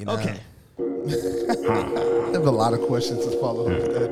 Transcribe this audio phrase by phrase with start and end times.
[0.00, 0.14] You know?
[0.14, 0.40] Okay.
[0.80, 4.10] I have a lot of questions to follow up with that.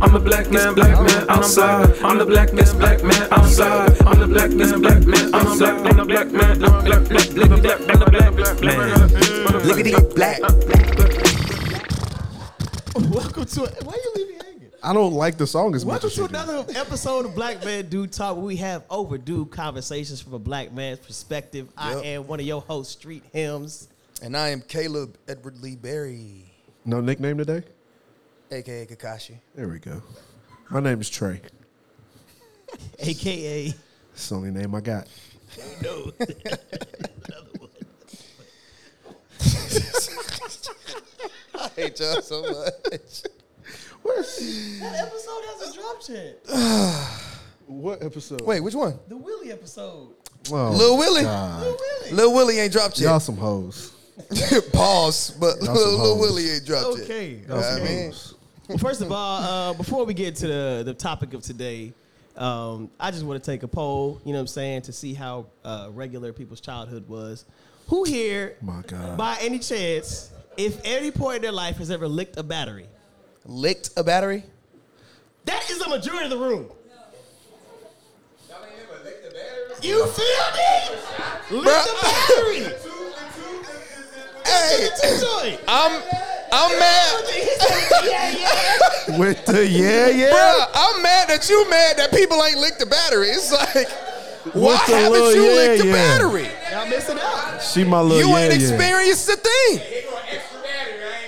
[0.00, 1.98] I'm the black man, black man outside.
[2.02, 4.00] I'm the blackest black man outside.
[4.06, 5.86] I'm the blackest black man outside.
[5.86, 9.08] I'm the black man, black, black, black, black, black, I'm the black, man, black man.
[9.60, 10.40] Blickety black.
[13.12, 13.84] Welcome to it.
[13.84, 14.29] Why you leave me hanging?
[14.82, 16.34] I don't like the song as much Welcome as to you do.
[16.34, 20.72] another episode of Black Man Do Talk where we have overdue conversations from a black
[20.72, 21.68] man's perspective.
[21.76, 23.88] I am one of your hosts, Street Hymns.
[24.22, 26.50] And I am Caleb Edward Lee Berry,
[26.84, 27.62] No nickname today?
[28.50, 29.36] aka Kakashi.
[29.54, 30.02] There we go.
[30.70, 31.40] My name is Trey.
[33.00, 33.74] AKA
[34.14, 35.08] It's the only name I got.
[35.82, 36.12] No.
[36.20, 37.68] another one.
[41.54, 43.22] I hate y'all so much.
[44.04, 47.26] That episode has a drop yet.
[47.66, 48.40] What episode?
[48.40, 48.98] Wait, which one?
[49.06, 50.08] The Willie episode.
[50.50, 51.22] oh, Lil Willie?
[51.22, 52.12] Lil Willie.
[52.12, 53.18] Lil Willie ain't dropped Y'all yet.
[53.20, 53.92] some hoes.
[54.72, 56.18] Pause, but Lil, Lil.
[56.18, 57.04] Willie ain't dropped yet.
[57.04, 57.28] Okay.
[57.28, 58.06] You know what I mean?
[58.06, 58.34] hoes.
[58.68, 61.92] Well, first of all, uh, before we get to the, the topic of today,
[62.36, 65.14] um, I just want to take a poll, you know what I'm saying, to see
[65.14, 67.44] how uh, regular people's childhood was.
[67.86, 69.16] Who here, My God.
[69.16, 72.86] by any chance, if any point in their life has ever licked a battery?
[73.46, 74.44] Licked a battery?
[75.44, 76.70] That is the majority of the room.
[79.82, 81.58] You feel me?
[81.62, 82.76] Lick the battery.
[84.46, 84.88] Hey,
[85.68, 86.02] I'm
[86.52, 87.24] I'm mad.
[88.02, 89.18] yeah, yeah.
[89.18, 90.32] With the yeah, yeah.
[90.32, 93.28] Bruh, I'm mad that you mad that people ain't licked the battery.
[93.28, 93.88] It's like,
[94.54, 95.92] why With the haven't little you yeah, licked the yeah.
[95.92, 96.48] battery?
[96.72, 97.62] Y'all missing out.
[97.62, 98.68] She my little You yeah, ain't yeah.
[98.68, 99.80] experienced the thing.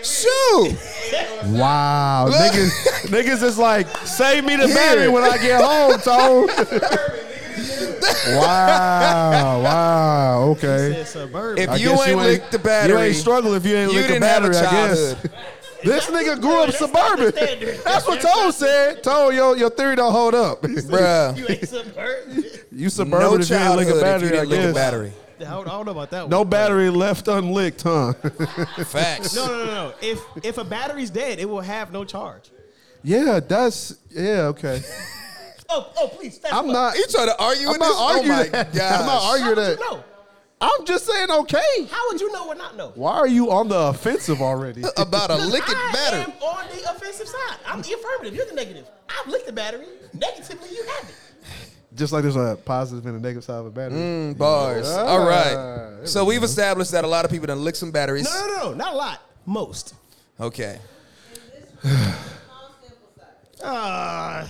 [0.05, 0.77] Shoot.
[1.47, 2.36] Wow, Look.
[2.36, 2.70] niggas,
[3.08, 6.48] niggas is like, save me the battery when I get home, Tone.
[8.36, 10.92] wow, wow, okay.
[10.95, 11.62] Said suburban.
[11.62, 13.98] If I you guess ain't licked the battery, You ain't struggle if you ain't you
[13.98, 15.12] licked a didn't have a battery, I guess.
[15.14, 15.30] childhood.
[15.84, 17.33] This nigga grew up suburban.
[17.84, 19.02] That's what Tone said.
[19.02, 20.62] Tone, your, your theory don't hold up.
[20.62, 21.36] Bruh.
[21.36, 22.45] You ain't suburban.
[22.70, 24.61] you suburban No if you ain't lick childhood a if battery, you I didn't lick
[24.61, 24.74] a guess.
[24.74, 25.12] battery.
[25.47, 26.30] I don't, I don't know about that one.
[26.30, 28.13] No battery left unlicked, huh?
[28.85, 29.35] Facts.
[29.35, 29.95] No, no, no, no.
[30.01, 32.51] If if a battery's dead, it will have no charge.
[33.03, 34.80] yeah, that's yeah, okay.
[35.75, 36.36] Oh, oh, please.
[36.36, 36.75] Fast I'm forward.
[36.75, 36.97] not.
[36.97, 37.97] You trying to argue I'm with not this?
[37.98, 38.75] Oh arguing oh my that.
[38.75, 38.92] gosh.
[39.01, 39.80] I'm not How arguing would you that.
[39.80, 40.05] know?
[40.61, 41.86] I'm just saying okay.
[41.91, 42.92] How would you know or not know?
[42.95, 44.83] Why are you on the offensive already?
[44.98, 46.20] about a licking battery.
[46.20, 47.57] I am on the offensive side.
[47.67, 48.35] I'm the affirmative.
[48.35, 48.86] You're the negative.
[49.09, 49.86] I've licked the battery.
[50.13, 51.14] Negatively, you haven't.
[51.95, 53.98] Just like there's a positive and a negative side of a battery.
[53.98, 54.89] Mm, bars.
[54.89, 56.07] Ah, All there.
[56.07, 58.25] So we've established that a lot of people done lick some batteries.
[58.25, 58.75] No, no, no, no.
[58.75, 59.20] Not a lot.
[59.47, 59.95] Most.
[60.41, 60.79] Okay.
[63.64, 64.45] Uh,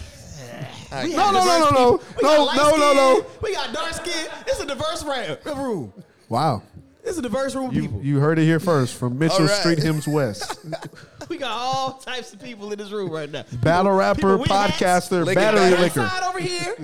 [1.05, 1.99] we No, have no, no, diverse no, no.
[1.99, 2.15] people.
[2.17, 2.97] We got No, light no, no, skin.
[2.97, 3.27] no.
[3.43, 4.27] We got dark skin.
[4.47, 5.93] It's a diverse ra- room.
[6.29, 6.63] Wow.
[7.05, 8.03] It's a diverse room of You people.
[8.03, 9.51] you heard it here first from Mitchell All right.
[9.59, 10.65] Street Hymns West.
[11.29, 13.45] we got all types of people in this room right now.
[13.63, 14.77] Battle rapper, people with hats.
[14.79, 15.81] podcaster, Licking battery battery.
[15.81, 16.09] licker.
[16.09, 16.77] Side over here.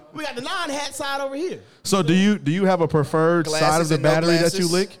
[0.14, 1.60] We got the non-hat side over here.
[1.84, 4.52] So do you do you have a preferred side of the and no battery that
[4.54, 4.72] you glasses?
[4.72, 4.98] lick?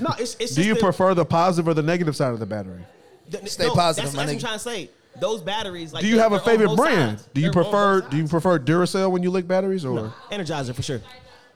[0.00, 0.54] No, it's it's.
[0.54, 2.84] Do just you the- prefer the positive or the negative side of the battery?
[3.28, 4.40] the- Stay no, positive, That's, my that's what I'm nigga.
[4.40, 4.90] trying to say.
[5.20, 7.18] Those batteries, like Do you they're- have a they're on favorite both brand?
[7.18, 7.28] sides.
[7.34, 8.10] Do you They're on prefer sides.
[8.10, 11.02] do you prefer Duracell when you lick batteries or No, Energizer for sure.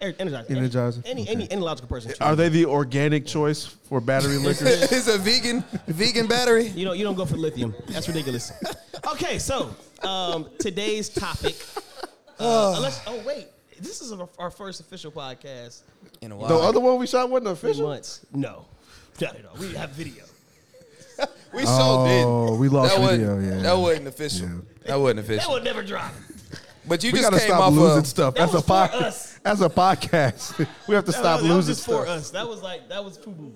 [0.03, 0.51] Er- Energizer.
[0.51, 1.03] Energizer?
[1.07, 2.13] Any any any logical person.
[2.21, 4.93] are they the organic choice for battery lickers?
[4.93, 6.67] It's a vegan vegan battery.
[6.69, 7.75] You don't you don't go for lithium.
[7.89, 8.53] That's ridiculous.
[9.13, 11.57] okay, so um, today's topic.
[12.39, 13.47] Uh, unless oh wait,
[13.81, 15.83] this is our, our first official podcast.
[16.21, 16.49] In a while.
[16.49, 17.89] the other one we shot wasn't Three official.
[17.89, 18.25] months.
[18.33, 18.67] No,
[19.21, 19.57] not at all.
[19.59, 20.25] We have video.
[21.55, 22.61] we so Oh, did.
[22.61, 23.63] we lost that video, Wasn't, yeah.
[23.63, 24.49] That wasn't official.
[24.85, 25.27] That wasn't official.
[25.27, 25.55] That official.
[25.55, 26.13] will never drop.
[26.89, 28.07] But you We just gotta came stop off losing of.
[28.07, 28.35] stuff.
[28.35, 29.41] That As a was for podcast, us.
[29.45, 30.59] as a podcast,
[30.89, 32.09] we have to That stop was, that was losing just for stuff.
[32.09, 32.31] us.
[32.31, 33.51] That was like that was FUBU.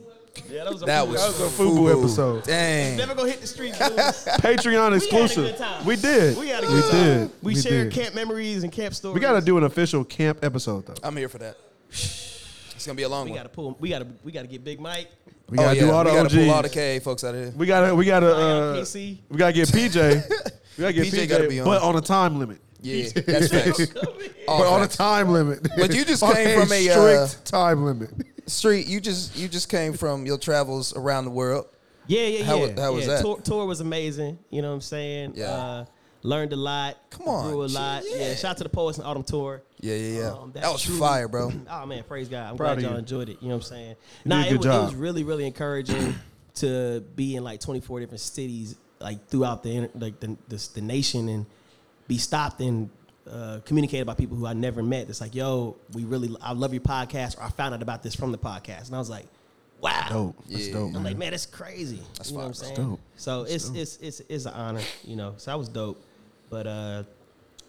[0.48, 1.08] Yeah, that was a That FUBU.
[1.12, 2.44] was, That was a FUBU episode.
[2.44, 2.96] Dang.
[2.96, 3.78] Never gonna hit the streets.
[3.78, 5.44] Patreon exclusive.
[5.44, 5.84] had a good time.
[5.86, 6.36] We did.
[6.38, 7.02] We had a We good time.
[7.02, 7.30] did.
[7.42, 8.02] We, We shared did.
[8.02, 9.14] camp memories and camp stories.
[9.14, 10.94] We got to do an official camp episode though.
[11.02, 11.56] I'm here for that.
[11.90, 13.34] It's gonna be a long We one.
[13.34, 13.76] We gotta pull.
[13.78, 14.06] We gotta.
[14.24, 15.10] We gotta get Big Mike.
[15.50, 17.34] We oh gotta yeah, do all the we gotta pull all the KA folks out
[17.34, 17.52] of here.
[17.54, 17.94] We gotta.
[17.94, 18.34] We gotta.
[18.34, 19.18] Uh, KC.
[19.28, 20.22] we gotta get PJ.
[20.78, 21.66] We gotta get PJ PJ, gotta be on.
[21.66, 22.58] but on a time limit.
[22.80, 23.92] Yeah, that's facts.
[24.48, 25.68] All but on a time limit.
[25.76, 28.10] But you just came from a, strict uh, time limit.
[28.50, 31.66] Street, you just you just came from your travels around the world.
[32.06, 32.80] Yeah, yeah, How yeah.
[32.80, 33.14] how was yeah.
[33.14, 33.22] that?
[33.22, 34.38] Tour, tour was amazing.
[34.50, 35.32] You know what I'm saying?
[35.36, 35.50] Yeah.
[35.50, 35.84] Uh,
[36.22, 36.96] learned a lot.
[37.10, 38.02] Come on, Grew a lot.
[38.06, 38.16] Yeah.
[38.16, 38.34] yeah.
[38.34, 39.62] Shout out to the Poets in Autumn Tour.
[39.80, 40.30] Yeah, yeah, yeah.
[40.32, 41.52] Um, that was truly- fire, bro.
[41.70, 42.50] Oh man, praise God!
[42.50, 42.98] I'm Proud glad y'all you.
[42.98, 43.38] enjoyed it.
[43.40, 43.96] You know what I'm saying?
[44.24, 44.84] You nah, did a it, good it job.
[44.86, 46.14] was really, really encouraging
[46.56, 50.80] to be in like 24 different cities, like throughout the inter- like the, the the
[50.80, 51.46] nation, and
[52.08, 52.90] be stopped in
[53.30, 55.08] uh, communicated by people who I never met.
[55.08, 58.14] It's like, yo, we really, I love your podcast, or I found out about this
[58.14, 59.26] from the podcast, and I was like,
[59.80, 60.36] wow, Dope.
[60.48, 60.72] That's Yeah.
[60.74, 61.04] dope, I'm man.
[61.04, 61.96] like, man, that's crazy.
[61.96, 62.74] you know what I'm saying?
[62.74, 62.84] bro.
[62.84, 63.00] dope.
[63.16, 65.34] So it's, it's it's it's an honor, you know.
[65.38, 66.02] So that was dope,
[66.50, 67.04] but uh,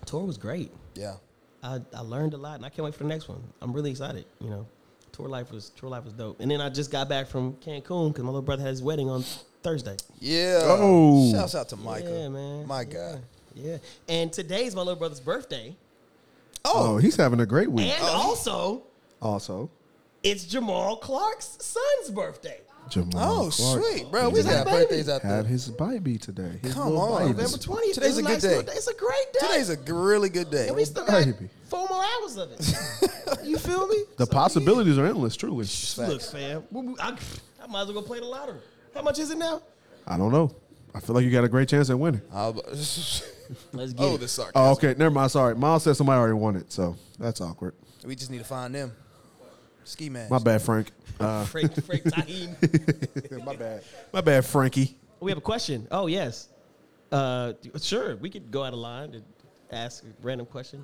[0.06, 0.72] tour was great.
[0.96, 1.16] Yeah.
[1.64, 3.42] I, I learned a lot, and I can't wait for the next one.
[3.62, 4.26] I'm really excited.
[4.40, 4.68] You know,
[5.12, 6.40] tour life was tour life was dope.
[6.40, 9.10] And then I just got back from Cancun because my little brother had his wedding
[9.10, 9.24] on
[9.62, 9.96] Thursday.
[10.20, 10.62] Yeah.
[10.64, 11.32] Oh.
[11.32, 12.18] Shouts out to Michael.
[12.20, 12.66] Yeah, man.
[12.68, 12.86] My Yeah.
[12.86, 13.22] God.
[13.56, 13.78] Yeah,
[14.08, 15.76] and today's my little brother's birthday,
[16.64, 17.88] Oh, oh he's having a great week.
[17.88, 18.84] and oh, also
[19.22, 19.70] Also,
[20.24, 22.62] it's Jamal Clark's son's birthday.
[22.90, 23.12] Jamal.
[23.12, 23.28] Clark.
[23.30, 24.30] Oh, Clark sweet, bro.
[24.30, 24.78] We He's got baby.
[24.80, 25.52] birthdays out Had there.
[25.52, 26.60] his baby today.
[26.64, 27.22] His Come little on.
[27.28, 27.34] baby.
[27.38, 27.94] November 20th.
[27.94, 28.56] Today's It's a good nice day.
[28.58, 29.40] little It's a great day.
[29.48, 30.68] Today's a g- really good day.
[30.68, 31.50] and we still got Baby.
[31.68, 33.44] four more hours of it.
[33.46, 33.98] you feel me?
[34.18, 35.66] The So, possibilities are endless, truly.
[35.98, 36.08] yeah.
[36.08, 37.16] Look, fam, we- we- I,
[37.64, 38.60] I might as well go play the lottery.
[38.96, 39.62] How much is it now?
[40.08, 40.52] I don't know.
[40.96, 42.22] I feel like you got a great chance at winning.
[42.34, 42.54] I'll-
[43.74, 44.20] Let's get oh, it.
[44.20, 44.54] the sarcasm.
[44.56, 44.96] Oh, okay.
[44.98, 45.32] Never mind.
[45.32, 45.56] Sorry.
[45.56, 47.74] Miles said somebody already won it, so that's awkward.
[48.06, 48.94] We just need to find them.
[49.84, 50.30] Ski mask.
[50.32, 50.92] My bad, Frank.
[51.20, 53.44] Uh, Frank, Frank Tahim.
[53.46, 53.84] my bad.
[54.14, 54.98] My bad, Frankie.
[55.20, 55.88] We have a question.
[55.92, 56.50] Oh yes,
[57.12, 58.16] uh, sure.
[58.16, 59.24] We could go out of line and
[59.72, 60.84] ask a random question.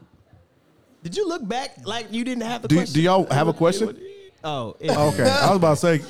[1.04, 2.94] Did you look back like you didn't have the Do- question?
[2.96, 3.98] do y'all have a question?
[4.44, 5.24] Oh, it- Okay.
[5.24, 6.02] I was about to say,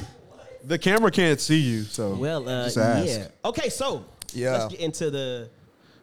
[0.64, 3.08] the camera can't see you, so well, uh, just ask.
[3.08, 3.28] yeah.
[3.46, 4.54] Okay, so Yeah.
[4.54, 5.50] let's get into the.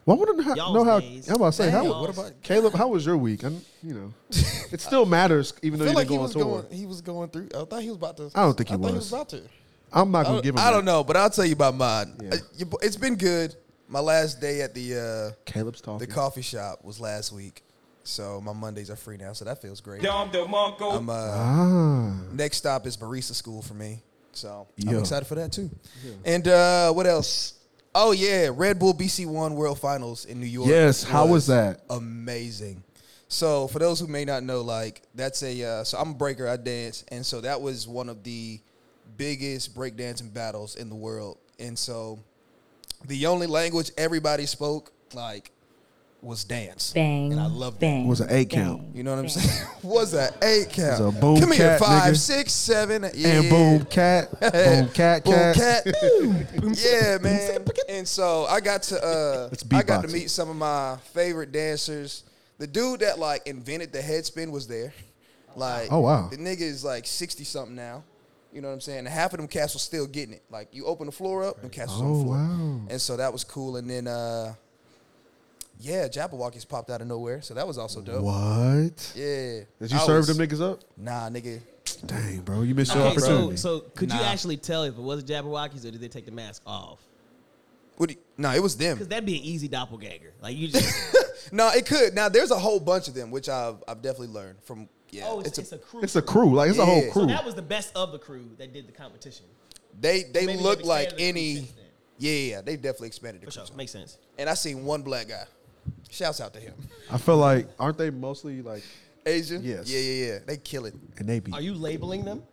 [0.05, 0.99] Well, I want to know, how- know how.
[0.99, 1.27] days.
[1.29, 2.75] I'm about to say, how, what about Caleb?
[2.75, 3.43] How was your week?
[3.43, 4.13] I'm, you know,
[4.71, 6.61] it still matters, even though you feel didn't like he go on tour.
[6.61, 6.77] going.
[6.79, 7.49] He was going through.
[7.55, 8.29] I thought he was about to.
[8.35, 9.11] I don't think he I thought he was.
[9.11, 9.41] was about to.
[9.91, 10.59] I'm not gonna don't, give him.
[10.59, 12.13] I don't know, but I'll tell you about mine.
[12.21, 12.35] Yeah.
[12.35, 13.55] Uh, it's been good.
[13.87, 17.63] My last day at the uh, Caleb's the coffee shop was last week,
[18.03, 19.33] so my Mondays are free now.
[19.33, 20.01] So that feels great.
[20.01, 20.97] Dom DeMarco.
[20.97, 24.01] I'm uh, ah, next stop is barista school for me,
[24.33, 25.69] so I'm excited for that too.
[26.25, 27.54] And uh, what else?
[27.97, 30.67] Oh yeah, Red Bull BC One World Finals in New York.
[30.67, 31.79] Yes, how was that?
[31.89, 32.83] Amazing.
[33.29, 36.45] So for those who may not know, like that's a uh, so I'm a breaker.
[36.45, 38.59] I dance, and so that was one of the
[39.15, 41.37] biggest breakdancing battles in the world.
[41.57, 42.19] And so
[43.05, 45.51] the only language everybody spoke like
[46.25, 46.91] was dance.
[46.93, 47.31] Bang.
[47.31, 47.79] And I love that.
[47.81, 48.95] bang, Was an eight bang, count.
[48.95, 49.67] You know what I'm saying?
[49.83, 50.99] was an eight count?
[51.03, 52.17] Was a boom Come here, cat, five, nigga.
[52.17, 53.27] six, seven, yeah.
[53.41, 55.55] and boom, cat, boom, cat, Boom cat.
[55.55, 55.85] cat.
[56.63, 57.65] yeah, man.
[57.89, 60.13] And so I got to uh It's I got to beatboxing.
[60.13, 62.23] meet some of my favorite dancers.
[62.57, 64.93] The dude that like invented the head spin was there.
[65.55, 66.27] Like Oh, wow.
[66.29, 68.03] The nigga is like 60 something now.
[68.51, 68.99] You know what I'm saying?
[68.99, 70.43] And half of them cats was still getting it.
[70.49, 72.35] Like you open the floor up, them cats was on Oh, the floor.
[72.37, 72.79] wow.
[72.89, 73.75] And so that was cool.
[73.77, 74.53] And then uh
[75.79, 77.41] yeah, Jabbawockeez popped out of nowhere.
[77.41, 78.23] So that was also dope.
[78.23, 79.13] What?
[79.15, 79.61] Yeah.
[79.79, 80.81] Did you I serve was- them niggas up?
[80.97, 81.61] Nah, nigga.
[82.05, 83.57] Dang, bro, you missed your Okay, opportunity.
[83.57, 86.61] so could you actually tell if it was Jabbawockeez or did they take the mask
[86.65, 86.99] off?
[87.97, 88.95] What you, nah, it was them.
[88.95, 90.33] Because that'd be an easy doppelganger.
[90.41, 92.13] Like you just No, it could.
[92.13, 94.89] Now there's a whole bunch of them, which I've I've definitely learned from.
[95.11, 96.01] Yeah, oh, it's, it's, a, crew.
[96.01, 97.21] it's a crew, like it's a whole crew.
[97.21, 99.45] So that was the best of the crew that did the competition.
[100.01, 101.67] they they Maybe look like expanded the any.
[102.17, 103.67] Yeah, yeah, they definitely expanded the For crew.
[103.67, 104.17] sure, makes sense.
[104.37, 105.43] And I seen one black guy.
[106.09, 106.73] Shouts out to him.
[107.11, 108.83] I feel like aren't they mostly like
[109.25, 109.63] Asian.
[109.63, 109.89] Yes.
[109.89, 110.39] Yeah, yeah, yeah.
[110.45, 110.93] They kill it.
[111.17, 112.43] and they be Are you labeling them?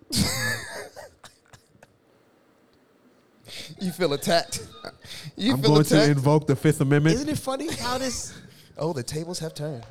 [3.80, 4.66] You feel attacked.
[5.36, 7.14] You I'm feel going to invoke the Fifth Amendment.
[7.16, 8.32] Isn't it funny how this?
[8.78, 9.84] oh, the tables have turned.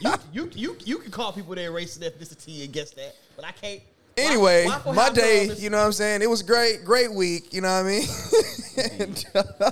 [0.00, 3.44] You you you you can call people their race and ethnicity and guess that, but
[3.44, 3.80] I can't.
[4.16, 6.22] Anyway, why for my how day, come is- you know what I'm saying?
[6.22, 8.06] It was great, great week, you know what I mean?
[9.00, 9.70] And, uh,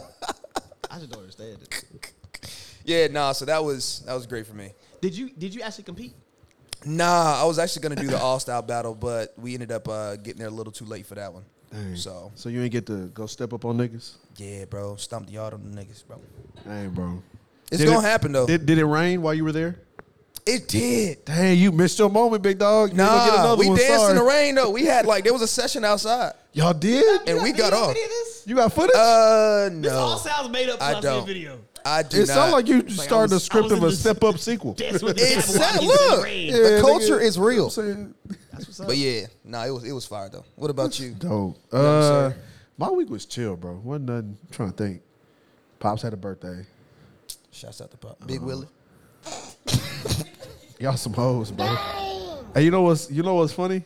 [0.90, 1.84] I just don't understand it.
[2.84, 4.72] Yeah, nah, so that was that was great for me.
[5.00, 6.14] Did you did you actually compete?
[6.84, 10.16] Nah, I was actually gonna do the all style battle, but we ended up uh,
[10.16, 11.44] getting there a little too late for that one.
[11.70, 11.96] Dang.
[11.96, 14.16] So So you ain't get to go step up on niggas.
[14.36, 16.18] yeah, bro, stomp the yard on the niggas, bro.
[16.64, 17.22] Dang, bro.
[17.70, 18.46] It's Did gonna it- happen though.
[18.46, 19.76] Did, did it rain while you were there?
[20.44, 21.24] it did.
[21.24, 22.90] Dang, you missed your moment, big dog.
[22.90, 24.10] You gonna get Nah, another we one, danced sorry.
[24.10, 24.70] in the rain though.
[24.70, 27.28] We had like there was a session outside, Y'all did?
[27.28, 27.90] and we got off.
[27.92, 28.42] Any of this?
[28.44, 28.96] You got footage?
[28.96, 29.80] Uh, no.
[29.82, 30.82] This all sounds made up.
[30.82, 31.02] I I don't.
[31.02, 31.26] don't.
[31.26, 31.58] Video.
[31.84, 34.38] I do it sounds like you Like started was- a script of a step up
[34.48, 34.74] sequel.
[34.74, 36.52] Dance with the It Jabbawockeez the look, rain.
[36.52, 37.22] the culture nigga.
[37.22, 37.64] is real.
[37.64, 38.14] I'm saying?
[38.52, 38.86] That's what's up.
[38.88, 40.44] But yeah, nah, it was it was fire though.
[40.56, 41.10] What about you?
[41.12, 41.58] Dope.
[41.72, 42.42] I'm Uh, saying?
[42.78, 43.80] my week was chill, bro.
[43.82, 44.36] Wasn't nothing.
[44.42, 45.02] I'm trying to think.
[45.78, 46.64] Pops had a birthday.
[47.50, 48.68] Shouts out to Pop, Big Willie.
[50.78, 51.66] Y'all some hoes, bro.
[52.54, 53.84] Hey, you know what's you know what's funny?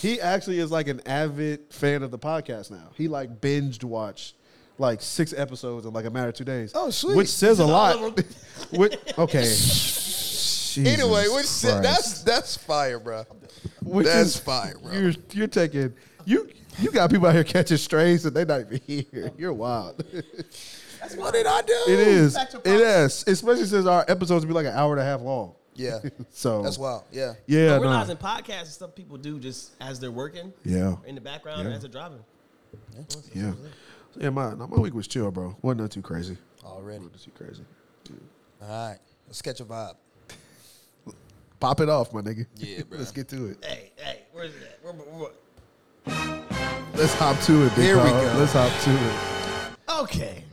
[0.00, 2.90] He actually is like an avid fan of the podcast now.
[2.96, 4.34] He like binged watched
[4.78, 6.72] like six episodes in like a matter of two days.
[6.74, 7.16] Oh, sweet.
[7.16, 8.20] Which says a lot.
[8.72, 9.42] Which- okay.
[10.74, 11.62] Jesus Anyway, which Christ.
[11.82, 13.24] that's that's fire, bro.
[13.82, 14.92] Which that's is- fire, bro.
[14.92, 16.48] You're you're taking you
[16.80, 19.30] you got people out here catching strays and they not even here.
[19.38, 20.04] You're wild.
[21.00, 21.80] That's what did I do?
[21.86, 22.36] It is.
[22.36, 23.24] It is.
[23.28, 25.54] Especially since our episodes be like an hour and a half long.
[25.76, 26.00] Yeah.
[26.30, 27.04] So That's wild.
[27.12, 27.34] Yeah.
[27.46, 27.88] Yeah, I'm no.
[27.90, 30.96] realizing podcasts and stuff people do just as they're working Yeah.
[31.06, 31.74] in the background Yeah.
[31.76, 32.24] as they're driving.
[32.92, 33.02] Yeah.
[33.34, 33.52] Yeah,
[34.16, 35.56] my no, my week was chill, bro.
[35.62, 36.36] Wasn't nothing too crazy.
[36.64, 37.04] Already.
[37.04, 37.64] Wasn't too crazy.
[38.62, 38.98] All right.
[39.26, 39.94] Let's catch a vibe.
[41.60, 42.46] Pop it off, my nigga.
[42.56, 42.98] Yeah, bro.
[42.98, 43.64] Let's get to it.
[43.64, 44.78] Hey, hey, where's that?
[44.82, 45.30] Where, where,
[46.94, 48.22] Let's hop to it, big Here we dog.
[48.34, 48.38] go.
[48.38, 50.00] Let's hop to it.
[50.00, 50.44] Okay.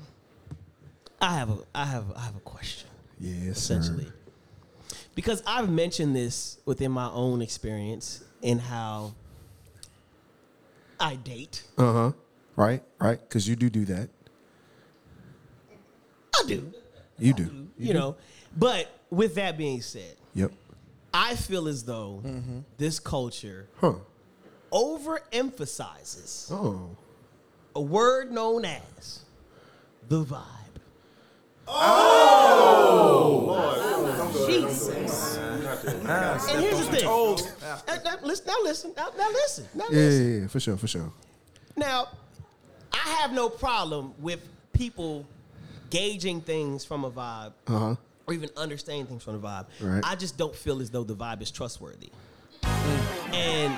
[1.22, 2.90] I have a I have I have a question.
[3.20, 4.06] Yes, essentially.
[4.06, 4.14] sir.
[5.14, 9.14] Because I've mentioned this within my own experience in how
[11.00, 11.64] I date.
[11.78, 12.12] Uh huh.
[12.56, 13.20] Right, right.
[13.20, 14.10] Because you do do that.
[16.36, 16.72] I do.
[17.20, 17.68] You do.
[17.78, 18.16] You, know.
[18.58, 20.52] But with that being said, Yep.
[21.14, 22.60] I feel as though Mm-hmm.
[22.78, 23.94] this culture Huh.
[24.72, 26.90] overemphasizes Oh.
[27.76, 29.20] a word known as
[30.08, 30.46] the vibe.
[32.34, 33.68] Oh,
[34.48, 35.38] Jesus!
[35.38, 37.06] And here's the thing.
[37.06, 37.38] Now,
[38.04, 38.94] now, listen, now listen.
[38.96, 39.68] Now, now listen.
[39.74, 41.12] Now Yeah, yeah, yeah, for sure, for sure.
[41.78, 42.08] Now,
[42.94, 44.40] I have no problem with
[44.74, 45.26] people
[45.90, 47.96] gauging things from a vibe Uh huh.
[48.28, 49.66] or even understanding things from the vibe.
[49.82, 50.02] Right.
[50.06, 52.10] I just don't feel as though the vibe is trustworthy.
[53.34, 53.78] And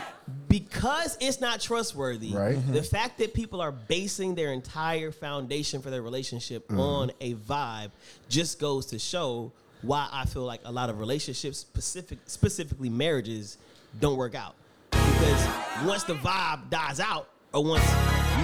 [0.49, 2.73] because it's not trustworthy, Right.
[2.73, 7.91] the fact that people are basing their entire foundation for their relationship on a vibe
[8.29, 9.51] just goes to show
[9.81, 13.57] why I feel like a lot of relationships, specific, specifically marriages,
[13.99, 14.55] don't work out.
[14.91, 15.47] Because
[15.85, 17.83] once the vibe dies out, or once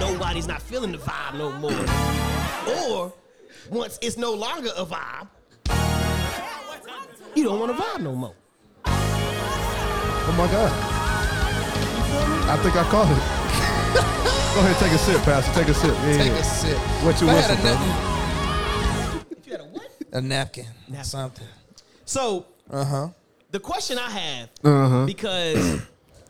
[0.00, 1.72] nobody's not feeling the vibe no more,
[2.88, 3.12] or
[3.70, 5.28] once it's no longer a vibe,
[7.36, 8.34] you don't want to vibe no more.
[8.86, 10.72] Oh my God.
[12.48, 13.20] I think I caught it.
[14.54, 15.52] Go ahead, take a sip, Pastor.
[15.60, 15.90] Take a sip.
[15.94, 16.38] Yeah, Take yeah.
[16.38, 16.78] a sip.
[17.04, 17.38] What you want?
[17.38, 17.64] I had
[19.20, 19.88] a, If you had a what?
[20.12, 20.66] a napkin.
[20.88, 21.04] Napkin.
[21.04, 21.46] Something.
[22.04, 23.08] So Uh huh.
[23.52, 25.06] the question I have, Uh-huh.
[25.06, 25.82] because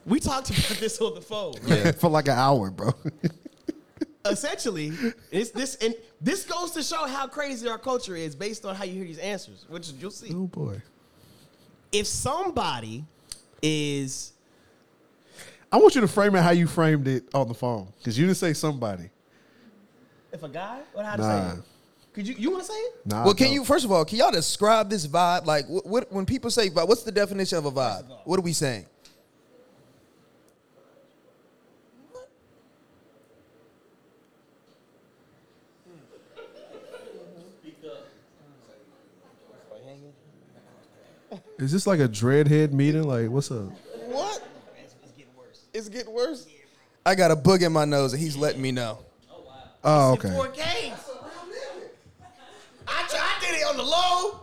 [0.04, 1.54] we talked about this on the phone.
[1.94, 2.92] For like an hour, bro.
[4.26, 4.92] Essentially,
[5.30, 8.84] it's this and this goes to show how crazy our culture is based on how
[8.84, 10.34] you hear these answers, which you'll see.
[10.34, 10.80] oh boy.
[11.92, 13.04] If somebody
[13.62, 14.32] is
[15.72, 18.26] I want you to frame it how you framed it on the phone, because you
[18.26, 19.08] didn't say somebody.
[20.32, 21.50] if a guy, what how to Nah.
[21.52, 21.64] say it?
[22.12, 22.94] Could you you want to say it?
[23.06, 23.24] Nah.
[23.24, 25.46] Well, can you first of all, can y'all describe this vibe?
[25.46, 28.04] Like, what, what when people say vibe, what's the definition of a vibe?
[28.24, 28.84] What are we saying?
[41.60, 43.02] Is this like a dreadhead meeting?
[43.04, 43.70] Like, what's up?
[44.06, 44.42] What?
[44.82, 45.64] It's getting worse.
[45.74, 46.46] It's getting worse?
[47.04, 48.98] I got a bug in my nose, and he's letting me know.
[49.84, 50.30] Oh, In okay.
[50.34, 50.98] four games.
[52.86, 54.40] I, tried, I did it on the low.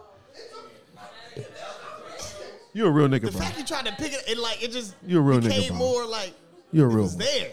[2.73, 3.41] You're a real nigga, The bro.
[3.41, 5.69] fact you tried to pick it, it like it just You a real nigga, became
[5.69, 5.77] bro.
[5.77, 6.33] more like
[6.71, 7.25] You're a it real was one.
[7.25, 7.51] there.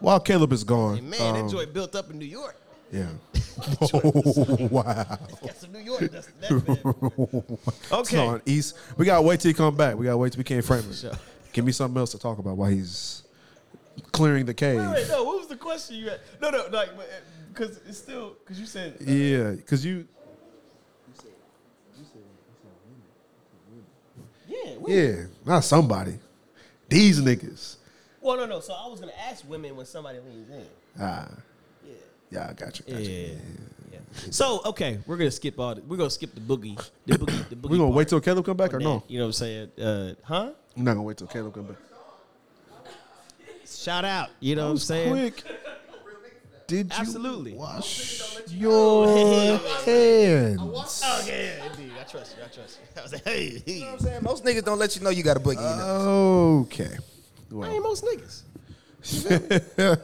[0.00, 0.98] While Caleb is gone.
[0.98, 2.56] And man, um, that joint built up in New York.
[2.92, 3.06] Yeah.
[3.82, 4.82] oh, wow.
[5.42, 7.58] Got some New York dust in that bad.
[7.68, 8.18] It's Okay.
[8.26, 8.76] on East.
[8.96, 9.96] We gotta wait till he come back.
[9.96, 10.94] We gotta wait till we can't frame it.
[10.94, 11.12] Sure.
[11.52, 13.22] Give me something else to talk about while he's
[14.12, 14.78] clearing the cave.
[14.80, 15.24] Wait, wait, no.
[15.24, 16.20] What was the question you had?
[16.40, 16.90] No, no, like
[17.52, 19.96] because it's still because you said uh, Yeah, because you.
[19.96, 20.06] You
[21.14, 21.30] said.
[21.98, 22.22] You said.
[24.48, 24.76] Yeah.
[24.78, 26.18] we- Yeah, not somebody.
[26.88, 27.76] These niggas.
[28.20, 28.60] Well, no, no.
[28.60, 30.66] So I was gonna ask women when somebody leans in.
[31.00, 31.28] Ah,
[32.30, 32.44] Yeah.
[32.44, 32.92] yeah, I got you.
[32.92, 33.10] Got you.
[33.10, 33.28] Yeah.
[33.92, 33.98] Yeah.
[34.30, 35.74] So okay, we're gonna skip all.
[35.74, 36.76] The, we're gonna skip the boogie.
[37.06, 37.48] The boogie.
[37.48, 37.70] The boogie.
[37.70, 39.04] We gonna part wait till Caleb come back or on no?
[39.08, 39.70] You know what I'm saying?
[39.80, 40.50] Uh, huh?
[40.76, 41.76] I'm not gonna wait till Caleb come back.
[43.66, 44.30] Shout out.
[44.40, 45.12] You know what I'm saying?
[45.12, 45.44] Quick.
[46.66, 47.52] Did you Absolutely.
[47.54, 51.02] wash your hands?
[51.22, 51.92] Okay, yeah, indeed.
[51.98, 52.44] I trust you.
[52.44, 52.86] I trust you.
[53.00, 53.72] I was like, hey, hey.
[53.72, 54.22] You know what I'm saying?
[54.22, 55.56] Most niggas don't let you know you got a boogie.
[55.56, 56.66] in your nose.
[56.66, 56.96] Okay.
[57.60, 58.42] I ain't most niggas.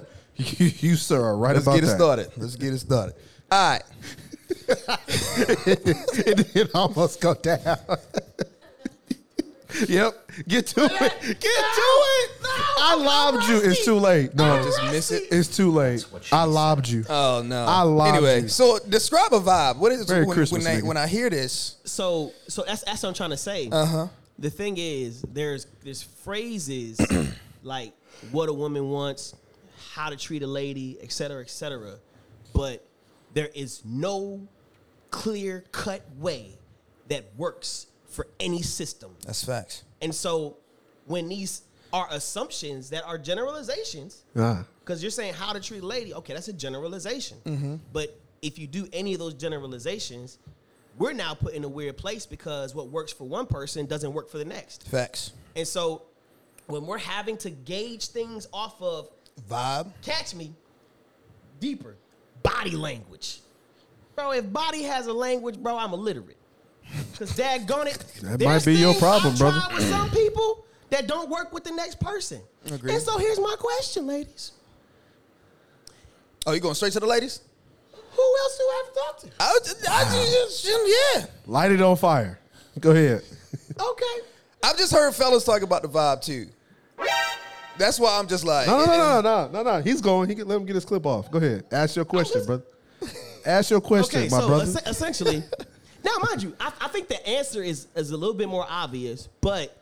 [0.36, 1.96] you, you sir are right Let's about get it that.
[1.96, 2.30] started.
[2.36, 3.14] Let's get it started.
[3.50, 3.82] All right.
[5.66, 7.78] it did almost go down.
[9.88, 10.14] yep.
[10.48, 10.90] Get to it.
[10.90, 12.30] Get to it.
[12.78, 13.60] I lobbed you.
[13.62, 14.34] It's too late.
[14.34, 15.24] No, Just miss it.
[15.30, 16.04] It's too late.
[16.32, 17.04] I lobbed you.
[17.08, 17.64] Oh no.
[17.64, 18.48] I lobbed Anyway, you.
[18.48, 19.76] so describe a vibe.
[19.78, 20.84] What is Merry when, Christmas, when, I, nigga.
[20.86, 21.76] when I hear this?
[21.84, 23.68] So, so that's that's what I'm trying to say.
[23.70, 24.06] Uh huh.
[24.38, 27.00] the thing is there's there's phrases
[27.62, 27.92] like
[28.30, 29.34] what a woman wants
[29.96, 31.94] how to treat a lady et cetera et cetera
[32.52, 32.84] but
[33.32, 34.46] there is no
[35.10, 36.58] clear cut way
[37.08, 39.84] that works for any system That's facts.
[40.02, 40.58] and so
[41.06, 41.62] when these
[41.94, 44.64] are assumptions that are generalizations Ah.
[44.80, 47.38] because you're saying how to treat a lady okay that's a generalization
[47.92, 48.08] but
[48.42, 50.38] if you do any of those generalizations,
[50.98, 54.28] we're now put in a weird place because what works for one person doesn't work
[54.30, 54.86] for the next.
[54.88, 55.32] Facts.
[55.56, 56.02] And so
[56.66, 59.08] when we're having to gauge things off of
[59.48, 59.92] Vibe.
[60.02, 60.52] catch me
[61.60, 61.96] deeper
[62.42, 63.40] body language
[64.14, 66.36] bro if body has a language bro i'm illiterate
[67.12, 69.60] because daggone it That might be your problem, I've brother.
[69.60, 72.40] tried with some people that don't work with the next person
[72.70, 72.94] Agreed.
[72.94, 74.52] and so here's my question ladies
[76.48, 77.40] Oh, you going straight to the ladies?
[77.92, 80.66] who else do i have to talk to I, was- I just,
[81.16, 81.26] yeah.
[81.46, 82.38] Light it on fire.
[82.80, 83.22] Go ahead.
[83.78, 84.20] okay
[84.62, 86.46] I've just heard fellas talk about the vibe too.
[87.78, 89.82] That's why I'm just like, No, no, no, no, no, no, no.
[89.82, 90.28] He's going.
[90.28, 91.30] He can let him get his clip off.
[91.30, 91.64] Go ahead.
[91.70, 92.62] Ask your question, oh, brother.
[93.46, 94.62] Ask your question, okay my so brother.
[94.64, 95.42] es- essentially
[96.04, 99.28] now mind you I, I think the answer is is a little bit more obvious
[99.40, 99.76] but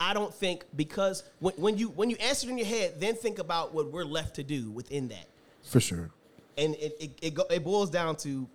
[0.00, 3.14] I don't think because when, when you when you answer it in your head, then
[3.14, 5.26] think about what we're left to do within that.
[5.62, 6.10] For sure.
[6.58, 8.48] and it it, it, go, it boils down to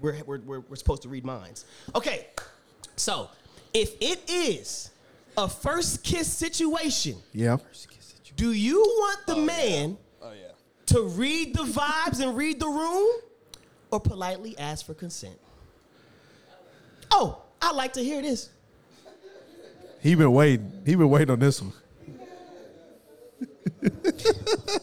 [0.00, 1.64] we're, we're, we're, we're supposed to read minds.
[1.94, 2.26] Okay,
[2.96, 3.28] so
[3.72, 4.90] if it is
[5.36, 7.58] a first kiss situation, Yeah.
[8.36, 10.52] Do you want the oh, man oh yeah.
[10.86, 13.08] to read the vibes and read the room,
[13.90, 15.38] or politely ask for consent?
[17.10, 18.50] Oh, I'd like to hear this.
[20.00, 20.82] He been waiting.
[20.84, 21.72] He been waiting on this one.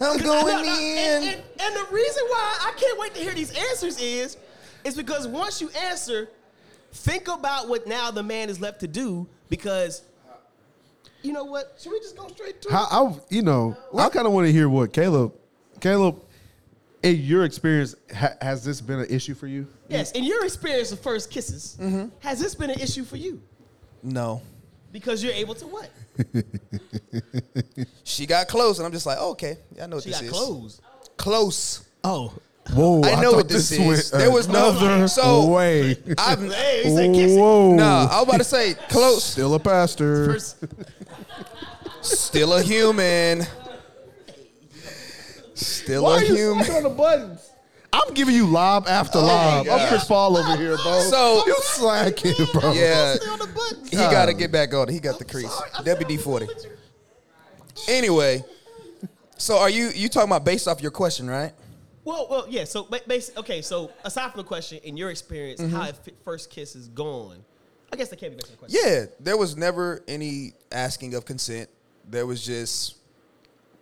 [0.01, 0.97] I'm No, going no, in.
[0.97, 4.37] And, and, and the reason why I can't wait to hear these answers is,
[4.83, 6.29] is because once you answer,
[6.91, 9.27] think about what now the man is left to do.
[9.49, 10.03] Because,
[11.21, 11.75] you know what?
[11.79, 12.71] Should we just go straight to it?
[12.71, 15.33] How I, you know, I kind of want to hear what Caleb,
[15.79, 16.21] Caleb,
[17.03, 19.67] in your experience, ha, has this been an issue for you?
[19.87, 22.07] Yes, in your experience of first kisses, mm-hmm.
[22.19, 23.41] has this been an issue for you?
[24.03, 24.41] No.
[24.91, 25.89] Because you're able to what?
[28.03, 30.19] She got close, and I'm just like, oh, okay, yeah, I know what She this
[30.19, 30.31] got is.
[30.31, 30.81] close.
[31.15, 31.87] Close.
[32.03, 32.33] Oh,
[32.73, 33.01] Whoa!
[33.03, 34.11] I know thought what this is.
[34.11, 35.97] There was no- another so- way.
[36.17, 37.39] I've hey, he said.
[37.39, 37.73] Whoa!
[37.75, 38.07] nah.
[38.11, 39.23] I was about to say close.
[39.23, 40.37] Still a pastor.
[42.01, 43.45] Still a human.
[45.55, 46.71] Still Why a are you human.
[46.71, 47.49] on the buttons?
[47.91, 49.59] I'm giving you lob after oh, lob.
[49.61, 49.89] I'm God.
[49.89, 50.99] Chris Paul over here, bro.
[51.01, 52.71] So- you slacking, bro.
[52.71, 53.15] Yeah.
[53.15, 53.89] stay on the buttons.
[53.89, 54.91] He got to get back on it.
[54.93, 55.49] He got the crease.
[55.73, 56.47] WD forty.
[57.87, 58.43] Anyway,
[59.37, 61.53] so are you you talking about based off your question, right?
[62.09, 62.63] Well, well, yeah.
[62.63, 63.61] So, ba- basi- okay.
[63.61, 65.75] So, aside from the question, in your experience, Mm-hmm.
[65.75, 67.37] how a fi- first kiss is gone,
[67.93, 68.79] I guess that can't be based on the question.
[68.83, 71.69] Yeah, there was never any asking of consent.
[72.09, 72.95] There was just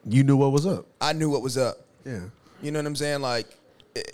[0.06, 0.86] You knew what was up.
[1.00, 1.78] I knew what was up.
[2.06, 2.20] Yeah.
[2.62, 3.22] You know what I'm saying?
[3.22, 3.48] Like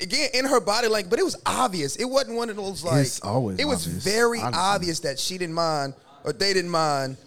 [0.01, 1.95] again, in her body language, but it was obvious.
[1.95, 3.01] It wasn't one of those like.
[3.05, 4.59] It's always It was obvious, very honestly.
[4.61, 7.17] obvious that she didn't mind or they didn't mind.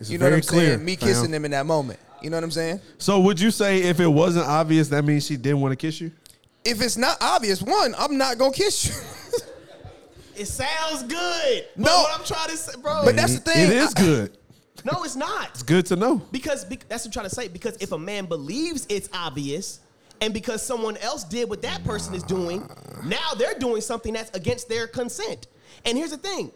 [0.00, 0.66] It's you know what very I'm saying?
[0.76, 1.08] clear, Me fam.
[1.08, 2.00] kissing them in that moment.
[2.22, 2.80] You know what I'm saying?
[2.98, 6.00] So would you say if it wasn't obvious, that means she didn't want to kiss
[6.00, 6.10] you?
[6.64, 8.94] If it's not obvious, one, I'm not gonna kiss you.
[10.36, 11.64] It sounds good.
[11.76, 11.96] But No.
[12.02, 13.02] what I'm trying to say, bro.
[13.04, 13.70] But that's the thing.
[13.70, 14.38] It is I- good.
[14.84, 15.50] no, it's not.
[15.50, 16.16] It's good to know.
[16.32, 17.46] Because bec- that's what I'm trying to say.
[17.46, 19.78] Because if a man believes it's obvious,
[20.20, 22.68] and because someone else did what that person is doing,
[23.04, 25.46] now they're doing something that's against their consent.
[25.84, 26.50] And here's the thing: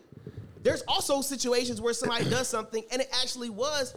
[0.64, 3.94] there's also situations where somebody does something and it actually was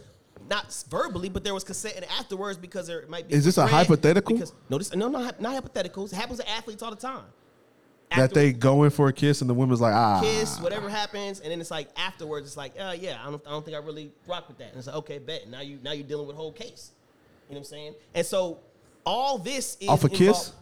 [0.48, 3.34] not verbally, but there was consent and afterwards because there might be.
[3.34, 4.34] Is this a hypothetical?
[4.34, 6.12] Because, no, this, no, not, not hypotheticals.
[6.12, 7.24] It happens to athletes all the time.
[8.16, 10.20] That they go in for a kiss and the woman's like, ah.
[10.20, 13.50] kiss, whatever happens, and then it's like afterwards, it's like, uh, yeah, I don't, I
[13.50, 14.68] don't think I really rock with that.
[14.68, 15.48] And it's like, okay, bet.
[15.48, 16.90] Now you, now you're dealing with a whole case.
[17.48, 17.94] You know what I'm saying?
[18.14, 18.58] And so
[19.06, 20.52] all this is Off a involved- kiss,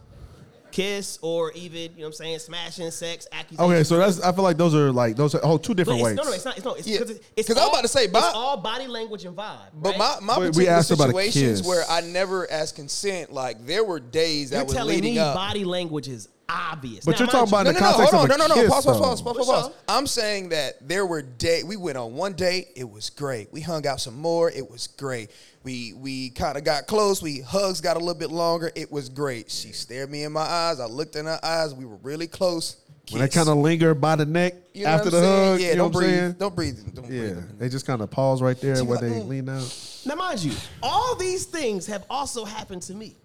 [1.21, 3.59] or even you know what I'm saying, smashing, sex, accusations.
[3.71, 6.01] Okay, so that's I feel like those are like those are oh two But different
[6.01, 6.15] ways.
[6.15, 6.55] no, no, it's not.
[6.57, 6.73] It's no.
[6.73, 6.99] It's Yeah.
[6.99, 9.57] because it's, it's 'Cause I'm about to say, it's all body language and vibe.
[9.73, 9.97] But right?
[9.99, 11.67] my my But we particular asked situations kiss.
[11.67, 15.19] where I never asked consent, like there were days that you're was telling leading me
[15.19, 15.35] up.
[15.35, 17.05] body language is obvious.
[17.05, 18.35] But Now, you're talking about you- in no, the no, no, context hold of on,
[18.35, 19.71] a no, no, no, kiss, pause, pause, pause, pause, pause, pause.
[19.87, 23.51] I'm saying that there were day we went on one date, it was great.
[23.51, 25.31] We hung out some more, it was great.
[25.63, 27.21] We we kind of got close.
[27.21, 28.71] We hugs got a little bit longer.
[28.75, 29.51] It was great.
[29.51, 30.79] She stared me in my eyes.
[30.79, 31.73] I looked in her eyes.
[31.75, 32.77] We were really close.
[33.11, 35.51] When they kind of linger by the neck You know after what the I'm saying?
[35.51, 36.15] hug, Yeah, you know don't what breathe.
[36.19, 36.31] saying?
[36.39, 36.95] Don't breathe.
[36.95, 37.37] Don't Yeah, breathe.
[37.59, 39.27] they just kind of pause right there She where like, they mm.
[39.27, 40.01] lean out.
[40.05, 43.17] Now, mind you, all these things have also happened to me,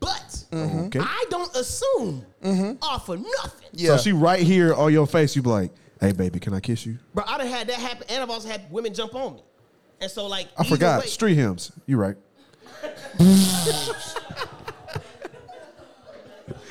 [0.00, 0.84] but mm-hmm.
[0.86, 1.00] Okay.
[1.00, 2.82] I don't assume mm-hmm.
[2.82, 3.68] off of nothing.
[3.72, 3.96] Yeah.
[3.96, 6.86] So she right here on your face, you be like, "Hey, baby, can I kiss
[6.86, 9.42] you?" Bro, I done had that happen, and I've also had women jump on me.
[10.00, 11.72] And so, like, I forgot way- street hymns.
[11.86, 12.16] You right?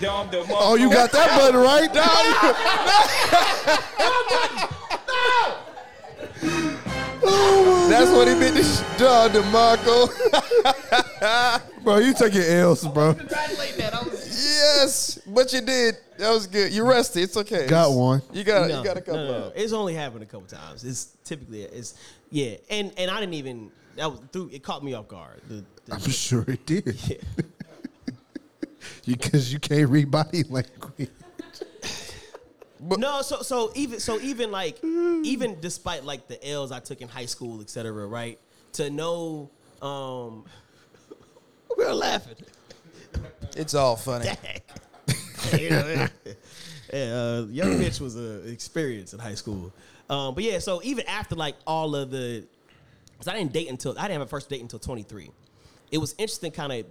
[0.05, 1.89] Oh, you got that button right?
[7.93, 8.63] That's what he meant to
[8.97, 10.10] Don DeMarco.
[11.84, 13.13] bro, you taking L's, bro.
[13.13, 13.93] Congratulate that.
[14.12, 15.97] Yes, but you did.
[16.17, 16.73] That was good.
[16.73, 17.21] You rested.
[17.21, 17.67] It's okay.
[17.67, 18.23] Got one.
[18.32, 18.67] You got.
[18.67, 19.23] No, you got a couple.
[19.23, 19.45] no, no.
[19.45, 19.53] of.
[19.56, 20.84] It's only happened a couple times.
[20.84, 21.93] It's typically it's
[22.32, 24.49] yeah, and and I didn't even that was through.
[24.51, 25.41] It caught me off guard.
[25.47, 26.97] The, the- I'm sure it did.
[27.08, 27.17] yeah.
[29.06, 31.10] Because you, can't read body language.
[32.97, 37.07] No, so so even so even like even despite like the L's I took in
[37.07, 38.39] high school, et cetera, right?
[38.73, 39.49] To know,
[39.81, 40.45] um,
[41.77, 42.35] we're laughing.
[43.55, 44.29] It's all funny.
[45.57, 46.07] You know,
[46.93, 49.71] yeah, uh, young bitch was an experience in high school.
[50.09, 52.45] Um, but yeah, so even after like all of the,
[53.13, 55.29] because I didn't date until I didn't have a first date until 23.
[55.91, 56.85] It was interesting, kind of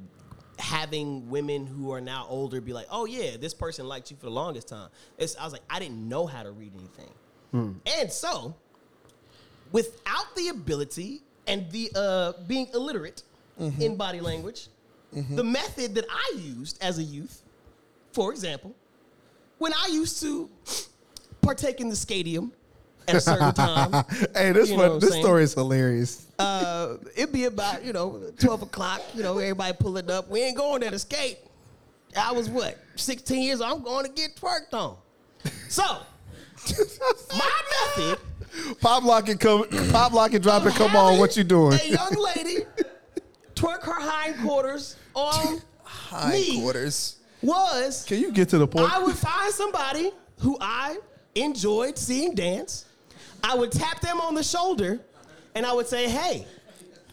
[0.63, 4.27] having women who are now older be like, "Oh yeah, this person liked you for
[4.27, 7.13] the longest time." It's, I was like, I didn't know how to read anything,
[7.51, 7.73] hmm.
[7.99, 8.55] and so
[9.73, 13.23] without the ability and the uh, being illiterate
[13.61, 13.83] mm-hmm.
[13.83, 14.69] in body language,
[15.15, 15.35] mm-hmm.
[15.35, 17.43] the method that I used as a youth,
[18.13, 18.75] for example,
[19.59, 20.49] when I used to
[21.41, 22.53] partake in the stadium
[23.09, 25.23] at a certain time, hey, this You know one, this saying?
[25.23, 26.27] story is hilarious.
[26.39, 29.03] uh, it'd be about you know twelve o'clock.
[29.15, 30.29] You know, everybody pulling up.
[30.29, 31.39] We ain't going there to skate.
[32.17, 33.61] I was what sixteen years.
[33.61, 33.73] old.
[33.79, 34.97] I'm going to get twerked on.
[35.69, 35.83] So
[37.37, 37.51] my
[37.97, 38.19] method.
[38.81, 40.75] Pop lock and come, pop lock and drop it.
[40.75, 41.73] Come on, what you doing?
[41.81, 42.65] A young lady
[43.55, 45.61] twerk her hindquarters on
[46.11, 47.17] Hindquarters.
[47.41, 48.93] was Can you get to the point?
[48.93, 50.11] I would find somebody
[50.41, 50.99] who I
[51.35, 52.85] enjoyed seeing dance.
[53.43, 55.01] I would tap them on the shoulder
[55.55, 56.47] and I would say, hey,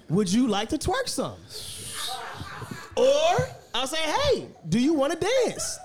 [0.09, 1.37] would you like to twerk some?
[2.95, 5.77] Or I'll say, hey, do you want to dance?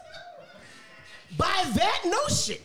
[1.36, 2.56] By that notion,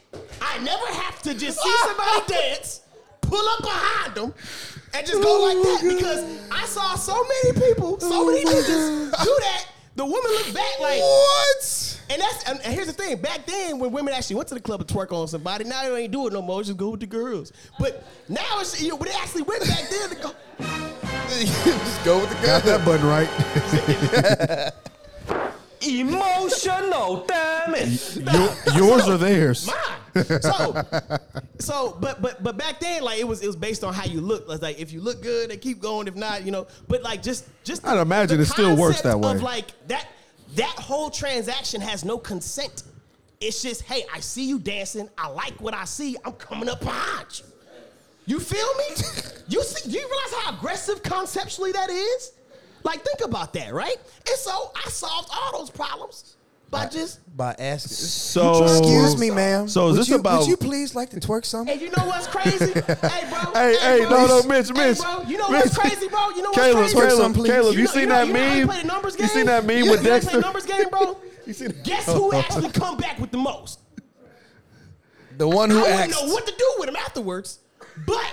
[0.41, 2.81] I never have to just see somebody dance,
[3.21, 4.33] pull up behind them,
[4.93, 9.37] and just go like that because I saw so many people, so many niggas do
[9.39, 9.65] that.
[9.99, 12.01] The woman looked back like, What?
[12.09, 13.17] and that's and here's the thing.
[13.17, 16.03] Back then, when women actually went to the club to twerk on somebody, now they
[16.03, 16.63] ain't do it no more.
[16.63, 17.51] Just go with the girls.
[17.77, 20.31] But now it's you know, when they actually went back then to go.
[21.27, 22.45] Just go with the girls.
[22.45, 23.29] Got that button right.
[25.85, 28.15] Emotional damage.
[28.15, 29.67] Your- yours or theirs?
[29.67, 30.41] Mine.
[30.41, 30.85] So,
[31.59, 34.21] so, but but but back then, like it was it was based on how you
[34.21, 34.47] look.
[34.47, 36.07] Like if you look good, they keep going.
[36.07, 36.67] If not, you know.
[36.87, 39.31] But like just just I'd imagine it still works that way.
[39.31, 40.07] Of like that
[40.55, 42.83] that whole transaction has no consent.
[43.41, 45.09] It's just hey, I see you dancing.
[45.17, 46.15] I like what I see.
[46.23, 47.45] I'm coming up behind you.
[48.25, 48.83] You feel me?
[49.49, 49.89] you see?
[49.89, 52.31] Do you realize how aggressive conceptually that is?
[52.83, 53.97] Like think about that, right?
[54.27, 56.37] And so I solved all those problems
[56.71, 57.95] by just By asking.
[57.95, 59.67] So Excuse me, ma'am.
[59.67, 61.67] So is would this you, about- Would you please like to twerk some?
[61.67, 62.71] And you know what's crazy?
[62.73, 62.81] hey,
[63.29, 63.51] bro.
[63.53, 64.09] Hey, hey, bro.
[64.27, 64.99] no, no, Mitch, Hey, Mitch.
[64.99, 65.91] bro, you know what's Mitch.
[65.91, 66.29] crazy, bro?
[66.29, 66.95] You know what's Caleb, crazy?
[66.95, 67.49] Twerk Caleb, some, please.
[67.51, 68.67] Caleb, you, know- seen know- that you know how you meme?
[68.67, 70.31] play the numbers You seen that meme you, with you ever Dexter?
[70.31, 71.17] Play numbers game, bro.
[71.45, 73.79] You seen- Guess who actually come back with the most?
[75.37, 77.59] The one who I wouldn't know what to do with him afterwards.
[78.05, 78.31] But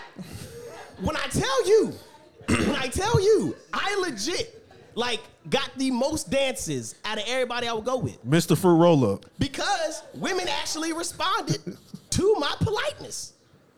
[1.00, 1.92] when I tell you,
[2.48, 4.62] when I tell you, I legit
[4.96, 8.56] like got the most dances out of everybody I would go with Mr.
[8.56, 9.26] Fruit Roll Up.
[9.38, 11.60] because women actually responded
[12.10, 13.32] to my politeness.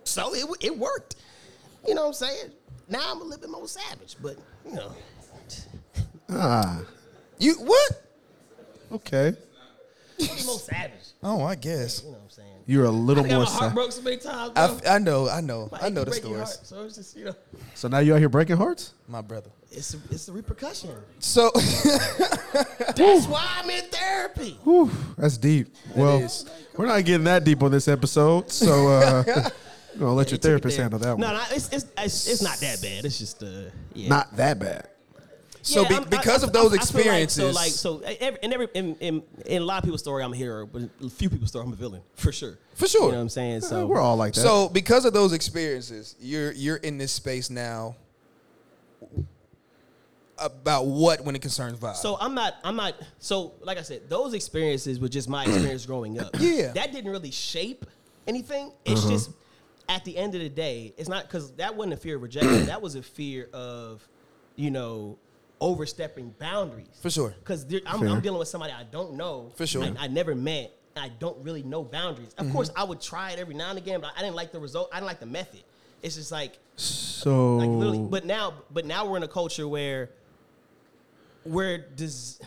[0.05, 1.17] So it, it worked.
[1.87, 2.51] You know what I'm saying?
[2.89, 4.93] Now I'm a little bit more savage, but you know,
[6.31, 6.81] Ah,
[7.39, 8.03] You what?
[8.93, 9.29] okay.
[9.29, 10.93] a little more savage.
[11.23, 12.03] Oh, I guess.
[12.03, 12.49] You know what I'm saying?
[12.67, 13.45] You're a little I got more.
[13.45, 14.53] my heart Sa- broke so many times.
[14.53, 14.63] Bro.
[14.63, 15.29] I, f- I know.
[15.29, 15.69] I know.
[15.73, 16.59] I know the stories.
[16.63, 17.35] so it's just you know,
[17.75, 18.93] so now you out here breaking hearts?
[19.09, 19.51] My brother.
[19.71, 20.91] It's a, it's a repercussion.
[21.19, 24.59] So That's why I'm in therapy.
[24.65, 25.75] Whew, that's deep.
[25.95, 26.45] well, is.
[26.77, 29.25] we're not getting that deep on this episode, so uh,
[29.95, 30.85] you know, let your It took it therapist there.
[30.85, 31.35] handle that No, one.
[31.37, 33.05] no, it's, it's it's it's not that bad.
[33.05, 33.47] It's just uh,
[33.95, 34.09] yeah.
[34.09, 34.89] Not that bad.
[35.63, 37.93] so Yeah, be, I'm- I- because I- of those I- I feel experiences, Like, so,
[37.97, 40.37] like, so every, in every in, in, in a lot of people's story, I'm a
[40.37, 42.59] hero, but a few people's story, I'm a villain for sure.
[42.75, 43.03] For sure.
[43.07, 43.61] You know what I'm saying?
[43.63, 44.41] So we're all like that.
[44.41, 47.97] So because of those experiences, you're you're in this space now.
[50.41, 51.97] About what when it concerns vibe?
[51.97, 52.55] So I'm not.
[52.65, 52.95] I'm not.
[53.19, 56.35] So like I said, those experiences were just my experience growing up.
[56.39, 56.73] Yeah.
[56.73, 57.85] that didn't really shape
[58.27, 58.73] anything.
[58.85, 59.11] It's Uh-huh.
[59.11, 59.31] just
[59.89, 62.67] at the end of the day, it's not because that wasn't a fear of rejection.
[62.67, 64.07] that was a fear of,
[64.55, 65.19] you know,
[65.61, 66.87] overstepping boundaries.
[67.01, 67.31] For sure.
[67.39, 69.53] Because I'm, I'm dealing with somebody I don't know.
[69.57, 69.83] For sure.
[69.85, 70.73] I, I never met.
[70.97, 72.35] I don't really know boundaries.
[72.39, 74.61] Of course, I would try it every now and again, but I didn't like the
[74.61, 74.89] result.
[74.93, 75.63] I didn't like the method.
[76.03, 78.07] It's just like So like literally.
[78.09, 80.11] But now, but now we're in a culture where
[81.45, 82.39] we're des-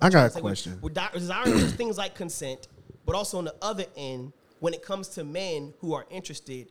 [0.00, 0.78] I got a like we're- question.
[0.82, 2.68] We're, desiring things like consent,
[3.06, 6.68] but also on the other end, when it comes to men who are interested,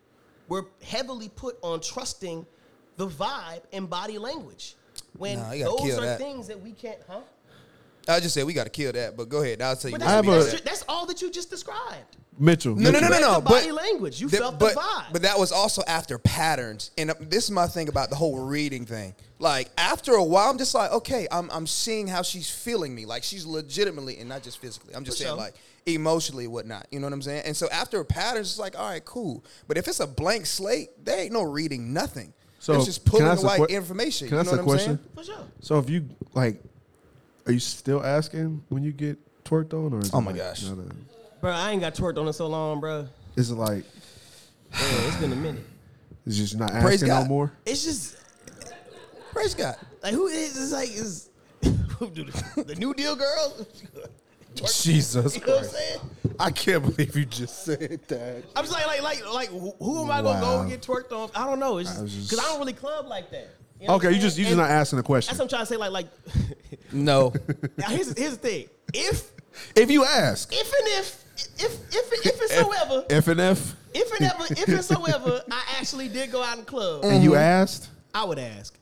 [0.47, 2.45] we're heavily put on trusting
[2.97, 4.75] the vibe and body language.
[5.17, 6.17] When Nah, those are that.
[6.19, 7.21] things that we can't, huh?
[8.07, 9.15] I just said we got to kill that.
[9.15, 9.61] But go ahead.
[9.61, 9.97] I'll tell you.
[9.97, 10.33] But what I have mean.
[10.35, 12.17] a- that's, that's all that you just described.
[12.39, 12.75] Mitchell.
[12.75, 13.35] No, no, no, no, no.
[13.35, 14.19] The body but language.
[14.21, 15.13] You that- felt the but, vibe.
[15.13, 18.39] But that was also after patterns, and uh, this is my thing about the whole
[18.39, 19.13] reading thing.
[19.39, 23.05] Like after a while, I'm just like, okay, I'm I'm seeing how she's feeling me.
[23.05, 24.95] Like she's legitimately, and not just physically.
[24.95, 25.43] I'm just For saying, sure.
[25.43, 25.53] like
[25.85, 26.87] emotionally, whatnot.
[26.91, 27.43] You know what I'm saying?
[27.45, 29.43] And so after a pattern, it's like, all right, cool.
[29.67, 32.33] But if it's a blank slate, there ain't no reading nothing.
[32.59, 34.29] So, it's just pulling ask away que- information.
[34.29, 34.97] Can I you know ask a what I'm question?
[34.97, 35.09] saying?
[35.15, 35.47] For sure.
[35.59, 36.63] So if you like,
[37.45, 40.63] are you still asking when you get twerked on, or Oh my like gosh.
[41.43, 43.08] Not a- Bro, I ain't got twerked on in so long, bro.
[43.36, 43.84] is it like
[44.71, 45.63] Yeah, it's been a minute.
[46.25, 47.29] it's just not Praise asking no God.
[47.29, 47.51] more?
[47.65, 48.17] It's just
[49.32, 49.75] Praise God.
[50.01, 51.29] like who is it's like is
[51.99, 53.56] who do the, the New Deal girl?
[54.56, 55.71] Jesus You know what I'm Christ!
[55.71, 55.99] saying?
[56.39, 58.43] I can't believe you just said that.
[58.56, 60.62] I'm just like like like like who, who am I gonna go Wow.
[60.62, 61.29] and get twerked on?
[61.36, 61.79] I don't know.
[61.79, 63.49] It's I just was just- because I don't really club like that.
[63.82, 64.58] You know what Okay, I'm you just you saying?
[64.58, 65.32] just And not asking a question.
[65.32, 65.77] That's what I'm trying to say.
[65.77, 66.08] Like like
[66.91, 67.34] No.
[67.77, 68.69] now here's here's the thing.
[68.93, 69.32] If
[69.75, 71.22] If you ask, if and if
[71.57, 75.03] if if if and so ever if and if, if and ever if and so
[75.05, 78.77] ever I actually did go out in the club, and you asked, I would ask.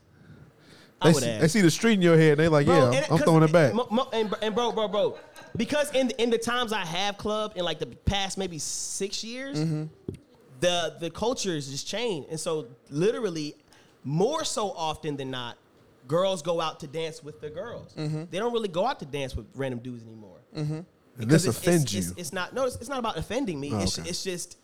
[1.00, 1.40] I they would see, ask.
[1.40, 3.42] they see the street in your head, they like, Bro, yeah, and I'm 'cause- throwing
[3.42, 3.74] it back.
[3.74, 5.18] mo- mo- and, and bro, bro, bro,
[5.56, 9.24] because in the, in the times I have clubbed in like the past maybe six
[9.24, 9.84] years, Mm-hmm.
[10.60, 13.56] the the culture is just changed, and so literally,
[14.04, 15.56] more so often than not,
[16.06, 17.92] girls go out to dance with their girls.
[17.94, 18.24] Mm-hmm.
[18.30, 20.38] They don't really go out to dance with random dudes anymore.
[21.18, 21.98] And this it's- offends it's, you.
[22.00, 22.54] It's, it's not.
[22.54, 23.70] No, it's, it's not about offending me.
[23.72, 24.08] Oh, it's, okay.
[24.08, 24.58] it's just,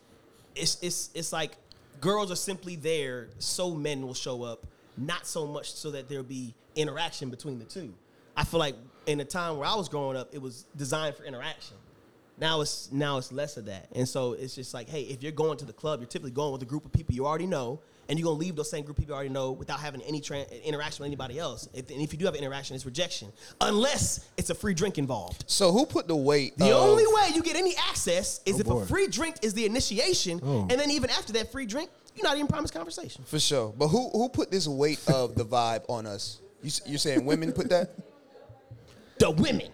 [0.56, 1.52] it's it's it's like
[2.00, 6.24] girls are simply there so men will show up, not so much so that there'll
[6.24, 7.92] be interaction between the two.
[8.36, 11.24] I feel like in the time where I was growing up, it was designed for
[11.24, 11.76] interaction.
[12.40, 15.32] Now it's now it's less of that, and so it's just like, hey, if you're
[15.32, 17.80] going to the club, you're typically going with a group of people you already know,
[18.08, 20.46] and you're gonna leave those same group people you already know without having any tran
[20.64, 21.68] interaction with anybody else.
[21.74, 25.44] If, and if you do have interaction, it's rejection, unless it's a free drink involved.
[25.46, 26.56] So who put the weight?
[26.56, 28.78] The of- only way you get any access is Oh, if boy.
[28.80, 30.60] a free drink is the initiation, Oh.
[30.62, 33.24] and then even after that free drink, you're not even promised conversation.
[33.26, 33.72] For sure.
[33.76, 36.38] But who who put this weight of the vibe on us?
[36.62, 37.90] You, you're saying women put that?
[39.18, 39.68] The women.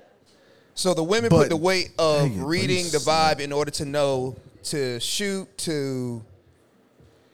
[0.75, 3.53] So the women But- put the weight of Dang it, but reading the vibe in
[3.53, 6.23] order to know to shoot to.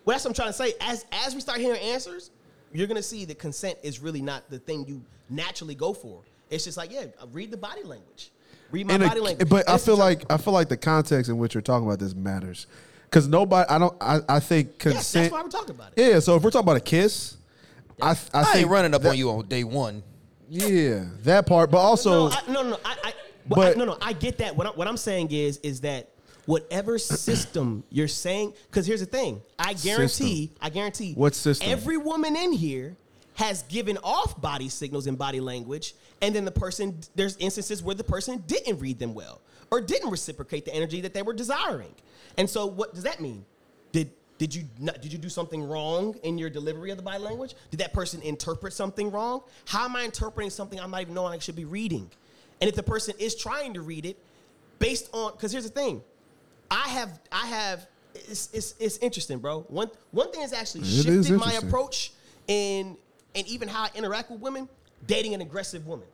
[0.05, 0.73] Well, that's what I'm trying to say.
[0.81, 2.31] As as we start hearing answers,
[2.73, 6.23] you're gonna see that consent is really not the thing you naturally go for.
[6.51, 8.31] It's just like, yeah, read the body language.
[8.71, 9.49] Read my And a- body language.
[9.49, 12.15] but I feel like I feel like the context in which you're talking about this
[12.15, 12.67] matters,
[13.05, 13.69] because nobody.
[13.69, 13.97] I don't.
[14.01, 15.25] I, I think yes, consent.
[15.25, 16.09] that's why we're talking about it.
[16.11, 16.19] yeah.
[16.21, 17.37] So if we're talking about a kiss,
[18.01, 20.03] I I, I, think ain't running up that- on you on day one.
[20.49, 21.71] Yeah, that part.
[21.71, 23.13] But also, no, I, no, no, I, I,
[23.49, 23.99] well, I- But- no, no.
[24.03, 24.57] I get that.
[24.57, 26.10] What, I, what I'm saying is, is that
[26.51, 29.41] whatever system you're saying, because here's the thing.
[29.59, 30.57] I guarantee, System.
[30.61, 31.15] I guarantee.
[31.15, 31.71] What system?
[31.71, 32.97] Every woman in here
[33.37, 37.95] has given off body signals and body language, and then the person, there's instances where
[37.95, 41.95] the person didn't read them well or didn't reciprocate the energy that they were desiring.
[42.37, 43.45] And so, what does that mean?
[43.93, 47.23] Did did you not, did you do something wrong in your delivery of the body
[47.23, 47.55] language?
[47.71, 49.43] Did that person interpret something wrong?
[49.67, 52.11] How am I interpreting something I'm not even knowing I should be reading?
[52.61, 54.17] And if the person is trying to read it,
[54.81, 56.03] based on because here's the thing,
[56.71, 59.61] I have I have it's, it's it's interesting, bro.
[59.69, 62.13] One one thing has actually It shifted my approach
[62.47, 62.97] in
[63.35, 64.69] and even how I interact with women.
[65.07, 66.07] Dating an aggressive woman.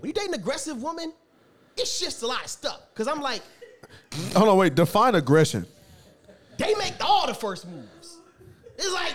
[0.00, 1.12] When you date an aggressive woman,
[1.76, 2.80] it shifts a lot of stuff.
[2.94, 3.42] Cause I'm like,
[4.34, 4.74] hold on, wait.
[4.74, 5.66] Define aggression.
[6.58, 8.18] they make all the first moves.
[8.76, 9.14] It's like,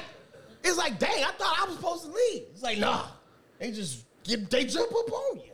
[0.64, 2.46] it's like, dang, I thought I was supposed to lead.
[2.52, 3.06] It's like, nah,
[3.60, 5.52] they just get, they jump up on you.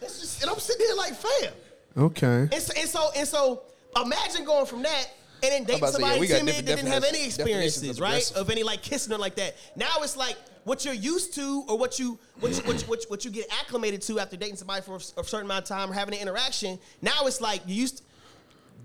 [0.00, 1.52] That's just, and I'm sitting here like, fam.
[1.96, 2.48] Okay.
[2.50, 3.62] And so, and so, and so,
[3.96, 5.06] imagine going from that
[5.42, 7.98] and then dating to say, yeah, somebody we got timid that didn't have any experiences,
[7.98, 8.32] of right?
[8.32, 9.56] Of any like kissing or like that.
[9.76, 13.02] Now it's like what you're used to or what you what you, what, you, what,
[13.02, 15.68] you, what you get acclimated to after dating somebody for a, a certain amount of
[15.68, 16.78] time or having an interaction.
[17.02, 18.02] Now it's like you used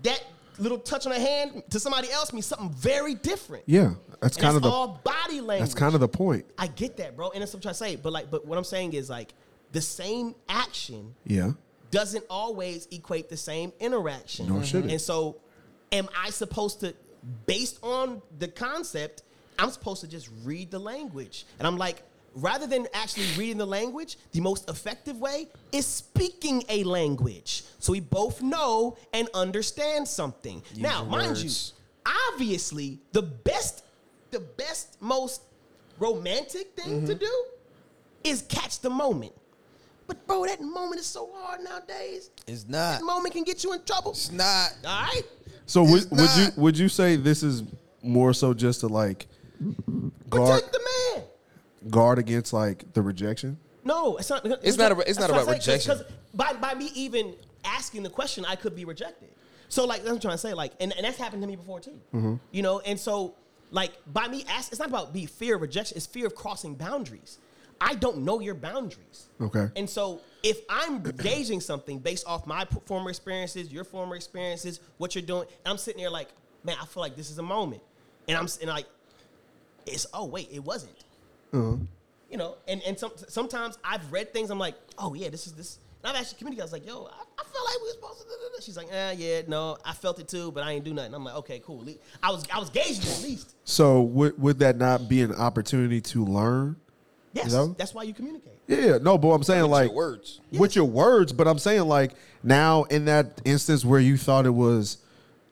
[0.02, 0.22] that
[0.58, 3.64] little touch on the hand to somebody else means something very different.
[3.66, 5.60] Yeah, that's And kind of the all body language.
[5.60, 6.44] that's kind of the point.
[6.58, 7.96] I get that, bro, and that's what I'm trying to say.
[7.96, 9.32] But like, but what I'm saying is like
[9.72, 11.52] the same action Yeah.
[11.90, 14.48] Doesn't always equate the same interaction.
[14.48, 14.92] Nor should it.
[14.92, 15.36] And so,
[15.92, 16.94] am I supposed to,
[17.46, 19.22] based on the concept,
[19.58, 21.46] I'm supposed to just read the language?
[21.58, 22.02] And I'm like,
[22.34, 27.64] rather than actually reading the language, the most effective way is speaking a language.
[27.78, 30.62] So we both know and understand something.
[30.76, 31.50] now, mind you,
[32.32, 33.84] obviously, the best,
[34.30, 35.42] the best, most
[35.98, 37.20] romantic thing to mm-hmm.
[37.20, 37.44] do
[38.24, 39.32] is catch the moment.
[40.10, 42.30] But bro, that moment is so hard nowadays.
[42.48, 42.98] It's not.
[42.98, 44.10] That moment can get you in trouble.
[44.10, 44.72] It's not.
[44.84, 45.22] All right.
[45.66, 47.62] So would, It's would you would you say this is
[48.02, 49.28] more so just to like
[50.28, 50.80] guard Protect the
[51.14, 51.24] man.
[51.90, 53.56] guard against like the rejection?
[53.84, 54.44] No, it's not.
[54.64, 56.04] It's not a- it's not about what I'm saying, 'cause- rejection.
[56.06, 59.28] 'cause by by me even asking the question, I could be rejected.
[59.68, 60.54] So like that's what I'm trying to say.
[60.54, 62.00] Like, and, and that's happened to me before too.
[62.12, 62.34] Mm-hmm.
[62.50, 63.36] You know, and so
[63.70, 65.96] like by me ask, it's not about be fear of rejection.
[65.96, 67.38] It's fear of crossing boundaries.
[67.80, 69.28] I don't know your boundaries.
[69.40, 69.68] Okay.
[69.76, 75.14] And so if I'm gauging something based off my former experiences, your former experiences, what
[75.14, 76.28] you're doing, and I'm sitting there like,
[76.64, 77.82] man, I feel like this is a moment,
[78.28, 78.86] and I'm s- and like,
[79.86, 80.92] it's oh wait, it wasn't.
[81.52, 84.50] You know, and and some, sometimes I've read things.
[84.50, 85.78] I'm like, oh yeah, this is this.
[86.02, 86.62] And I've actually communicated.
[86.62, 88.24] I was like, yo, I, I feel like we were supposed to.
[88.26, 88.60] Do da.
[88.62, 91.12] She's like, eh, yeah, no, I felt it too, but I ain't do nothing.
[91.14, 91.84] I'm like, okay, cool.
[92.22, 93.54] I was I was gauging at least.
[93.64, 96.76] So would would that not be an opportunity to learn?
[97.32, 97.74] Yes, know?
[97.78, 98.58] that's why you communicate.
[98.66, 100.40] Yeah, no, but I'm saying With like your words.
[100.52, 102.12] with your words, but I'm saying like
[102.42, 104.98] now in that instance where you thought it was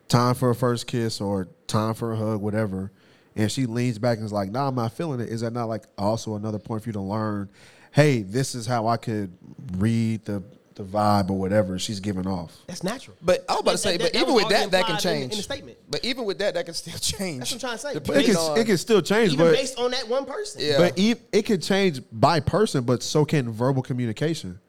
[0.08, 2.90] time for a first kiss or time for a hug, whatever,
[3.36, 5.68] and she leans back and is like, "Nah, I'm not feeling it." Is that not
[5.68, 7.48] like also another point for you to learn?
[7.92, 9.32] Hey, this is how I could
[9.76, 10.42] read the
[10.78, 12.56] the vibe or whatever she's giving off.
[12.68, 13.16] That's natural.
[13.20, 15.10] But I was about to say, that- but that even with that, that can implied
[15.12, 15.32] in- change.
[15.32, 15.78] in the statement.
[15.90, 17.38] But even with that, that can still change.
[17.50, 18.18] That's what I'm trying to say.
[18.20, 20.62] It can, on- it can still change, Even but based on that one person.
[20.64, 20.78] Yeah.
[20.78, 24.60] But e- it can change by person, but so can verbal communication.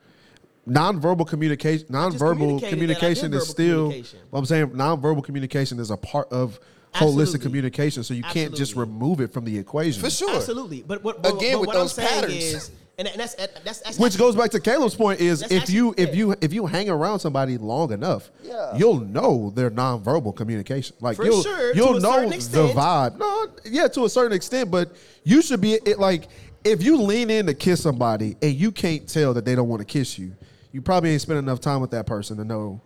[0.65, 3.83] Non-verbal communication, non-verbal communication that I did is verbal still.
[3.85, 4.19] communication.
[4.29, 6.59] What I'm saying non-verbal communication is a part of
[6.93, 7.39] holistic Absolutely.
[7.39, 10.01] communication, so you can't just remove it from the equation.
[10.01, 10.35] For sure.
[10.35, 10.83] Absolutely.
[10.85, 12.33] But, but, but Again, but with what those I'm saying patterns.
[12.43, 15.95] is, and, and that's that's that's Which goes back to Caleb's point: is if you
[15.97, 18.75] if you if you hang around somebody long enough, Yeah.
[18.75, 20.97] you'll know their nonverbal communication.
[20.99, 23.17] Like For you'll sure, you'll know the vibe.
[23.17, 24.91] No, yeah, to a certain extent, but
[25.23, 26.27] you should be it like
[26.65, 29.79] if you lean in to kiss somebody and you can't tell that they don't want
[29.79, 30.35] to kiss you,
[30.73, 32.81] you probably ain't spent enough time with that person to know.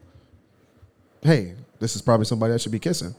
[1.23, 3.15] Hey, this is probably somebody I should be kissing.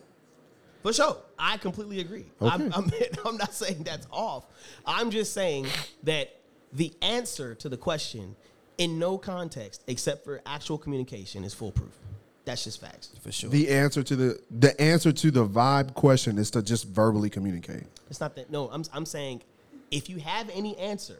[0.84, 1.16] For sure.
[1.38, 2.26] I completely agree.
[2.40, 2.54] Okay.
[2.54, 2.90] I'm, I'm,
[3.24, 4.44] I'm not saying that's off.
[4.86, 5.66] I'm just saying
[6.04, 6.36] that
[6.74, 8.36] the answer to the question
[8.78, 11.96] in no context except for actual communication is foolproof.
[12.44, 13.10] That's just facts.
[13.22, 13.48] For sure.
[13.48, 17.84] The answer to the the answer to the vibe question is to just verbally communicate.
[18.10, 18.50] It's not that.
[18.50, 19.42] No, I'm, I'm saying
[19.90, 21.18] if you have any answer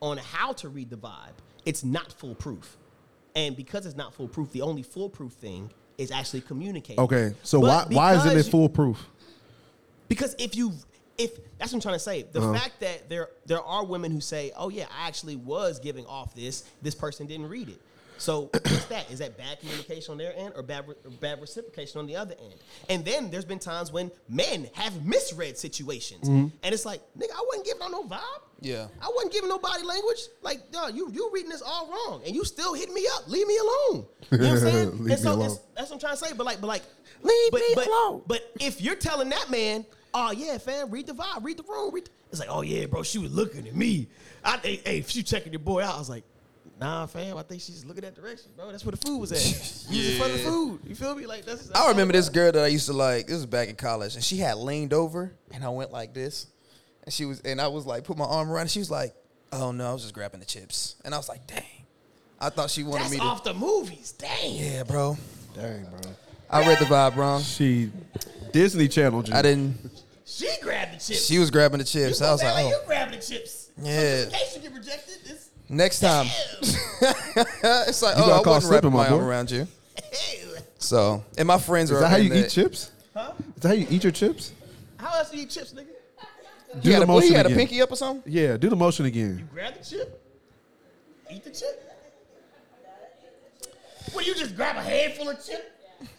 [0.00, 1.32] on how to read the vibe,
[1.64, 2.76] it's not foolproof.
[3.34, 7.00] And because it's not foolproof, the only foolproof thing is actually communicating.
[7.00, 9.06] Okay, so But why why isn't because it you- foolproof?
[10.08, 10.72] Because if you
[11.18, 12.54] if that's what I'm trying to say, the Uh-huh.
[12.54, 16.34] fact that there there are women who say, "Oh yeah, I actually was giving off
[16.34, 16.64] this.
[16.82, 17.80] This person didn't read it."
[18.18, 19.10] So what's that?
[19.10, 22.34] Is that bad communication on their end or bad or bad reciprocation on the other
[22.42, 22.54] end?
[22.88, 26.48] And then there's been times when men have misread situations, Mm-hmm.
[26.62, 28.20] and it's like, nigga, I wasn't giving on no vibe.
[28.62, 28.86] Yeah.
[29.02, 30.18] I wasn't giving no body language.
[30.42, 33.28] Like, no, you you reading this all wrong, and you still hitting me up.
[33.28, 34.06] Leave me alone.
[34.30, 34.58] You know what I'm
[35.00, 35.10] saying?
[35.10, 36.32] And so it's- that's what I'm trying to say.
[36.34, 36.82] But like, but like,
[37.22, 38.22] Leave but, me but, alone.
[38.26, 39.84] But if you're telling that man,
[40.16, 42.06] oh yeah, fam, read the vibe, read the room, read.
[42.06, 44.08] The, it's like, oh yeah, bro, she was looking at me.
[44.44, 46.24] I, hey, hey, if she checking your boy out, I was like,
[46.80, 48.70] nah, fam, I think she's looking that direction, bro.
[48.70, 49.92] That's where the food was at.
[49.92, 50.80] You was in front of the food.
[50.86, 51.26] You feel me?
[51.26, 51.68] Like that's.
[51.68, 53.26] that's I remember this girl that I used to like.
[53.26, 56.46] This was back in college, and she had leaned over, and I went like this,
[57.04, 58.66] and she was, and I was like, put my arm around.
[58.66, 58.70] her.
[58.70, 59.14] She was like,
[59.52, 61.62] "Oh no, I was just grabbing the chips," and I was like, "Dang."
[62.38, 63.22] I thought she wanted That's me to.
[63.24, 64.12] off the movies.
[64.12, 64.54] Dang.
[64.56, 65.16] Yeah, bro.
[65.54, 66.10] Dang, bro.
[66.50, 67.40] I read the vibe wrong.
[67.42, 67.90] She
[68.52, 69.24] Disney Channel.
[69.32, 69.76] I didn't.
[70.26, 71.24] She grabbed the chips.
[71.24, 72.18] She was grabbing the chips.
[72.18, 72.68] go I was like, way, oh.
[72.68, 73.70] you grab the chips.
[73.80, 74.24] Yeah.
[74.24, 75.50] In case you get rejected, this.
[75.68, 76.26] Next time,
[76.60, 79.66] it's like, You oh, I wasn't wrapping my my arm around you.
[80.78, 81.94] So, and my friends are.
[81.94, 82.90] Is that how in you eat chips?
[83.14, 83.32] Huh?
[83.56, 84.52] Is that how you eat your chips?
[84.98, 85.86] How else do you eat chips, nigga?
[86.82, 88.30] He had, the a, what, he motion had a pinky up or something.
[88.30, 89.38] Yeah, do the motion again.
[89.38, 90.22] You grab the chip.
[91.30, 91.82] Eat the chip.
[94.12, 95.72] What, you just grab a handful of chip?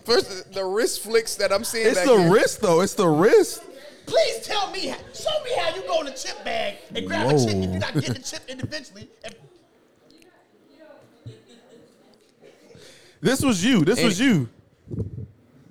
[0.03, 1.87] First, the wrist flicks that I'm seeing.
[1.87, 2.33] It's back the here.
[2.33, 2.81] wrist though.
[2.81, 3.63] It's the wrist.
[4.07, 7.33] Please tell me, show me how you go in the chip bag and grab a
[7.37, 9.09] chip if you're not getting the chip individually.
[9.23, 9.35] And
[13.21, 13.83] This was you.
[13.83, 14.47] This was you.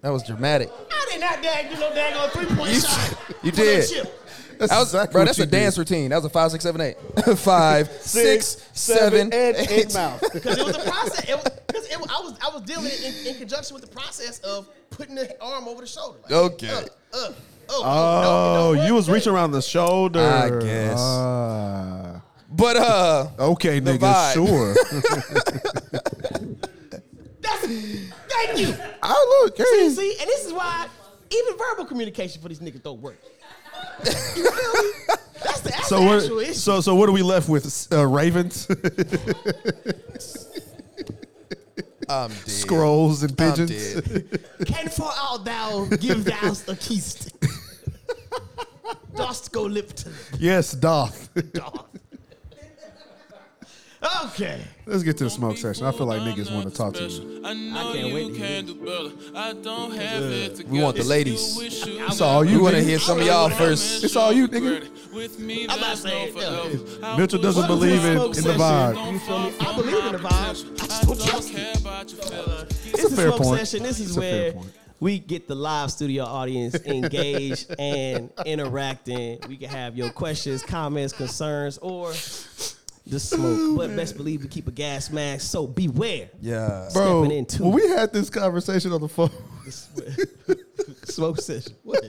[0.03, 0.71] That was dramatic.
[0.91, 3.19] I did not dag do no daggone three point You- shot.
[3.43, 3.89] you did.
[3.89, 4.23] Chip.
[4.59, 6.09] That's That was, exactly bro, what that's you a dance routine.
[6.11, 6.97] That was a five, six, seven, eight.
[7.37, 9.71] five, six, seven, and eight.
[9.71, 10.23] eight mouth.
[10.33, 11.29] Because it was a process.
[11.29, 13.91] It was, cause it, was- I was I was dealing in, in conjunction with the
[13.91, 16.19] process of putting the arm over the shoulder.
[16.23, 16.71] Like, Okay.
[16.71, 16.83] Uh,
[17.17, 17.33] uh,
[17.69, 20.21] oh, Oh, no, no, you was reaching around the shoulder.
[20.21, 20.99] I guess.
[21.01, 22.23] Ah.
[22.51, 24.35] But uh, okay, nigga, vibe.
[24.35, 24.75] sure.
[27.41, 28.75] That's, thank you.
[29.03, 29.57] I look.
[29.57, 29.89] See, Hey.
[29.91, 30.87] see, and this is why
[31.31, 33.19] even verbal communication for these niggas don't work.
[34.05, 34.91] you feel me?
[35.45, 36.17] That's the, that's So the what?
[36.23, 36.53] actual issue.
[36.55, 37.89] So so what are we left with?
[37.93, 38.67] Uh, ravens,
[42.09, 42.49] I'm dead.
[42.49, 43.95] scrolls, and I'm pigeons.
[43.95, 44.41] dead.
[44.67, 47.33] Can for out thou give thou a kist.
[49.15, 50.19] Dost go lip to lip.
[50.39, 51.31] Yes, doth.
[51.53, 51.87] dog.
[54.27, 54.61] Okay.
[54.87, 55.87] Let's get to the smoke session.
[55.87, 57.43] I feel like niggas want to talk to you.
[57.45, 59.13] I know can't wait to hear can.
[59.35, 61.41] I don't have it We want the ladies.
[61.41, 62.59] Still wish you It's all you.
[62.59, 64.05] We want to hear some of y'all first.
[64.05, 64.89] It's all you, nigga.
[65.13, 68.61] With me, I'm not there's no saying, Mitchell doesn't was believe in, in the session.
[68.61, 69.13] vibe.
[69.13, 69.53] You feel me?
[69.61, 70.83] I believe in the vibe.
[70.83, 72.93] I just don't trust care about your feelings.
[72.93, 73.61] This a is fair smoke point.
[73.61, 73.83] session.
[73.83, 74.55] This is It's where
[75.01, 79.41] we get the live studio audience engaged and interacting.
[79.49, 82.13] We can have your questions, comments, concerns, or
[83.07, 83.79] just smoke.
[83.79, 85.51] But best believe we keep a gas mask.
[85.51, 86.29] So beware.
[86.41, 86.89] Yeah.
[86.93, 89.31] Bro, Stepping into when we had this conversation on the phone,
[91.05, 91.75] Smoke session.
[91.83, 92.05] What?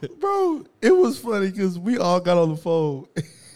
[0.20, 3.06] bro, it was funny because we all got on the phone.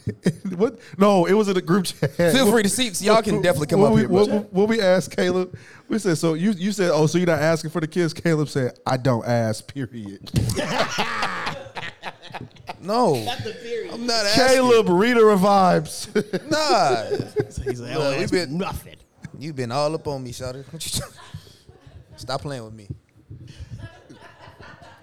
[0.57, 0.79] what?
[0.99, 2.11] No, it was in a group chat.
[2.13, 2.91] Feel free to see.
[3.05, 4.09] Y'all can definitely come when up we, here.
[4.09, 4.39] When, bro.
[4.51, 5.57] when we asked Caleb,
[5.89, 8.49] we said, "So you you said, oh, so you're not asking for the kids?" Caleb
[8.49, 10.31] said, "I don't ask." Period.
[12.83, 13.93] No, The period.
[13.95, 14.47] I'm not asking.
[14.57, 16.09] Caleb, reader of vibes.
[16.51, 18.97] Nah, He's like, Look, oh, we that's been- nothing.
[19.39, 20.65] You've been all up on me, Shawty.
[20.73, 21.17] What you talking-
[22.17, 22.89] Stop playing with me.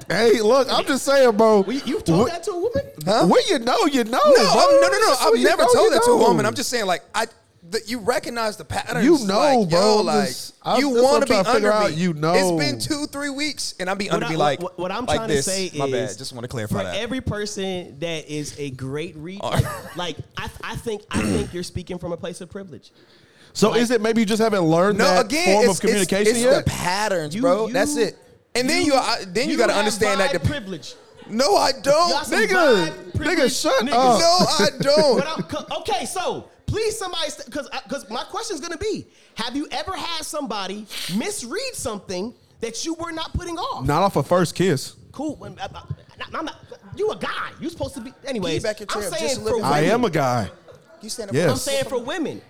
[0.07, 1.63] hey, look, I'm just saying, bro.
[1.67, 2.83] You, you told What- that to a woman?
[3.05, 3.27] Huh?
[3.27, 4.19] When you know, you know.
[4.25, 4.43] No, bro.
[4.45, 4.99] I'm, no, no, no.
[5.07, 6.27] Just I've you never know, told you that to a know.
[6.27, 6.45] woman.
[6.45, 7.25] I'm just saying, like, I,
[7.69, 9.05] the, you recognize the patterns.
[9.05, 9.79] You know, like, bro.
[9.97, 11.89] Yo, like, just- I'm- you want to be trying to under out.
[11.91, 11.95] me.
[11.97, 12.33] You know.
[12.33, 15.05] It's been two, three weeks, and I'm be under What me like, what- what I'm
[15.05, 16.17] like trying to say My is, bad.
[16.17, 16.95] Just want to clarify for that.
[16.95, 21.63] every person that is a great reader, like, like I, I think I think you're
[21.63, 22.91] speaking from a place of privilege.
[23.53, 25.81] So Like- is it maybe you just haven't learned no, that again, form it's, of
[25.81, 26.65] communication it's, it's yet?
[26.65, 27.67] the patterns, bro.
[27.67, 28.17] you- That's it.
[28.55, 30.31] And then you, I, then you, got to understand that.
[30.33, 30.95] The, privilege.
[31.29, 32.25] no, I don't.
[32.25, 33.91] some Nigga, vibe nigga, shut niggas.
[33.93, 34.19] up.
[34.19, 35.17] No, I don't.
[35.19, 39.07] But I'm, 'cause- okay, so please somebody, because because uh, my question is gonna be:
[39.35, 43.85] Have you ever had somebody misread something that you were not putting off?
[43.85, 44.95] Not off a first kiss.
[45.11, 45.35] Cool.
[45.37, 45.83] when- I- I-
[46.33, 46.55] I'm not.
[46.95, 47.51] You a guy.
[47.59, 48.13] You supposed to be.
[48.25, 49.63] Anyway, I'm saying a for women.
[49.63, 50.49] I am a guy.
[51.01, 51.35] You stand up.
[51.35, 51.49] Yes.
[51.49, 52.41] I'm saying for women,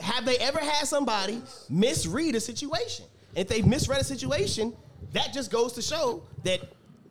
[0.00, 3.04] have they ever had somebody misread a situation?
[3.34, 4.74] If they misread a situation,
[5.12, 6.60] that just goes to show that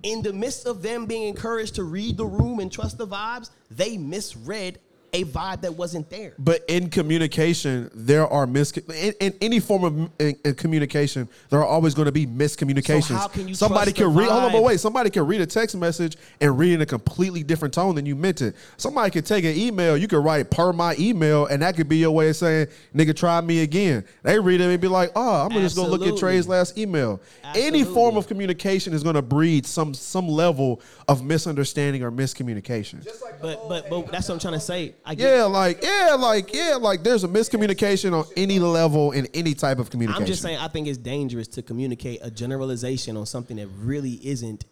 [0.03, 3.49] in the midst of them being encouraged to read the room and trust the vibes,
[3.70, 4.80] they misread
[5.16, 6.34] a vibe that wasn't there.
[6.38, 11.59] But in communication, there are mis in, in any form of in, in communication, there
[11.59, 13.03] are always going to be miscommunications.
[13.03, 14.30] So how can you somebody trust the can read?
[14.30, 14.80] Hold on, but wait.
[14.80, 18.16] Somebody can read a text message and read in a completely different tone than you
[18.16, 18.55] meant it.
[18.78, 19.97] Somebody could take an email.
[19.97, 23.16] You could write per my email, and that could be your way of saying, "Nigga,
[23.16, 26.18] try me again." They read it and be like, "Oh, I'm just gonna look at
[26.18, 27.22] Trey's last email."
[27.55, 33.05] Any form of communication is going to breed some some level of misunderstanding or miscommunication.
[33.41, 34.95] But but but that's what I'm trying to say.
[35.06, 39.28] I get, Yeah, like yeah, like yeah, like there's a miscommunication on any level in
[39.34, 40.24] any type of communication.
[40.24, 44.20] I'm just saying I think it's dangerous to communicate a generalization on something that really
[44.24, 44.66] isn't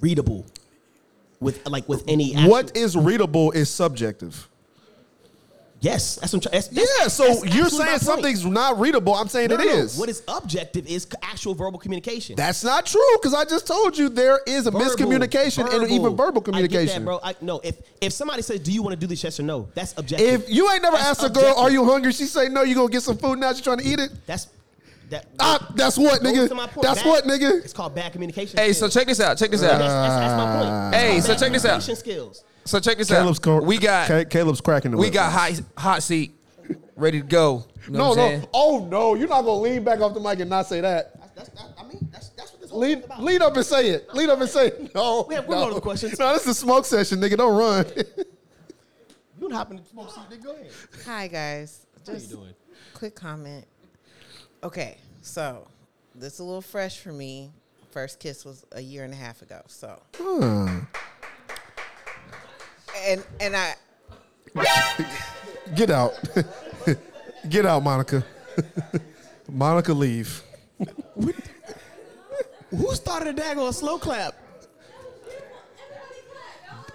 [0.00, 0.46] readable
[1.40, 4.48] with like with any actual, what is readable is subjective.
[5.82, 6.60] Yes, that's what I'm trying.
[6.60, 9.14] That's, that's, Yeah, so that's you're saying something's not readable.
[9.14, 9.70] I'm saying No, it no, no.
[9.70, 9.96] is.
[9.96, 12.36] What is objective is actual verbal communication.
[12.36, 16.16] That's not true because I just told you there is a Verbal, miscommunication and even
[16.16, 16.86] verbal I communication.
[16.86, 17.20] get that, bro.
[17.22, 19.68] I, no, if if somebody says, "Do you want to do this?" Yes or no.
[19.74, 20.42] That's objective.
[20.42, 22.74] If you ain't never That's asked a girl, "Are you hungry?" She say, "No." You
[22.74, 23.52] gonna get some food now?
[23.54, 24.10] She trying to eat it?
[24.26, 24.48] that's
[25.08, 25.26] that.
[25.40, 26.48] Ah, that's what, goes nigga.
[26.48, 26.82] to my point.
[26.86, 27.64] That's Bad- what, nigga.
[27.64, 28.58] It's called bad communication.
[28.58, 29.38] Hey, so check this out.
[29.38, 29.78] Check this That's, out.
[29.78, 30.94] that's, that's my point.
[30.94, 31.80] Hey, so check this out.
[31.80, 32.44] communication Skills.
[32.64, 33.42] So check this Caleb's out.
[33.42, 35.14] cor- we got Ca- Caleb's cracking the we whip.
[35.14, 36.32] got hot hot seat
[36.96, 37.64] ready to go.
[37.86, 38.14] You know No, no.
[38.14, 38.48] saying?
[38.54, 41.18] Oh no, you're not gonna lean back off the mic and not say that.
[41.34, 43.22] That's, that's, that, I mean, that's that's what this whole Lead, thing's about.
[43.22, 44.14] lead up and say it.
[44.14, 44.94] Lead up and say it.
[44.94, 45.24] No.
[45.28, 45.68] We have- we'll no.
[45.70, 46.18] go to questions.
[46.18, 47.36] No, this is a smoke session, nigga.
[47.36, 47.86] Don't run.
[49.40, 50.44] You don't happen to smoke seat, nigga.
[50.44, 50.70] Go ahead.
[51.06, 51.86] Hi guys.
[52.06, 52.54] How you doing?
[52.92, 53.64] quick comment.
[54.62, 55.66] Okay, so
[56.14, 57.50] this is a little fresh for me.
[57.90, 59.62] First kiss was a year and a half ago.
[59.66, 60.80] So hmm.
[63.06, 63.74] And and I
[65.74, 66.12] Get out.
[67.48, 68.24] Get out, Monica.
[69.48, 70.42] Monica, leave.
[72.70, 74.34] Who started a daggone slow clap?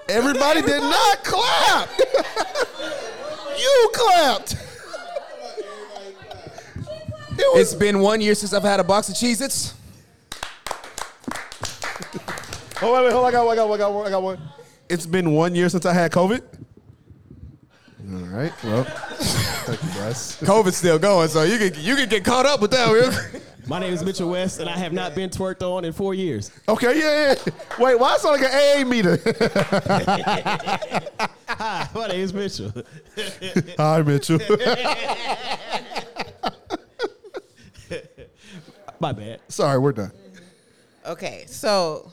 [0.10, 1.90] Everybody did not clap.
[3.58, 4.54] you clapped.
[7.38, 9.74] It was- It's been one year since I've had a box of Cheez-Its.
[12.82, 13.30] oh, wait, wait, hold on.
[13.30, 13.54] I got one.
[13.54, 13.78] I got one.
[13.80, 14.08] I got one.
[14.08, 14.40] I got one.
[14.90, 16.42] It's been one year since I had COVID.
[18.12, 18.52] All right.
[18.64, 20.40] Well, I guess.
[20.42, 23.42] COVID's still going, so you can you can get caught up with that real quick.
[23.68, 26.52] My name is Mitchell West, and I have not been twerked on in four years.
[26.70, 27.52] Okay, yeah, yeah.
[27.80, 29.18] Wait, why it sound like an AA meter?
[31.50, 32.72] Hi, my name is Mitchell.
[33.80, 34.38] Hi, Mitchell.
[39.00, 39.40] My bad.
[39.48, 40.12] Sorry, we're done.
[41.06, 42.12] okay, so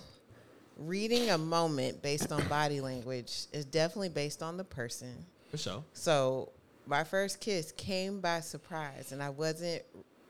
[0.87, 5.24] reading a moment based on body language is definitely based on the person.
[5.51, 5.85] For sure.
[5.93, 6.51] So
[6.87, 9.83] my first kiss came by surprise, and I wasn't.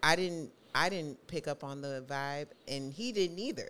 [0.02, 0.50] I didn't.
[0.74, 3.68] I didn't pick up on the vibe, and he didn't either,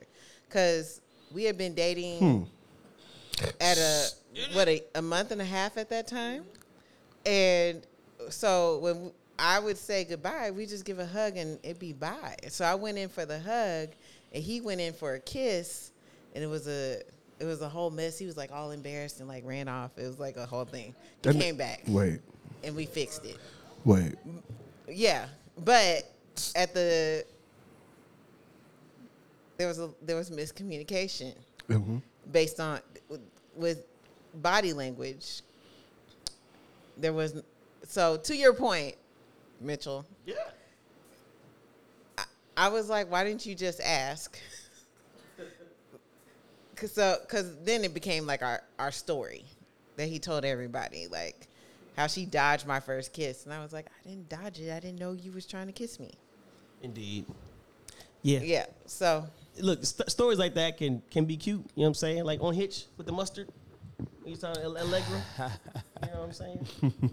[0.49, 1.01] because
[1.33, 3.47] we had been dating hmm.
[3.61, 4.09] at a
[4.53, 6.45] what a, a month and a half at that time,
[7.27, 7.87] and
[8.31, 12.37] so when I would say goodbye, we just give a hug and it'd be bye.
[12.49, 13.91] So I went in for the hug,
[14.33, 15.92] and he went in for a kiss,
[16.35, 17.03] and it was a
[17.41, 18.19] it was a whole mess.
[18.19, 19.91] He was like all embarrassed and like ran off.
[19.99, 20.95] It was like a whole thing.
[21.23, 22.21] He That- came back Wait,
[22.65, 23.37] and we fixed it.
[23.85, 24.15] wait.
[24.89, 25.27] Yeah,
[25.65, 26.05] but
[26.55, 27.25] at the
[29.57, 31.35] there was a there was miscommunication
[31.69, 32.03] Mhm.
[32.33, 33.21] based on with,
[33.57, 33.85] with
[34.35, 35.43] body language.
[36.99, 37.43] There was
[37.87, 38.97] so to your point,
[39.61, 40.05] Mitchell.
[40.27, 40.35] Yeah.
[42.19, 42.25] I,
[42.57, 44.39] I was like, why didn't you just ask?
[46.83, 49.45] Cause so, cause then it became like our our story
[49.97, 51.47] that he told everybody, like
[51.97, 54.73] how she dodged my first kiss, and I was like, I didn't dodge it.
[54.73, 56.11] I didn't know you was trying to kiss me.
[56.83, 57.27] Indeed.
[58.23, 58.41] Yeah.
[58.41, 58.67] Yeah.
[58.87, 59.27] So
[59.61, 61.59] Look, st- stories like that can can be cute.
[61.59, 62.25] You know what I'm saying?
[62.25, 63.49] Like on Hitch with the mustard.
[64.27, 65.23] You talking Alle- Allegra?
[65.39, 66.67] you know what I'm saying?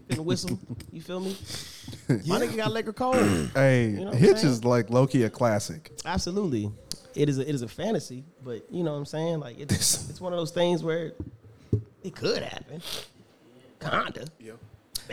[0.07, 0.57] Finna whistle.
[0.91, 1.37] You feel me?
[2.09, 3.13] My nigga got Allegra Cole.
[3.53, 4.53] Hey, know what Hitch saying?
[4.53, 5.91] is like low key a classic.
[6.05, 6.71] Absolutely.
[7.15, 9.39] It is a, it is a fantasy, but you know what I'm saying?
[9.39, 9.71] Like it's
[10.09, 11.13] it's one of those things where
[12.03, 12.81] it could happen.
[13.79, 14.25] Kinda.
[14.39, 14.53] Yeah.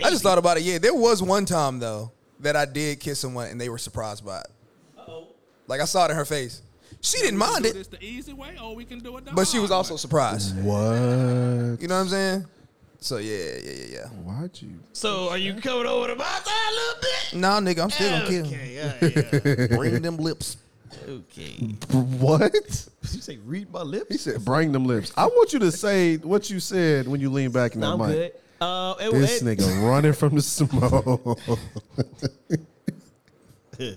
[0.04, 0.62] I just thought about it.
[0.62, 4.24] Yeah, there was one time though that I did kiss someone and they were surprised
[4.24, 4.46] by it.
[4.98, 5.28] Uh-oh.
[5.66, 6.62] Like I saw it in her face.
[7.00, 9.46] She didn't mind it, this the easy way, or we can do it the but
[9.46, 10.56] she was also surprised.
[10.62, 10.84] What?
[11.80, 12.46] You know what I'm saying?
[13.00, 14.06] So yeah, yeah, yeah, yeah.
[14.08, 14.80] Why'd you?
[14.92, 17.38] So are you coming over to my side a little bit?
[17.38, 18.54] Nah, nigga, I'm still gonna kill him.
[18.54, 19.76] Okay, yeah, yeah.
[19.76, 20.56] Bring them lips.
[21.08, 21.74] Okay.
[21.92, 22.52] What?
[23.12, 24.08] You say read my lips?
[24.10, 27.30] He said, "Bring them lips." I want you to say what you said when you
[27.30, 28.08] lean back in that I'm mic.
[28.08, 28.32] good.
[28.60, 31.38] Uh, it, This it- nigga running from the smoke.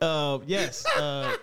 [0.00, 0.86] Uh, yes.
[0.96, 1.34] Uh,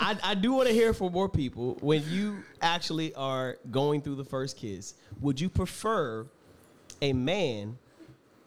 [0.00, 1.76] I, I do want to hear from more people.
[1.80, 6.26] When you actually are going through the first kiss, would you prefer
[7.02, 7.78] a man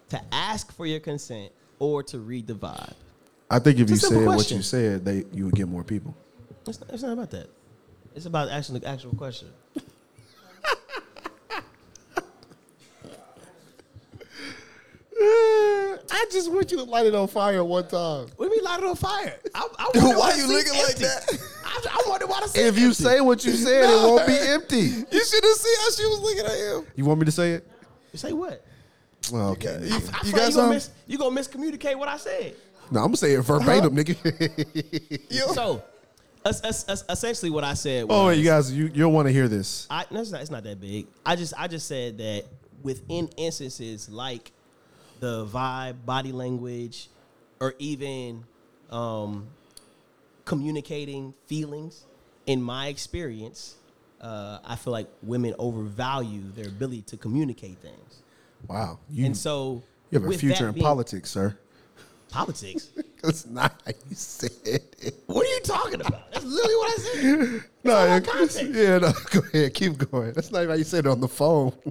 [0.10, 2.93] to ask for your consent or to read the vibe?
[3.50, 5.84] I think if It's you simple said what you said, they you would get more
[5.84, 6.16] people.
[6.68, 7.48] It's not, it's not about that.
[8.16, 9.48] It's about asking the actual question.
[15.20, 18.28] I just want you to light it on fire one time.
[18.36, 19.36] What do you mean light it on fire?
[19.54, 21.39] I, I why the you seat's looking like that?
[21.66, 23.04] I, I wonder why the seat's If you empty.
[23.04, 24.78] say what you said, it won't be empty.
[25.12, 26.88] You should have seen how she was looking at him.
[26.95, 27.68] You want me to say it?
[28.14, 28.64] Say what?
[29.32, 29.80] Well, okay.
[29.84, 30.70] You, I you got like you gonna, some?
[30.70, 32.56] mis- you gonna miscommunicate what I said.
[32.92, 34.16] No, I'm gonna say it verbatim, nigga.
[35.30, 35.84] You- So,
[36.46, 38.06] es- es- es- essentially, what I said.
[38.08, 39.88] Was, oh, wait, you guys, you you'll want to hear this.
[39.90, 40.42] I, no, it's not.
[40.42, 41.08] It's not that big.
[41.26, 42.46] I just, I just said that
[42.84, 44.52] within instances like
[45.20, 47.10] the vibe, body language,
[47.60, 48.44] or even
[48.90, 49.48] um,
[50.46, 52.06] communicating feelings.
[52.46, 53.76] In my experience,
[54.22, 58.22] uh, I feel like women overvalue their ability to communicate things,
[58.70, 61.58] Wow, you, and so you have a with future that in being- politics, sir.
[62.30, 62.90] Politics.
[63.24, 65.16] That's not how you said it.
[65.26, 66.32] what are you talking about?
[66.32, 67.64] That's literally what I said.
[67.84, 68.64] No, all yeah, in context.
[68.64, 70.34] yeah, no, go ahead, keep going.
[70.34, 71.72] That's not even how you said it on the phone.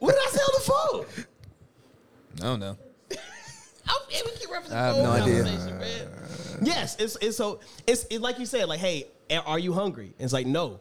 [0.00, 1.24] What did I say on the phone?
[2.40, 2.76] I don't know.
[3.86, 5.44] I'm, we keep referencing I have no idea.
[5.44, 6.08] conversation, man.
[6.62, 9.06] Yes, it's it's so it's it's like you said, like, hey,
[9.46, 10.06] are you hungry?
[10.18, 10.80] And it's like no,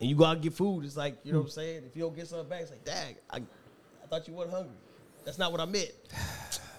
[0.00, 0.84] and you go out and get food.
[0.84, 1.82] It's like you know what I'm saying.
[1.86, 4.76] If you don't get something back, it's like, dang, I, I thought you weren't hungry.
[5.24, 5.90] That's not what I meant.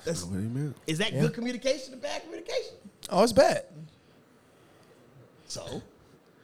[0.07, 0.73] That's, what do you mean?
[0.87, 2.75] is that good communication or bad communication?
[3.09, 3.65] Oh, it's bad.
[5.47, 5.81] So,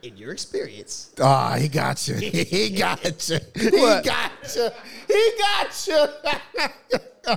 [0.04, 2.16] in your experience, Ah, he got you.
[2.16, 3.40] He got you.
[3.56, 4.70] He got you.
[5.08, 6.08] He got you.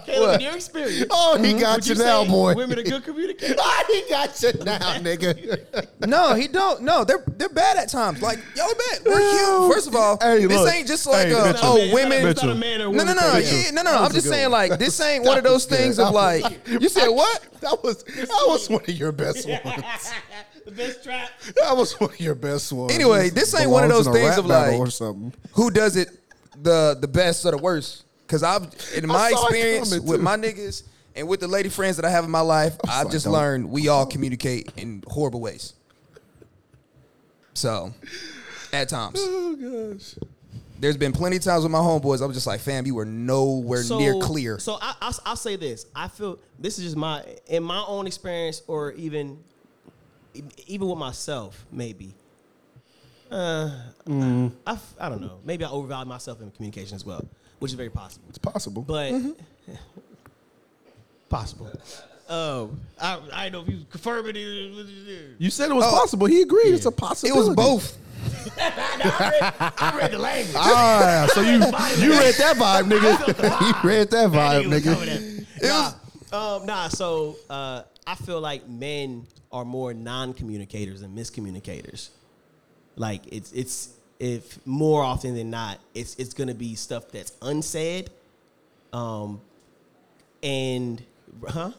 [0.04, 2.54] Caleb, in your experience, Oh, he got would you, you now, say boy.
[2.56, 3.56] women are good communicators?
[3.60, 5.86] Ah, he got you now, nigga.
[6.08, 6.82] No, he don't.
[6.82, 8.20] No, they're they're bad at times.
[8.20, 9.02] Like y'all are bad.
[9.06, 9.60] We're No.
[9.68, 9.74] cute.
[9.76, 10.74] First of all, Hey, this look.
[10.74, 11.60] ain't just like Hey, uh, Mitchell.
[11.68, 12.26] oh It's a- women.
[12.26, 12.60] It's not a Mitchell.
[12.72, 13.64] man or No, woman no, no, thing.
[13.64, 14.02] Yeah, no, no, no.
[14.02, 14.68] I'm just saying, one.
[14.70, 17.46] like, this ain't one of those things of like, you said what?
[17.60, 19.62] That was that was one of your best ones.
[20.66, 21.30] The best trap.
[21.56, 22.92] That was one of your best ones.
[22.92, 25.32] Anyway, this ain't one of those in things of battle like- or something.
[25.52, 26.08] Who does it
[26.62, 28.04] the the best or the worst?
[28.26, 28.64] Because I've
[28.94, 30.22] in my experience with too.
[30.22, 30.82] my niggas
[31.14, 33.34] and with the lady friends that I have in my life, I've like, just don't-
[33.34, 35.72] learned we all communicate in horrible ways.
[37.54, 37.94] So,
[38.72, 39.56] at times, Oh
[39.94, 40.14] gosh.
[40.78, 42.20] there's been plenty of times with my homeboys.
[42.20, 44.58] I was just like, fam, you were nowhere near clear.
[44.58, 45.86] So I, I'll, I'll say this.
[45.94, 49.38] I feel this is just my in my own experience, or even
[50.66, 52.14] even with myself, maybe.
[53.30, 53.70] Uh,
[54.08, 55.38] I, f- I don't know.
[55.44, 57.26] Maybe I overvalue myself in communication as well,
[57.58, 58.24] which is very possible.
[58.28, 58.82] It's possible.
[58.82, 59.12] But
[61.28, 61.68] Possible.
[62.28, 64.36] Um, I I know if you confirm it.
[64.36, 65.90] You said it was Oh.
[65.90, 66.26] possible.
[66.26, 66.74] He agreed.
[66.74, 67.98] It's a possible It was both.
[68.58, 70.54] I, read, I read the language.
[70.56, 71.60] Ah, so you you
[72.18, 73.60] read that vibe, nigga.
[73.82, 75.96] you read that vibe, nigga.
[76.32, 76.88] Nah, um, nah.
[76.88, 82.10] So uh, I feel like men are more non-communicators and miscommunicators.
[82.96, 88.10] Like it's it's if more often than not, it's it's gonna be stuff that's unsaid,
[88.92, 89.40] um,
[90.42, 91.02] and
[91.46, 91.72] huh.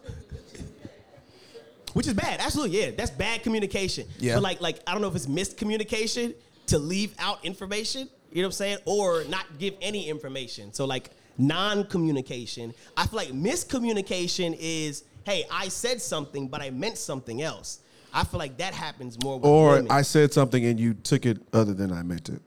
[1.93, 2.39] Which is bad.
[2.39, 2.91] Absolutely, yeah.
[2.91, 4.07] That's bad communication.
[4.19, 4.35] Yeah.
[4.35, 6.35] But like, like I don't know if it's miscommunication
[6.67, 8.07] to leave out information.
[8.31, 8.77] You know what I'm saying?
[8.85, 10.73] Or not give any information.
[10.73, 11.09] So like
[11.39, 12.73] non-communication.
[12.95, 17.81] I feel like miscommunication is, hey, I said something, but I meant something else.
[18.13, 19.91] I feel like that happens more with Or women.
[19.91, 22.41] I said something and you took it other than I meant it.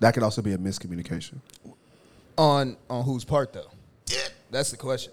[0.00, 1.36] That could also be a miscommunication.
[2.36, 3.70] On on whose part though?
[4.50, 5.12] That's the question.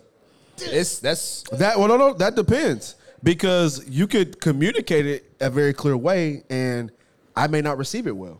[0.57, 5.73] It's that's That well, no, no, that depends because you could communicate it a very
[5.73, 6.91] clear way, and
[7.35, 8.39] I may not receive it well.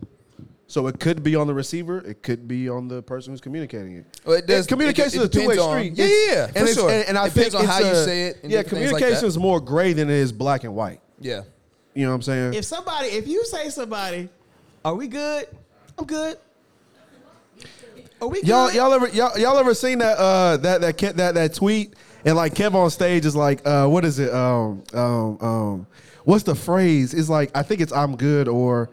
[0.70, 1.98] So it could be on the receiver.
[2.08, 4.06] It could be on the person who's communicating it.
[4.24, 5.94] Well, it does- communication it- it is a two way depends on- street.
[5.96, 6.90] yeah, yeah, yeah, for and sure.
[6.92, 8.82] And, and I It depends think on how it's you say it and Yeah, different
[8.84, 9.28] things like communication that.
[9.28, 11.02] is more gray than it is black and white.
[11.20, 11.42] yeah.
[11.96, 12.54] You know what I'm saying?
[12.54, 14.30] if somebody, if you say somebody,
[14.86, 15.48] are we good?
[15.98, 16.38] I'm good.
[18.22, 18.76] Are we Y'all, good?
[18.76, 21.96] y'all ever y'all, y'all ever seen that uh that that Ke- that that tweet
[22.26, 25.88] and like Kev on stage is like uh what is it um um um
[26.26, 27.14] what's the phrase?
[27.14, 28.90] It's like I think it's I'm good or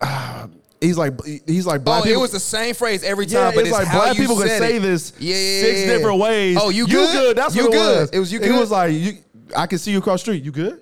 [0.00, 0.46] uh,
[0.80, 1.12] he's like
[1.46, 3.78] he's like black Oh, it was the same phrase every yeah, time, but it's it's,
[3.78, 4.80] like how black you people can say it.
[4.80, 6.56] this yeah, yeah, six different ways.
[6.60, 7.12] Oh, you You good?
[7.12, 7.36] good?
[7.36, 8.00] That's you what it good.
[8.00, 8.10] was.
[8.10, 9.12] It was you It was like you.
[9.56, 10.42] I can see you across the street.
[10.44, 10.80] You good?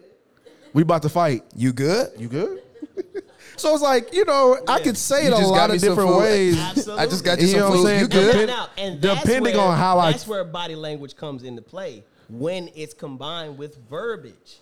[0.72, 1.44] We about to fight.
[1.54, 2.10] you good?
[2.18, 2.62] You good?
[3.56, 6.58] so it's like you know I could say it a lot of different ways.
[6.60, 7.02] Absolutely.
[7.02, 7.86] I just got you You some know what I'm food.
[7.86, 8.00] saying?
[8.00, 8.50] You good?
[8.78, 12.70] And that's depending where- on how I- that's where body language comes into play when
[12.74, 14.58] it's combined with verbiage.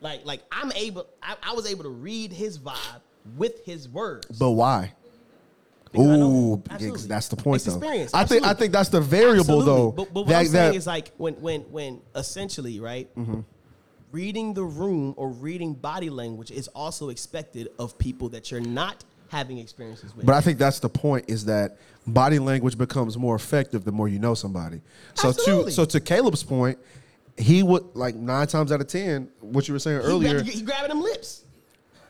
[0.00, 3.00] Like, like I'm able, I, I was able to read his vibe
[3.36, 4.38] with his words.
[4.38, 4.92] But why?
[5.96, 7.78] Ooh, that's the point It's though.
[7.78, 9.64] experience, I think I think that's the variable Absolutely.
[9.66, 9.92] though.
[9.92, 13.14] But, but what that, I'm saying that- is like when, when, when essentially, right?
[13.16, 13.40] Mm-hmm.
[14.10, 19.04] Reading the room or reading body language is also expected of people that you're not
[19.28, 20.26] having experiences with.
[20.26, 24.06] but I think that's the point is that body language becomes more effective the more
[24.08, 24.80] you know somebody.
[25.14, 25.64] So Absolutely.
[25.66, 26.78] to so to Caleb's point,
[27.36, 30.34] he would like nine times out of ten, what you were saying he, earlier.
[30.34, 31.44] grabbed- he grabbing them lips.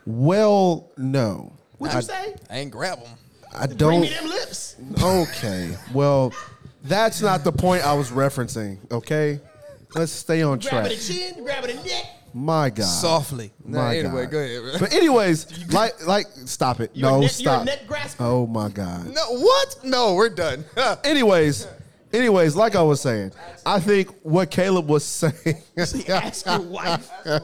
[0.06, 1.52] Well, no.
[1.78, 2.34] What'd I, you say?
[2.50, 3.12] I ain't grab them.
[3.56, 4.00] I don't.
[4.02, 4.76] me them lips.
[5.02, 5.76] Okay.
[5.92, 6.32] Well,
[6.82, 8.78] that's not the point I was referencing.
[8.90, 9.40] Okay.
[9.94, 10.72] Let's stay on track.
[10.84, 12.04] Grabbing the chin, grabbing the neck.
[12.36, 12.84] My God.
[12.86, 13.52] Softly.
[13.64, 14.30] Nah, My anyway, God.
[14.32, 14.60] go ahead.
[14.62, 14.72] bro.
[14.80, 16.90] But anyways, like like stop it.
[16.94, 17.64] You're no, net- stop.
[17.64, 18.24] net grasper.
[18.24, 19.06] Oh my God.
[19.06, 19.76] No, what?
[19.84, 20.64] No, we're done.
[21.04, 21.68] Anyways,
[22.12, 23.30] anyways, like I was saying,
[23.64, 25.62] I think what Caleb was saying.
[25.84, 27.08] See, ask your wife.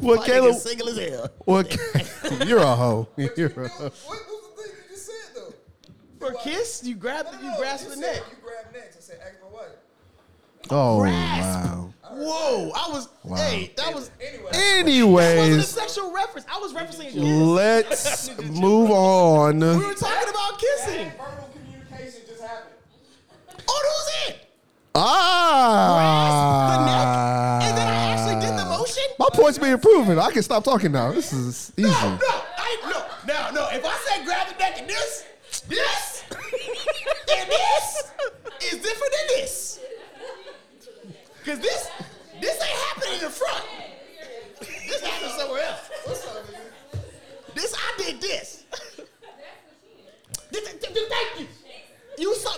[0.00, 0.54] what My Caleb?
[0.54, 1.28] nigga single as hell.
[1.44, 1.76] What?
[2.46, 3.08] you're a hoe.
[3.16, 3.84] You're a hoe.
[3.84, 5.54] what was the thing you just said though?
[6.18, 8.22] For a kiss, you grab the, you grasp the neck.
[8.30, 8.96] You grab next.
[8.96, 9.70] I said, ask my wife.
[10.70, 11.68] Oh Grasp.
[11.68, 11.94] wow.
[12.12, 13.08] Whoa, I was.
[13.38, 14.10] Hey, that was.
[14.20, 16.46] Anyway, That wasn't a sexual reference.
[16.52, 17.14] I was referencing kiss.
[17.16, 19.60] let's move on.
[19.60, 21.10] We were talking about kissing.
[21.16, 22.74] verbal communication just happened.
[23.48, 24.36] On who's end?
[24.94, 25.96] Ah.
[25.96, 28.89] Grasp the neck, and then I actually did the motion.
[29.18, 30.18] My point's being proven.
[30.18, 31.12] I can stop talking now.
[31.12, 31.88] This is easy.
[31.88, 33.32] No, no, I no.
[33.32, 33.68] Now, no.
[33.70, 35.24] If I said grab the neck and this,
[35.68, 38.12] this, and this
[38.72, 39.80] is different than this.
[41.44, 41.88] Cause this,
[42.40, 43.64] this ain't happening in the front.
[44.60, 45.90] This happened somewhere else.
[46.04, 46.60] What's up, man?
[47.54, 48.64] This I did this.
[50.50, 51.46] This- this- this- Thank you.
[52.18, 52.50] You saw.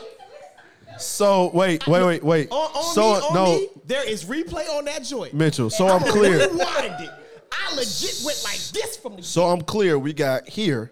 [1.05, 2.51] So wait, wait, wait, wait.
[2.51, 5.35] On, on so me, on no, me, there is replay on that joint.
[5.35, 5.71] Mitchell.
[5.71, 6.49] So I I'm don't clear.
[6.49, 6.61] who.
[6.61, 9.99] I legit went like this from the So I'm clear.
[9.99, 10.91] We got here.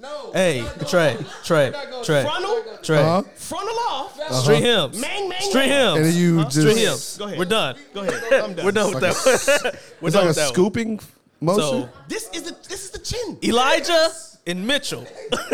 [0.00, 0.30] No.
[0.32, 1.72] Hey, Trey, Trey,
[2.04, 2.98] Trey, frontal, Trey.
[3.02, 3.22] Uh-huh.
[3.34, 4.98] frontal off, Street Hymns.
[4.98, 5.68] Mang, mang, Street mang.
[5.68, 5.96] hymns.
[5.98, 7.16] And then you Street just hymns.
[7.18, 7.38] Go ahead.
[7.38, 7.76] We're done.
[7.92, 8.32] Go ahead.
[8.32, 8.64] I'm done.
[8.64, 9.72] We're done with that one.
[10.00, 10.54] We're it's done like a with that one.
[10.54, 11.00] scooping
[11.42, 11.60] motion.
[11.62, 13.38] So This is the this is the chin.
[13.44, 14.08] Elijah
[14.46, 15.06] and Mitchell.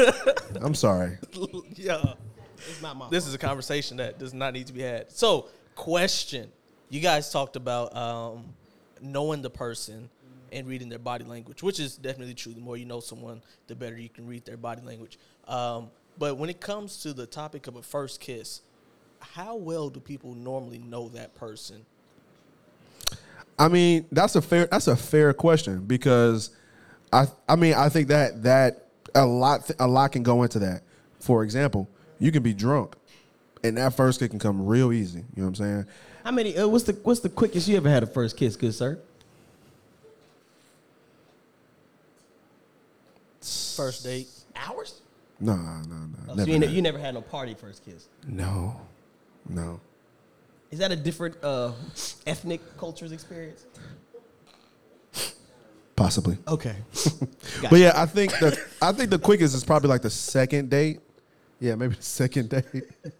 [0.60, 1.18] I'm sorry.
[1.74, 2.12] yeah.
[2.68, 5.10] It's not my This is a conversation that does not need to be had.
[5.12, 6.50] So, question.
[6.88, 8.44] You guys talked about um,
[9.00, 10.08] knowing the person
[10.52, 12.52] and reading their body language, which is definitely true.
[12.52, 15.18] The more you know someone, the better you can read their body language.
[15.48, 18.62] Um, but when it comes to the topic of a first kiss,
[19.20, 21.84] how well do people normally know that person?
[23.58, 26.50] I mean, that's a fair that's a fair question because
[27.12, 30.82] I I mean, I think that that a lot a lot can go into that.
[31.20, 31.88] For example,
[32.18, 32.96] you can be drunk
[33.64, 35.18] and that first kiss can come real easy.
[35.18, 35.86] You know what I'm saying?
[36.24, 36.56] How many?
[36.56, 38.98] Uh, what's the What's the quickest you ever had a first kiss, good sir?
[43.76, 44.28] First date.
[44.56, 45.00] Hours.
[45.38, 46.72] No, no, no, Oh, so you, ain't- had.
[46.72, 48.08] you never had no party first kiss.
[48.26, 48.80] no,
[49.48, 49.80] no.
[50.70, 51.72] Is that a different uh,
[52.26, 53.64] ethnic cultures experience?
[55.94, 56.36] Possibly.
[56.48, 56.74] Okay.
[57.70, 61.00] But yeah, I think the I think the quickest is probably like the second date.
[61.58, 62.64] Yeah, maybe the second date.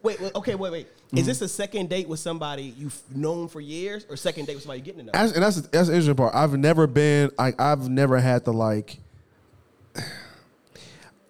[0.02, 0.86] Wait, wait, okay, wait, wait.
[1.06, 1.18] Mm-hmm.
[1.18, 4.64] Is this a second date with somebody you've known for years, or second date with
[4.64, 5.12] somebody you're getting to know?
[5.12, 6.34] That's- and that's that's the interesting part.
[6.34, 7.30] I've never been.
[7.38, 8.98] I, I've never had to like.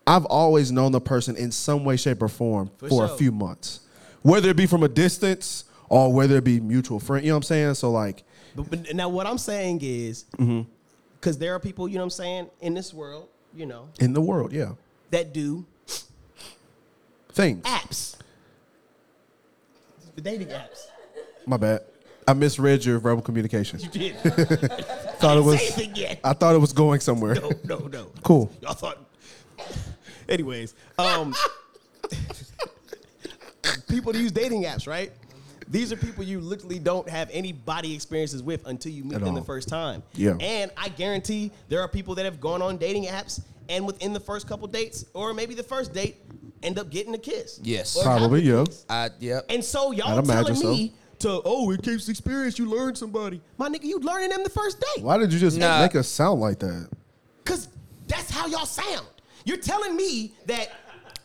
[0.07, 3.33] I've always known the person in some way, shape, or form for, For a few
[3.33, 3.81] months,
[4.23, 7.25] whether it be from a distance or whether it be mutual friend.
[7.25, 7.75] You know what I'm saying?
[7.75, 8.23] So like,
[8.55, 10.63] But, but now what I'm saying is, Mm-hmm.
[11.21, 14.13] because there are people, you know what I'm saying, in this world, you know, in
[14.13, 14.73] the world, yeah,
[15.11, 15.65] that do
[17.37, 17.65] things.
[17.65, 18.17] apps,
[20.15, 20.87] the dating apps.
[21.47, 21.83] My bad.
[22.27, 23.79] I misread your verbal communication.
[23.79, 24.17] You did.
[25.19, 25.61] thought it was.
[25.61, 26.21] Say anything yet.
[26.25, 27.37] I thought it was going somewhere.
[27.37, 28.07] No, no, no.
[28.25, 28.51] Cool.
[28.61, 28.99] Y'all thought.
[30.29, 31.33] Anyways, um,
[33.89, 35.13] people use dating apps, right?
[35.69, 39.25] These are people you literally don't have any body experiences with until you meet At
[39.25, 40.03] them the first time.
[40.15, 40.37] Yeah.
[40.41, 44.21] And I guarantee there are people that have gone on dating apps and within the
[44.21, 46.17] first couple dates, or maybe the first date,
[46.63, 47.61] end up getting a kiss.
[47.63, 47.97] Yes.
[47.97, 48.65] Or have Probably, a yeah.
[48.65, 48.87] kiss.
[48.89, 49.47] I yep.
[49.49, 50.71] And so y'all I'd imagine telling so.
[50.71, 52.59] me to, oh, it keeps experience.
[52.59, 53.41] You learn somebody.
[53.59, 55.05] My nigga, you learning them the first date.
[55.05, 55.81] Why did you just Nah.
[55.81, 56.89] make us sound like that?
[57.45, 57.69] Cause
[58.07, 59.07] that's how y'all sound.
[59.45, 60.71] You're telling me that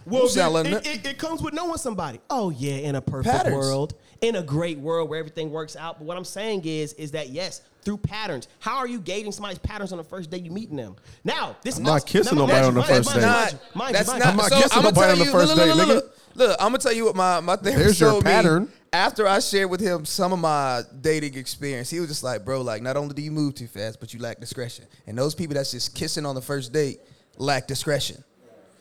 [0.05, 2.19] well, You sound it, like it, it, it comes with knowing somebody.
[2.29, 3.55] Oh yeah, in a perfect Patterns.
[3.55, 5.97] world, in a great world where everything works out.
[5.97, 8.47] But what I'm saying is, is that yes, through patterns.
[8.59, 10.95] How are you gauging somebody's patterns on the first day you meeting them?
[11.23, 13.27] Now, this I'm not kissing now, nobody mind on the you, first mind you, date.
[13.27, 14.25] mind you, Not, mind you, that's not.
[14.25, 15.87] I'm not so kissing nobody on the first look, look, nigga.
[15.87, 18.67] Look, look, I'm gonna tell you what my my therapist There's your told me.
[18.93, 22.61] After I shared with him some of my dating experience, he was just like, "Bro,
[22.61, 24.85] like not only do you move too fast, but you lack discretion.
[25.07, 26.99] And those people that's just kissing on the first date
[27.37, 28.23] lack discretion.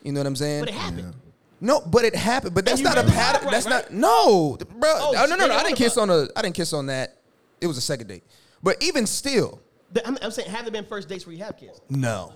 [0.02, 0.62] You know what I'm saying?
[0.62, 1.14] But it happened.
[1.60, 2.54] No, but it happened.
[2.54, 3.44] But that's not a pattern.
[3.44, 3.90] right, that's right?
[3.90, 4.90] not no, bro.
[4.94, 5.54] Oh, no, no, no, no.
[5.54, 6.02] I didn't kiss up.
[6.04, 6.26] on a.
[6.34, 7.16] I didn't kiss on that.
[7.60, 8.22] It was a second date.
[8.62, 9.60] But even still,
[9.92, 11.82] The- I'm, I'm saying, have there been first dates where you have kissed?
[11.90, 12.32] no.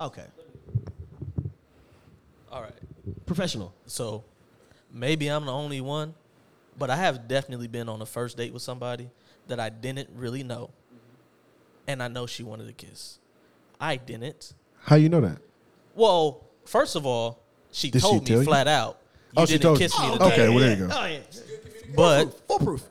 [0.00, 0.24] Okay,
[2.50, 2.72] All right.
[3.26, 3.74] professional.
[3.86, 4.24] So
[4.92, 6.14] maybe I'm the only one,
[6.78, 9.10] but I have definitely been on a first date with somebody
[9.48, 10.70] that I didn't really know.
[11.86, 13.18] And I know she wanted a kiss.
[13.80, 14.54] I didn't.
[14.84, 15.38] How you know that?
[15.94, 17.40] Well, first of all,
[17.72, 18.46] she Did told tell me you?
[18.46, 18.98] flat out.
[19.36, 19.84] You Oh, she didn't told you.
[19.86, 20.24] kiss me Oh, today.
[20.26, 20.88] okay, well, there you go.
[20.92, 21.18] Oh yeah,
[21.94, 22.82] But foolproof.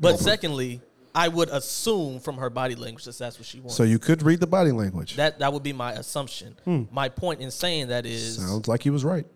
[0.00, 0.80] but secondly,
[1.14, 3.74] I would assume from her body language that that's what she wanted.
[3.74, 5.16] So you could read the body language.
[5.16, 6.54] that that would be my assumption.
[6.64, 6.84] Hmm.
[6.92, 9.26] My point in saying that is Sounds like he was right.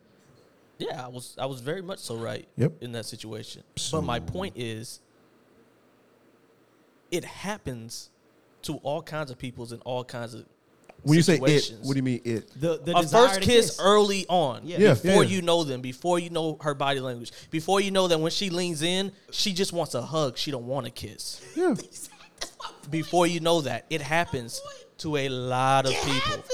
[0.79, 2.75] Yeah, I was I was very much so right Yep.
[2.83, 3.63] in that situation.
[3.93, 5.01] But my point is
[7.11, 8.11] it happens
[8.63, 10.45] to all kinds of peoples in all kinds of
[11.05, 11.87] When you say it, situations.
[11.87, 12.61] what do you mean it?
[12.61, 14.79] The, the a desire first to kiss, early on, Yeah.
[14.79, 15.31] Yeah, before yeah.
[15.31, 18.51] you know them, before you know her body language, before you know that when she
[18.51, 20.37] leans in, she just wants a hug.
[20.39, 21.41] She don't want a kiss.
[21.55, 21.75] Yeah.
[22.91, 24.61] Before you know that, it happens
[24.99, 26.45] to a lot of people.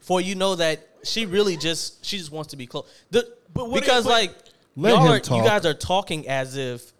[0.00, 2.86] Before you know that she really just she just wants to be close.
[3.10, 4.34] The, But what because but- like
[4.74, 5.38] Let y'all him are, talk.
[5.38, 6.92] you guys are talking as if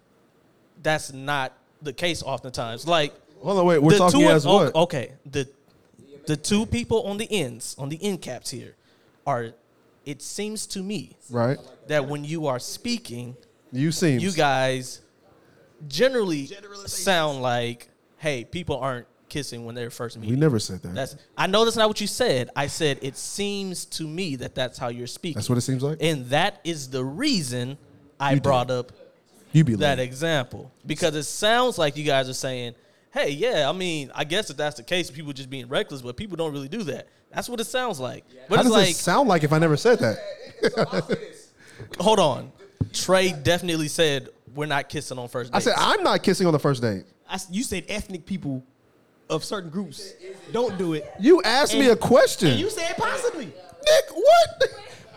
[0.82, 1.52] that's not
[1.82, 2.86] the case oftentimes.
[2.86, 3.82] Like Hold on, wait.
[3.82, 4.74] We're the talking two as what?
[4.74, 5.48] Okay, the
[6.26, 8.74] the two people on the ends, on the end caps here,
[9.26, 9.52] are.
[10.04, 11.58] It seems to me Right.
[11.88, 13.36] that when you are speaking,
[13.72, 14.20] You seem.
[14.20, 15.00] you guys
[15.88, 16.46] generally
[16.86, 20.94] sound like, "Hey, people aren't kissing when they're first meeting." We never said that.
[20.94, 21.16] That's.
[21.36, 22.50] I know that's not what you said.
[22.54, 25.34] I said it seems to me that that's how you're speaking.
[25.34, 25.98] That's what it seems like.
[26.00, 27.76] and that is the reason
[28.20, 28.42] I You did.
[28.44, 28.92] brought up
[29.52, 32.74] you be that like, example because it sounds like you guys are saying,
[33.16, 36.16] "Hey, yeah, I mean, I guess if that's the case, people just being reckless, but
[36.16, 38.24] people don't really do that." That's what it sounds like.
[38.48, 41.18] But how it's does like, it sound like if I never said that?
[42.00, 42.52] hold on,
[42.92, 46.58] Trey definitely said we're not kissing on first I said I'm not kissing on the
[46.58, 47.04] first date.
[47.28, 48.64] I s you said ethnic people
[49.28, 50.14] of certain groups
[50.52, 51.10] don't do it.
[51.18, 52.48] You asked me a question.
[52.50, 53.46] And you said possibly.
[53.46, 54.62] Nick, what?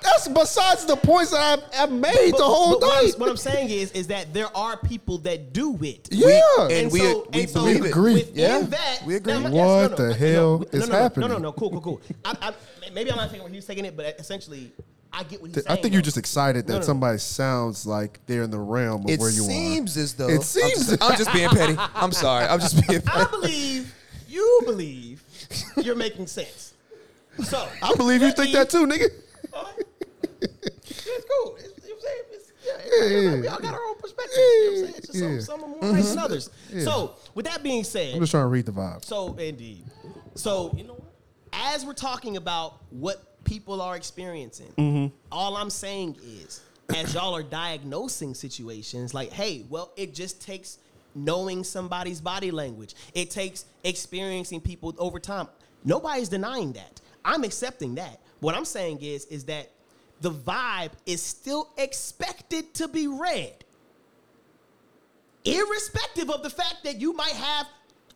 [0.01, 3.03] That's besides the points that I've, I've made the whole but what.
[3.13, 6.07] I'm, what I'm saying is, is that there are people that do it.
[6.11, 6.39] yeah.
[6.69, 7.89] and we- we and so believe it.
[7.89, 8.23] agree.
[8.33, 9.33] Yeah, that, we agree.
[9.33, 11.29] now, yes, What the hell no, is no, no, happening?
[11.29, 12.01] No, no, no, cool, cool, cool.
[12.25, 12.53] I, I,
[12.93, 14.71] maybe I'm not taking what he's taking it, but essentially,
[15.11, 15.77] I get what he's saying.
[15.77, 16.85] I think you're just excited that No, no, no.
[16.85, 19.45] somebody sounds like they're in the realm of It where you are.
[19.45, 20.01] It seems are.
[20.01, 21.75] as though It I'm seems- just, I'm just being petty.
[21.95, 22.45] I'm sorry.
[22.45, 23.19] I'm just being petty.
[23.19, 23.95] I believe
[24.27, 25.23] you believe
[25.77, 26.73] you're making sense.
[27.43, 29.07] So I believe you think me- that too, nigga.
[30.41, 31.55] It's cool.
[31.57, 32.21] It's, you know what I'm saying?
[32.31, 34.37] It's, yeah, Yeah, yeah, We all got our own perspectives.
[34.37, 34.95] You know what I'm saying?
[34.97, 36.49] It's just some, some are more right than others.
[36.83, 39.05] So, with that being said, I'm just trying to read the vibe.
[39.05, 39.85] so indeed.
[40.35, 41.13] So you know, what?
[41.53, 45.15] as we're talking about what people are experiencing, Mm-hmm.
[45.31, 46.61] all I'm saying is,
[46.95, 50.77] as y'all are diagnosing situations, like, hey, well, it just takes
[51.15, 52.95] knowing somebody's body language.
[53.13, 55.47] It takes experiencing people over time.
[55.83, 57.01] Nobody's denying that.
[57.25, 58.19] I'm accepting that.
[58.39, 59.69] What I'm saying is, is that
[60.21, 63.53] the vibe is still expected to be read
[65.45, 67.65] irrespective of the fact that you might have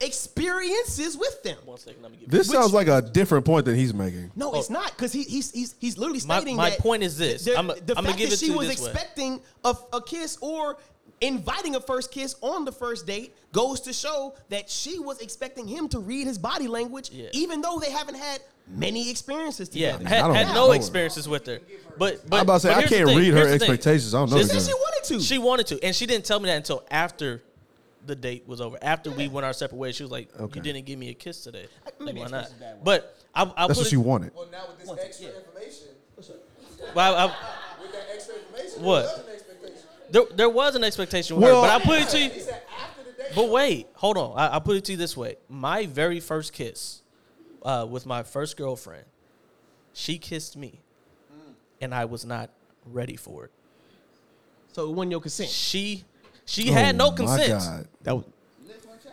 [0.01, 1.57] experiences with them.
[1.65, 4.31] One second, let me get This Which- sounds like a different point that he's making.
[4.35, 4.73] No, it's oh.
[4.73, 7.45] not because he, he's he's he's literally My- stating my that point is this.
[7.45, 8.89] The, I'ma- the I'ma fact give that it she you was this way.
[8.91, 10.77] expecting a, a kiss or
[11.21, 15.65] inviting a first kiss on the first date goes to show that she was expecting
[15.67, 17.29] him to read his body language, Yeah.
[17.31, 20.09] even though they haven't had many experiences Yeah, together.
[20.09, 21.59] had, I don't had know no experiences with her.
[21.97, 23.69] But, but I'm about to say I can't read her here's the thing.
[23.71, 24.13] expectations.
[24.15, 24.37] I don't know.
[24.37, 25.19] She this said she wanted to.
[25.21, 27.43] She wanted to, and she didn't tell me that until after
[28.05, 28.77] the date was over.
[28.81, 30.57] After we went our separate ways, she was like, Okay.
[30.57, 31.67] "You didn't give me a kiss today.
[31.99, 32.83] Maybe Why not?" just a bad word.
[32.83, 34.31] But I, I That's put what she wanted.
[34.35, 35.87] Well, now with this extra information,
[36.95, 37.25] well, I-
[37.81, 39.03] with that extra information, What?
[39.03, 39.87] there was an expectation.
[40.11, 42.29] there, there was an expectation with Well- her, but I put it to you.
[42.29, 43.31] He said after the date.
[43.35, 44.37] But wait, hold on.
[44.37, 47.02] I, I put it to you this way: my very first kiss
[47.63, 49.05] uh, with my first girlfriend,
[49.93, 50.79] she kissed me,
[51.81, 52.49] and I was not
[52.85, 53.51] ready for it.
[54.73, 55.49] so it wasn't your consent.
[55.49, 56.03] She
[56.45, 57.49] she had no Oh, My consent.
[57.63, 57.87] God.
[58.01, 58.25] That was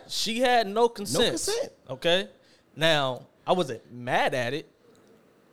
[0.07, 1.29] She had no consent.
[1.29, 1.71] consent.
[1.89, 2.27] Okay.
[2.75, 4.67] Now I wasn't mad at it,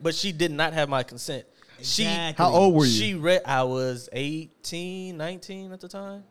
[0.02, 1.44] but she did not have my consent.
[1.78, 2.34] Exactly.
[2.44, 2.90] How old were you?
[2.90, 3.42] She she read.
[3.44, 6.24] I was 18, 19 at the time.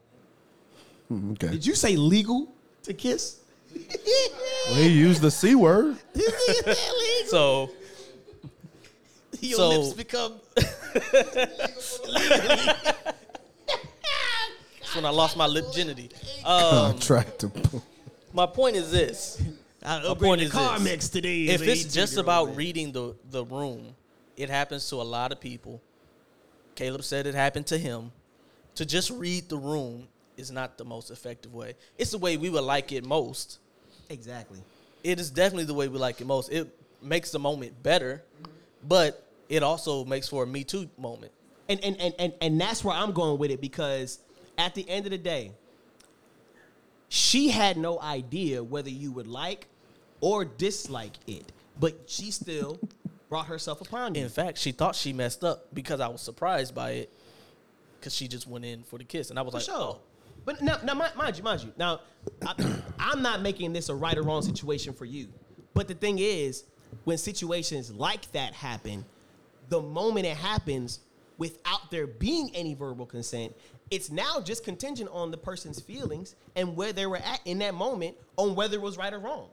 [1.08, 1.48] Hmm, okay.
[1.52, 2.54] Did you say legal
[2.84, 3.40] to kiss?
[4.68, 5.98] Well, he used the c word.
[7.28, 7.70] So
[9.42, 10.34] Your So- lips become.
[10.56, 12.00] that's
[14.96, 16.10] when I lost my lip virginity.
[16.46, 17.52] Um, Contractor.
[18.32, 19.42] my point is this:
[19.84, 20.84] I My point the is car this.
[20.84, 21.48] mix today.
[21.48, 22.56] if it's just about man.
[22.56, 23.96] reading the the room,
[24.38, 25.82] it happens to a lot of people.
[26.76, 28.12] Caleb said it happened to him.
[28.76, 30.08] To just read the room
[30.38, 31.74] is not the most effective way.
[31.98, 33.60] It's the way we would like it most.
[34.10, 34.60] Exactly.
[35.04, 36.52] It is definitely the way we like it most.
[36.52, 36.68] It
[37.02, 38.24] makes the moment better,
[38.88, 41.32] but it also makes for a Me Too moment.
[41.70, 44.20] and and, and and and that's where I'm going with it because
[44.58, 45.52] at the end of the day,
[47.10, 49.68] she had no idea whether you would like
[50.20, 52.80] or dislike it, but she still
[53.30, 54.24] brought herself upon you.
[54.24, 57.14] In fact, she thought she messed up because I was surprised by it
[58.00, 59.30] because she just went in for the kiss.
[59.30, 59.76] And I was For like, sure.
[59.76, 60.00] oh.
[60.48, 61.74] But now, now, mind mind you, mind you.
[61.78, 62.00] Now,
[62.48, 65.28] I, I'm not making this a right or wrong situation for you.
[65.74, 66.64] But the thing is,
[67.04, 69.04] when situations like that happen,
[69.68, 71.02] the moment it happens
[71.38, 73.54] without there being any verbal consent,
[73.92, 77.74] it's now just contingent on the person's feelings and where they were at in that
[77.74, 79.50] moment on whether it was right or wrong.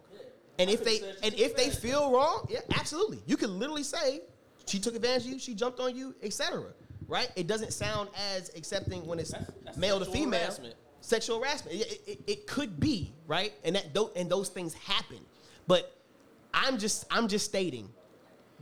[0.61, 3.19] And if they and if they feel wrong, yeah, absolutely.
[3.27, 4.21] You can literally say
[4.65, 6.67] she took advantage of you, she jumped on you, etc.
[7.09, 7.33] Right?
[7.35, 9.35] It doesn't sound as accepting when it's
[9.65, 10.39] that's male to female.
[10.39, 10.77] harassment.
[11.05, 11.83] Sexual harassment.
[11.83, 15.19] It, it, it could be right, and that and those things happen.
[15.67, 15.95] But
[16.55, 17.91] I'm just I'm just stating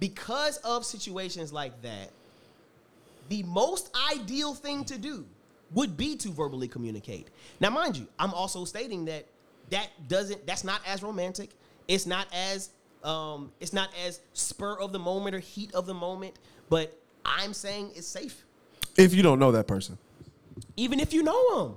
[0.00, 2.10] because of situations like that,
[3.28, 5.24] the most ideal thing to do
[5.72, 7.28] would be to verbally communicate.
[7.60, 9.24] Now, mind you, I'm also stating that
[9.70, 11.50] that doesn't that's not as romantic.
[11.86, 12.70] It's not as
[13.04, 16.34] um, it's not as spur of the moment or heat of the moment.
[16.68, 18.44] But I'm saying it's safe,
[18.96, 19.96] If you don't know that person.
[20.76, 21.76] even if you know them.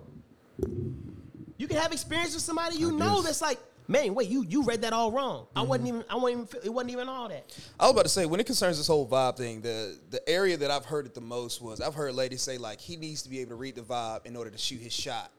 [1.58, 3.26] You can have experience with somebody you know guess.
[3.26, 5.48] that's like, man, wait, you you read that all wrong.
[5.56, 5.98] I wasn't mm-hmm.
[5.98, 7.58] even I wasn't even it wasn't even all that.
[7.80, 10.58] I was about to say when it concerns this whole vibe thing, the the area
[10.58, 13.30] that I've heard it the most was I've heard ladies say like he needs to
[13.30, 15.32] be able to read the vibe in order to shoot his shot,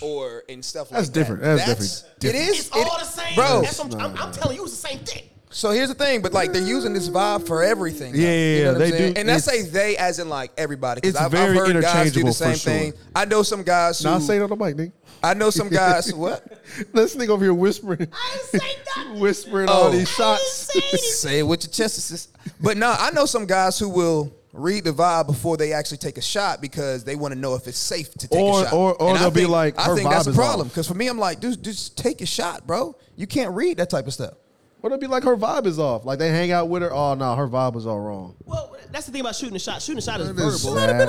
[0.00, 0.96] or and stuff like that.
[0.96, 1.14] That's that.
[1.14, 1.42] different.
[1.42, 2.36] That's different.
[2.36, 3.62] It is It's all the same, bro.
[3.62, 5.24] That's what I'm, I'm, I'm telling you, it's the same thing.
[5.52, 8.14] So here's the thing, but like they're using this vibe for everything.
[8.14, 8.26] Yeah, though.
[8.26, 9.14] yeah, You yeah, know what I'm they saying?
[9.14, 9.20] do.
[9.20, 11.00] And I say they as in like everybody.
[11.02, 12.72] 'cause It's I've, very I've heard guys do the interchangeable same for sure.
[12.72, 12.92] thing.
[13.14, 14.08] I know some guys who.
[14.08, 14.92] Now say it on the mic, nigga.
[15.22, 16.12] I know some guys.
[16.14, 16.44] what?
[16.92, 19.20] This nigga over here whispering, I didn't say nothing.
[19.20, 19.72] whispering Oh.
[19.72, 20.50] all these shots.
[20.72, 20.98] say anything.
[21.12, 21.96] Say it with your chest.
[22.00, 22.28] sis.
[22.60, 26.18] But no, I know some guys who will read the vibe before they actually take
[26.18, 28.72] a shot because they want to know if it's safe to take Or- a shot.
[28.72, 30.94] or- or And they'll be like, I her think that's vibe a problem because for
[30.94, 32.96] me, I'm like, dude, just take a shot, bro.
[33.16, 34.34] You can't read that type of stuff.
[34.82, 36.04] What it be like her vibe is off?
[36.04, 36.92] Like they hang out with her.
[36.92, 38.34] Oh no, her vibe was all wrong.
[38.44, 39.80] Well, that's the thing about shooting a shot.
[39.80, 40.76] Shooting a shot is That is verbal.
[40.76, 41.08] sad.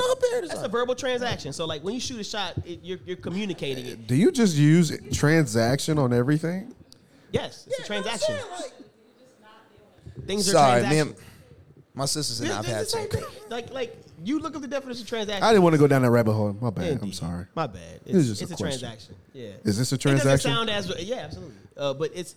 [0.49, 1.53] That's a verbal transaction.
[1.53, 4.05] So, like when you shoot a shot, it, you're, you're communicating it.
[4.07, 6.74] Do you just use transaction on everything?
[7.32, 8.36] Yes, it's a transaction.
[10.28, 11.17] Things are Sorry, transactions.
[11.17, 11.26] man.
[11.95, 13.32] My sister said It's- I've it's had the same some.
[13.32, 13.49] thing.
[13.49, 15.43] Like, like you look up the definition of transaction.
[15.43, 16.55] I didn't want to go down that rabbit hole.
[16.59, 16.86] My bad.
[16.86, 17.15] I'm Indeed.
[17.15, 17.45] sorry.
[17.55, 17.99] My bad.
[18.05, 18.80] It It's, just it's a a, question.
[18.82, 19.15] transaction.
[19.34, 19.49] Yeah.
[19.63, 20.51] Is this a It doesn't transaction?
[20.51, 21.55] sound as yeah, absolutely.
[21.78, 22.36] Uh, but it's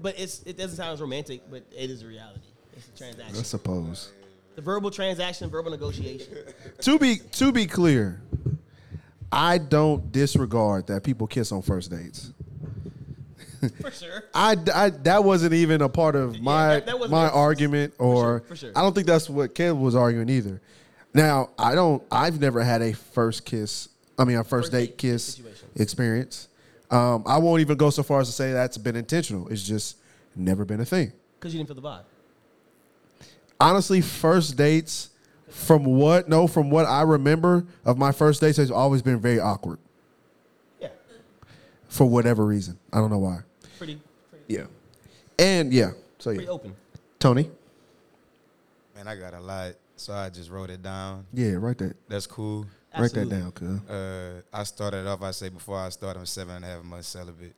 [0.00, 2.40] but it's it doesn't sound as romantic, but it is a reality.
[2.76, 3.36] It's a transaction.
[3.36, 4.12] I suppose.
[4.56, 6.28] the verbal transaction, verbal negotiation.
[6.80, 8.20] To be to be clear,
[9.32, 12.32] I don't disregard that people kiss on first dates.
[13.82, 14.24] For sure.
[14.34, 18.40] I, I that wasn't even a part of my that- that my argument, or sure,
[18.48, 18.72] for sure.
[18.74, 20.60] I don't think that's what Caleb was arguing either.
[21.12, 22.02] Now I don't.
[22.10, 23.88] I've never had a first kiss.
[24.18, 25.68] I mean, a first, First date date kiss situation.
[25.76, 26.48] experience.
[26.90, 29.48] Um, I won't even go so far as to say that's been intentional.
[29.48, 29.96] It's just
[30.34, 31.12] never been a thing.
[31.38, 32.02] Because you didn't feel the vibe.
[33.60, 35.10] Honestly, first dates,
[35.48, 39.38] from what no, from what I remember of my first dates, has always been very
[39.38, 39.78] awkward
[40.80, 40.88] Yeah.
[41.88, 42.78] for whatever reason.
[42.92, 43.40] I don't know why.
[43.78, 44.66] Pretty pretty, Yeah,
[45.38, 45.90] and yeah.
[46.18, 46.74] So pretty yeah, open.
[47.18, 47.50] Tony.
[48.96, 51.26] Man, I got a lot, so I just wrote it down.
[51.34, 51.96] Yeah, write that.
[52.08, 52.66] That's cool.
[52.98, 53.80] Write that down, cuz.
[53.88, 55.22] Uh, I started off.
[55.22, 57.54] I say before I start, I'm seven and a half months celibate,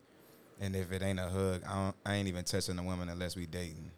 [0.61, 3.35] and if it ain't a hug, I, don't, I ain't even touching a woman unless
[3.35, 3.91] we dating.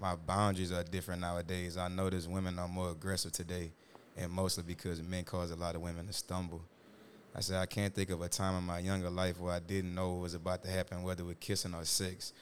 [0.00, 1.76] My boundaries are different nowadays.
[1.76, 3.72] I notice women are more aggressive today,
[4.16, 6.62] and mostly because men cause a lot of women to stumble.
[7.34, 9.94] I said I can't think of a time in my younger life where I didn't
[9.94, 12.32] know what was about to happen, whether with kissing or sex.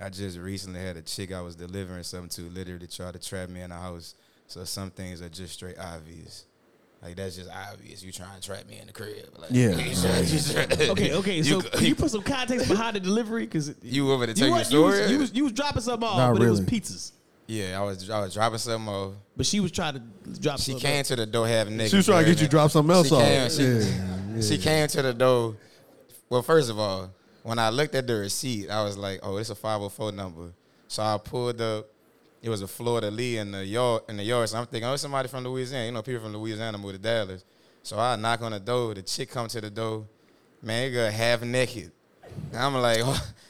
[0.00, 3.48] I just recently had a chick I was delivering something to literally try to trap
[3.50, 4.14] me in the house.
[4.46, 6.46] So some things are just straight obvious.
[7.02, 8.02] Like that's just obvious.
[8.02, 9.28] You trying to trap me in the crib.
[9.36, 9.70] Like, Yeah.
[9.76, 11.42] you trying- you trying- Okay, okay.
[11.42, 13.44] So go- can you put some context behind the delivery?
[13.44, 15.10] Because You over to you, tell your was- you, was, story?
[15.12, 17.12] you, was, you was dropping something off, Not but it was pizzas.
[17.48, 19.14] Yeah, I was I was dropping something off.
[19.36, 20.00] But she was trying to
[20.40, 20.58] drop.
[20.60, 21.06] She something came off.
[21.06, 21.90] to the door half naked.
[21.90, 23.22] She was trying to get you to drop something else She off.
[23.22, 25.56] came, she, Yeah, she came to the door.
[26.30, 27.10] Well, first of all,
[27.42, 30.52] when I looked at the receipt, I was like, "Oh, it's a 504 number."
[30.86, 31.88] So I pulled up.
[32.42, 34.02] It was a Florida Lee in the yard.
[34.08, 36.76] In the yard, so I'm thinking, "Oh, somebody from Louisiana." You know, people from Louisiana
[36.76, 37.44] moved to Dallas.
[37.82, 38.94] So I knock on the door.
[38.94, 40.06] The chick come to the door.
[40.60, 41.92] Man, it got half naked.
[42.54, 43.00] I'm like,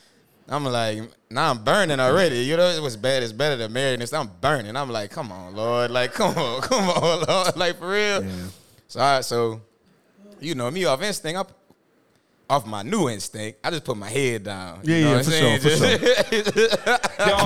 [0.48, 2.40] I'm like, now I'm burning already.
[2.40, 3.22] You know, it was bad.
[3.22, 4.18] It's better than marriedness.
[4.18, 4.76] I'm burning.
[4.76, 5.90] I'm like, come on, Lord.
[5.90, 7.56] Like, come on, come on, Lord.
[7.56, 8.24] Like for real.
[8.24, 8.46] Yeah.
[8.88, 9.60] So I, so,
[10.40, 11.44] you know, me off instinct, I,
[12.52, 14.80] off my new instinct, I just put my head down.
[14.84, 15.60] You Yeah, know yeah, what for I'm sure, saying?
[15.60, 16.98] for Just- sure.
[17.22, 17.36] You know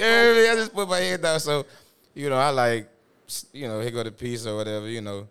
[0.00, 0.50] I mean?
[0.50, 1.40] I just put my head down.
[1.40, 1.66] So,
[2.14, 2.88] you know, I like,
[3.52, 5.26] you know, here go the piece or whatever, you know.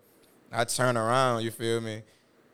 [0.52, 2.02] I turn around, you feel me?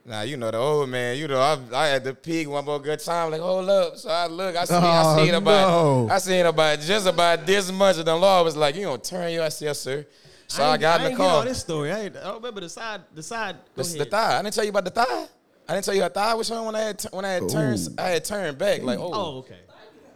[0.04, 2.78] Now, you know, the old man, you know, I, I had to peek one more
[2.78, 3.96] good time, like, hold up.
[3.96, 6.08] So I look, I see, I Oh, seen about, no.
[6.14, 7.96] I seen about just about this much.
[7.96, 9.42] And the law was like, you gonna turn you?
[9.42, 10.06] I said, yes, sir.
[10.46, 11.44] So I, ain't- got in ain't the get all car.
[11.48, 11.90] this story.
[11.90, 13.00] I, ain't, I don't remember the side.
[13.12, 13.56] The side.
[13.74, 14.38] The, the thigh.
[14.38, 15.26] I didn't tell you about the thigh.
[15.68, 17.48] I didn't tell you how thigh was showing when I had t- when I had
[17.48, 17.88] turned.
[17.98, 19.10] I had turned back like oh.
[19.12, 19.58] Oh, okay.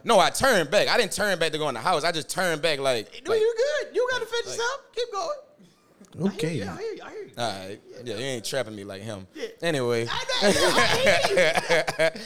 [0.03, 0.87] no, I turned back.
[0.87, 2.03] I didn't turn back to go in the house.
[2.03, 3.21] I just turned back like.
[3.25, 3.95] No, like you good.
[3.95, 4.95] You got to finish up.
[4.95, 6.33] Keep going.
[6.33, 6.55] Okay.
[6.55, 7.01] Yeah, I hear you.
[7.03, 7.31] I hear you.
[7.37, 9.27] all right, yeah, you ain't trapping me like him.
[9.33, 9.47] Yeah.
[9.61, 12.11] Anyway, I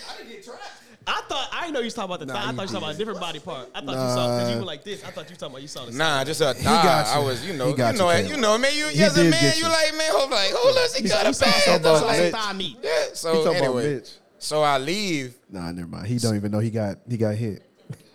[1.14, 2.40] thought I didn't know you was talking about the thigh.
[2.40, 3.70] I thought you was talking about a different body part.
[3.76, 5.04] I thought you saw because you were like this.
[5.04, 6.64] I thought you was talking about you saw the nah, just a thigh.
[6.84, 8.22] got I was, you know, He you got know, you, it.
[8.24, 8.32] Caleb.
[8.36, 8.72] you know, man.
[8.76, 9.70] You He as a did man, get you you.
[9.70, 10.10] like man.
[10.12, 11.46] Hold like, hold up, he got a side.
[11.66, 11.82] bad.
[11.82, 12.34] about Some Mitch.
[12.34, 12.78] thigh meat.
[12.84, 12.90] Yeah.
[13.10, 14.10] He So talking about anyway, Mitch.
[14.40, 15.36] so I leave.
[15.50, 16.08] Nah, never mind.
[16.08, 17.62] He don't even know he got he got hit.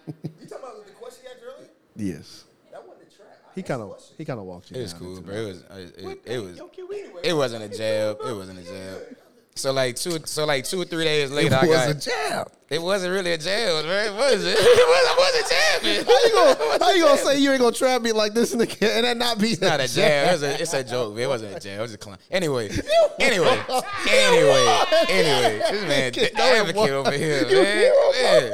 [0.07, 0.13] You
[0.49, 1.69] talking about the question you asked earlier?
[2.17, 2.45] Yes.
[2.73, 3.29] That wasn't a trap.
[3.55, 4.79] He kind of he kind of walked you.
[4.79, 5.35] It was down cool, into bro.
[5.37, 7.05] It was, it, it, it was, Don't kill me.
[7.23, 8.19] it wasn't a jab.
[8.27, 9.17] It wasn't a jab.
[9.57, 11.91] So like two, so like two or three days It later, I was got.
[11.91, 12.53] a jab.
[12.71, 14.07] It wasn't really a jab, right?
[14.07, 14.57] It wasn't.
[14.59, 16.07] It wasn't, wasn't jabbing.
[16.07, 18.59] How you gonna how you gonna say you ain't gonna trap me like this in
[18.59, 20.29] the ca- and that not be It's not a jab.
[20.29, 21.15] It was a, it's a joke.
[21.15, 21.25] man.
[21.25, 21.79] It wasn't a jab.
[21.79, 22.19] It was a clown.
[22.31, 22.71] Anyway,
[23.19, 23.63] anyway,
[24.09, 25.61] anyway, anyway.
[25.71, 27.53] This man, the advocate over here, man.
[27.53, 28.53] man.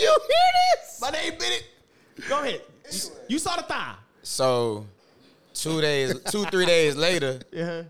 [0.00, 0.98] You hear this?
[1.00, 1.64] My name Bennett.
[2.28, 2.62] Go ahead.
[2.90, 2.98] You,
[3.28, 3.94] you saw the thigh.
[4.22, 4.86] So,
[5.54, 7.62] two days, two three days later, Yeah.
[7.64, 7.82] Uh-huh.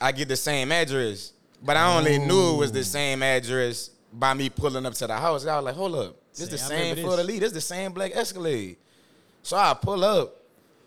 [0.00, 1.32] I get the same address,
[1.62, 5.16] but I only knew it was the same address by me pulling up to the
[5.16, 5.46] house.
[5.46, 7.42] I was like, hold up, this Say, the same for the lead.
[7.42, 8.76] This the same black Escalade.
[9.42, 10.36] So I pull up,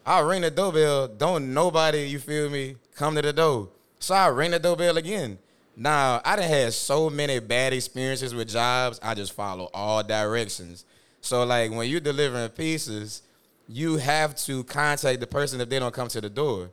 [0.05, 1.07] I ring the doorbell.
[1.07, 3.69] Don't nobody, you feel me, come to the door.
[3.99, 5.37] So I ring the doorbell again.
[5.75, 8.99] Now I done had so many bad experiences with jobs.
[9.01, 10.85] I just follow all directions.
[11.21, 13.21] So like when you're delivering pieces,
[13.67, 16.69] you have to contact the person if they don't come to the door.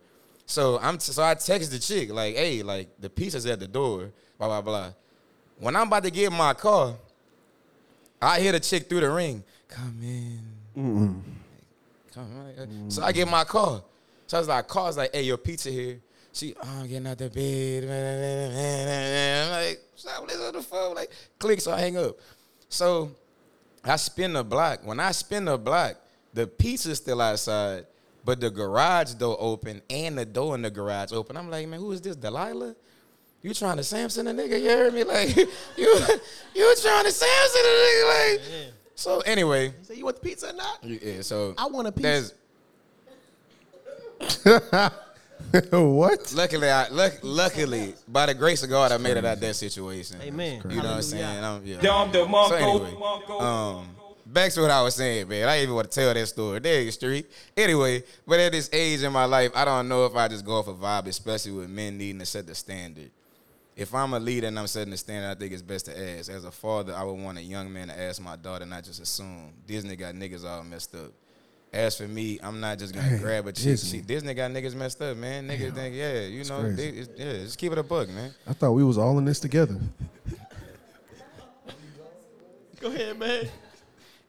[0.48, 4.10] So I'm so I text the chick like, hey, like the pieces at the door,
[4.38, 4.92] blah blah blah.
[5.58, 6.94] When I'm about to get in my car,
[8.20, 9.44] I hear the chick through the ring.
[9.68, 11.22] Come in.
[12.14, 12.90] Come in.
[12.90, 13.82] So I get in my car.
[14.26, 16.00] So I was like, car's like, hey, your pizza here.
[16.32, 17.84] She, oh, I'm getting out the bed.
[19.44, 20.94] I'm like, stop listening on the phone.
[20.94, 22.16] Like, click, so I hang up.
[22.70, 23.10] So
[23.84, 24.80] I spin the block.
[24.86, 25.96] When I spin the block,
[26.32, 27.86] the pizza's still outside,
[28.28, 31.34] but the garage door open and the door in the garage open.
[31.34, 32.76] I'm like, man, who is this, Delilah?
[33.40, 34.60] You trying to Samson a nigga?
[34.60, 35.02] You heard me?
[35.02, 35.46] Like, you
[36.54, 38.34] you trying to Samson a nigga?
[38.36, 38.40] Like,
[38.94, 40.84] so anyway, Say you want the pizza or not?
[40.84, 41.22] yeah.
[41.22, 42.34] So I want a pizza.
[45.72, 46.34] What?
[46.36, 49.56] luckily, I luck, luckily by the grace of God, I made it out of that
[49.56, 50.18] situation.
[50.20, 50.60] Amen.
[50.68, 51.02] You know what I'm Hallelujah.
[51.02, 51.44] saying?
[51.44, 51.80] I'm, yeah.
[51.80, 52.48] Dom DeMarco.
[52.48, 52.94] So anyway,
[53.40, 53.88] um,
[54.32, 55.48] back to what I was saying, man.
[55.48, 56.58] I didn't even want to tell that story.
[56.60, 57.26] There you street.
[57.56, 60.52] Anyway, but at this age in my life, I don't know if I just go
[60.58, 63.10] off a vibe, especially with men needing to set the standard.
[63.76, 66.30] If I'm a leader and I'm setting the standard, I think it's best to ask.
[66.30, 69.00] As a father, I would want a young man to ask my daughter, not just
[69.00, 69.52] assume.
[69.66, 71.12] Disney got niggas all messed up.
[71.72, 73.64] As for me, I'm not just gonna Damn, grab a chick.
[73.64, 74.00] Disney.
[74.00, 74.14] Disney.
[74.14, 75.46] Disney got niggas messed up, man.
[75.48, 78.34] Niggas think, yeah, you know, they, it's- yeah, just keep it a bug, man.
[78.48, 79.76] I thought we was all in this together.
[82.80, 83.48] Go ahead, man.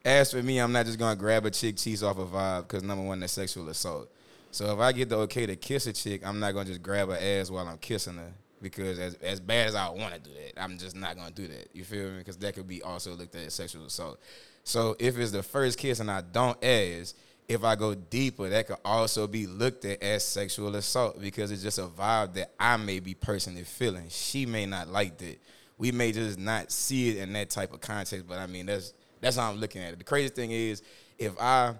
[0.06, 2.84] As for me, I'm not just gonna grab a chick cheese off a vibe because
[2.84, 4.10] number one, that's sexual assault.
[4.52, 7.10] So if I get the okay to kiss a chick, I'm not gonna just grab
[7.10, 10.32] her ass while I'm kissing her because as as bad as I want to do
[10.32, 11.70] that, I'm just not gonna do that.
[11.74, 12.20] You feel me?
[12.20, 14.20] Because that could be also looked at as sexual assault.
[14.64, 17.16] So if it's the first kiss and I don't ask,
[17.48, 21.64] if I go deeper, that could also be looked at as sexual assault because it's
[21.64, 24.06] just a vibe that I may be personally feeling.
[24.10, 25.40] She may not like that.
[25.78, 28.94] We may just not see it in that type of context, but I mean that's
[29.22, 30.00] that's how I'm looking at it.
[30.00, 30.82] The crazy thing is,
[31.18, 31.76] if I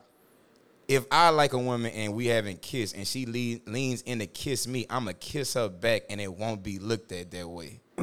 [0.88, 4.26] if I like a woman and we haven't kissed and she lean, leans in to
[4.26, 7.80] kiss me, I'ma kiss her back and it won't be looked at that way.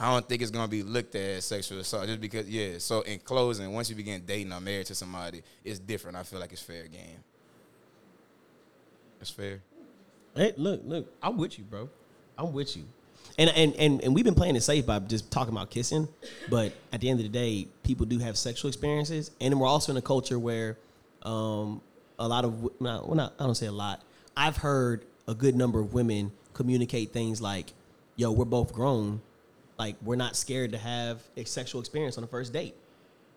[0.00, 2.78] I don't think it's gonna be looked at as sexual assault just because yeah.
[2.78, 6.16] So in closing, once you begin dating or married to somebody, it's different.
[6.16, 7.24] I feel like it's fair game.
[9.20, 9.60] It's fair.
[10.36, 11.88] Hey, look, look, I'm with you, bro.
[12.36, 12.84] I'm with you.
[13.38, 16.08] And and and, and we've been playing it safe by just talking about kissing,
[16.50, 19.92] but at the end of the day, people do have sexual experiences, and we're also
[19.92, 20.76] in a culture where
[21.22, 21.80] um,
[22.18, 24.02] a lot of well, not I don't say a lot.
[24.36, 27.72] I've heard a good number of women communicate things like,
[28.16, 29.20] "Yo, we're both grown,
[29.78, 32.74] like we're not scared to have a sexual experience on the first date."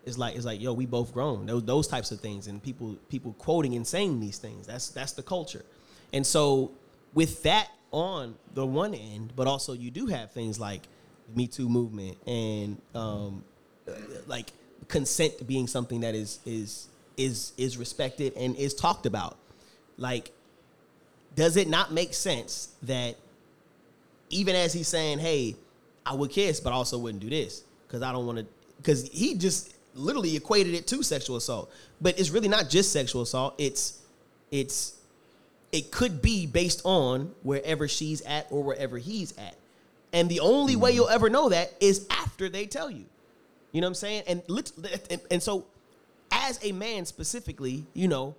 [0.04, 2.96] It's like it's like, "Yo, we both grown." Those those types of things, and people
[3.08, 4.66] people quoting and saying these things.
[4.66, 5.64] That's that's the culture,
[6.12, 6.72] and so
[7.14, 10.82] with that on the one end, but also you do have things like
[11.28, 13.44] the Me Too movement and um,
[14.26, 14.52] like
[14.88, 19.36] consent being something that is is is is respected and is talked about.
[19.98, 20.32] Like,
[21.36, 23.16] does it not make sense that
[24.30, 25.56] even as he's saying, "Hey,
[26.04, 28.46] I would kiss, but I also wouldn't do this because I don't want to,"
[28.78, 31.70] because he just literally equated it to sexual assault,
[32.00, 33.54] but it's really not just sexual assault.
[33.58, 34.00] It's
[34.50, 34.94] it's
[35.72, 39.56] it could be based on wherever she's at or wherever he's at.
[40.12, 43.06] And the only way you'll ever know that is after they tell you.
[43.72, 44.22] You know what I'm saying?
[44.28, 44.42] And
[45.10, 45.64] and, and so
[46.30, 48.34] as a man specifically, you know,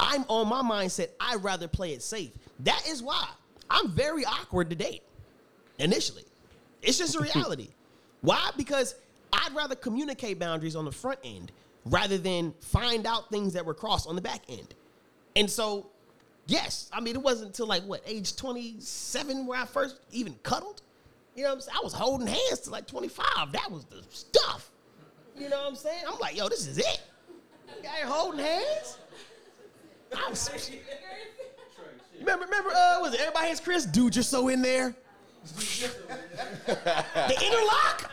[0.00, 2.30] I'm on my mindset, I'd rather play it safe.
[2.60, 3.28] That is why
[3.70, 5.02] I'm very awkward to date
[5.78, 6.24] initially.
[6.82, 7.68] It's just a reality.
[8.20, 8.50] why?
[8.56, 8.94] Because
[9.32, 11.52] I'd rather communicate boundaries on the front end
[11.84, 14.74] rather than find out things that were crossed on the back end.
[15.34, 15.86] And so,
[16.46, 20.82] yes, I mean, it wasn't until like what, age 27 where I first even cuddled?
[21.34, 21.76] You know what I'm saying?
[21.78, 23.52] I was holding hands to like 25.
[23.52, 24.70] That was the stuff.
[25.38, 26.02] You know what I'm saying?
[26.10, 27.02] I'm like, yo, this is it.
[27.76, 28.98] You guys holding hands?
[30.16, 30.32] I'm
[32.18, 33.84] Remember, remember, uh, was it everybody has Chris?
[33.84, 34.96] Dude, you're so in there.
[36.66, 38.10] the interlock?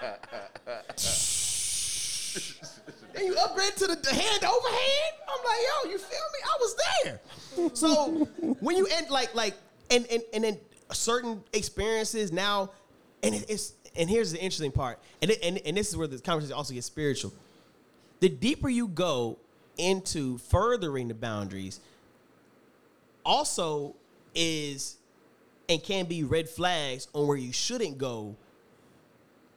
[3.14, 5.15] then you upgrade to the, the hand over hand.
[5.30, 6.40] I'm like, yo, you feel me?
[6.45, 7.22] I was there.
[7.76, 8.26] So
[8.60, 9.56] when you end like like
[9.91, 10.60] and and and then
[10.91, 12.72] certain experiences now,
[13.22, 16.07] and it- it's and here's the interesting part, and it, and and this is where
[16.07, 17.31] the conversation also gets spiritual.
[18.22, 19.38] The deeper you go
[19.77, 21.80] into furthering the boundaries,
[23.26, 23.95] also
[24.35, 24.98] is
[25.69, 28.35] and can be red flags on where you shouldn't go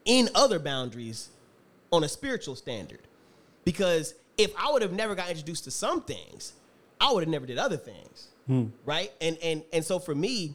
[0.05, 1.29] in other boundaries
[1.93, 3.01] on a spiritual standard.
[3.67, 6.55] Because if I would have never got introduced to some things,
[6.99, 8.29] I would have never did other things.
[8.87, 9.13] Right?
[9.21, 10.55] And and and so for me,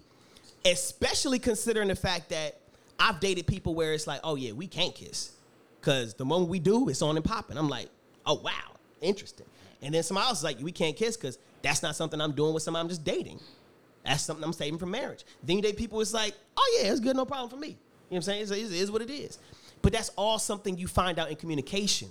[0.66, 2.58] especially considering the fact that
[3.00, 5.32] I've dated people where it's like, oh yeah, we can't kiss.
[5.82, 7.58] Cause the moment we do, it's on and popping.
[7.58, 7.90] I'm like,
[8.26, 8.52] oh wow,
[9.02, 9.46] interesting.
[9.82, 12.54] And then somebody else is like, we can't kiss because that's not something I'm doing
[12.54, 13.40] with somebody I'm just dating.
[14.06, 15.26] That's something I'm saving for marriage.
[15.44, 17.70] Then you date people, it's like, oh yeah, it's good, no problem for me.
[17.70, 17.78] You know
[18.10, 18.42] what I'm saying?
[18.44, 19.38] It's- it is what it is.
[19.82, 22.10] But that's all something you find out in communication.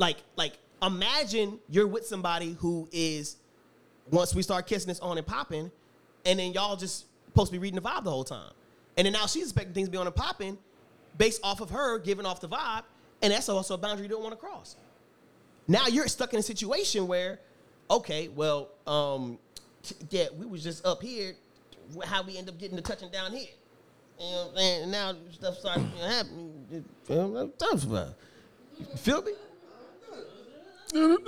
[0.00, 3.36] Like, like imagine you're with somebody who is,
[4.10, 5.70] once we start kissing, it's on and popping,
[6.24, 8.52] and then y'all just supposed to be reading the vibe the whole time.
[8.96, 10.58] And then now she's expecting things to be on and popping
[11.18, 12.82] based off of her giving off the vibe,
[13.22, 14.76] and that's also a boundary you don't want to cross.
[15.68, 17.38] Now you're stuck in a situation where
[17.90, 19.38] okay, well, um,
[20.08, 21.34] yeah, we was just up here.
[22.04, 23.48] How we end up getting the touching down here?
[24.18, 24.50] You know?
[24.56, 25.72] And now stuff know,
[26.06, 26.84] happening.
[28.96, 29.32] Feel me?
[30.94, 31.18] Am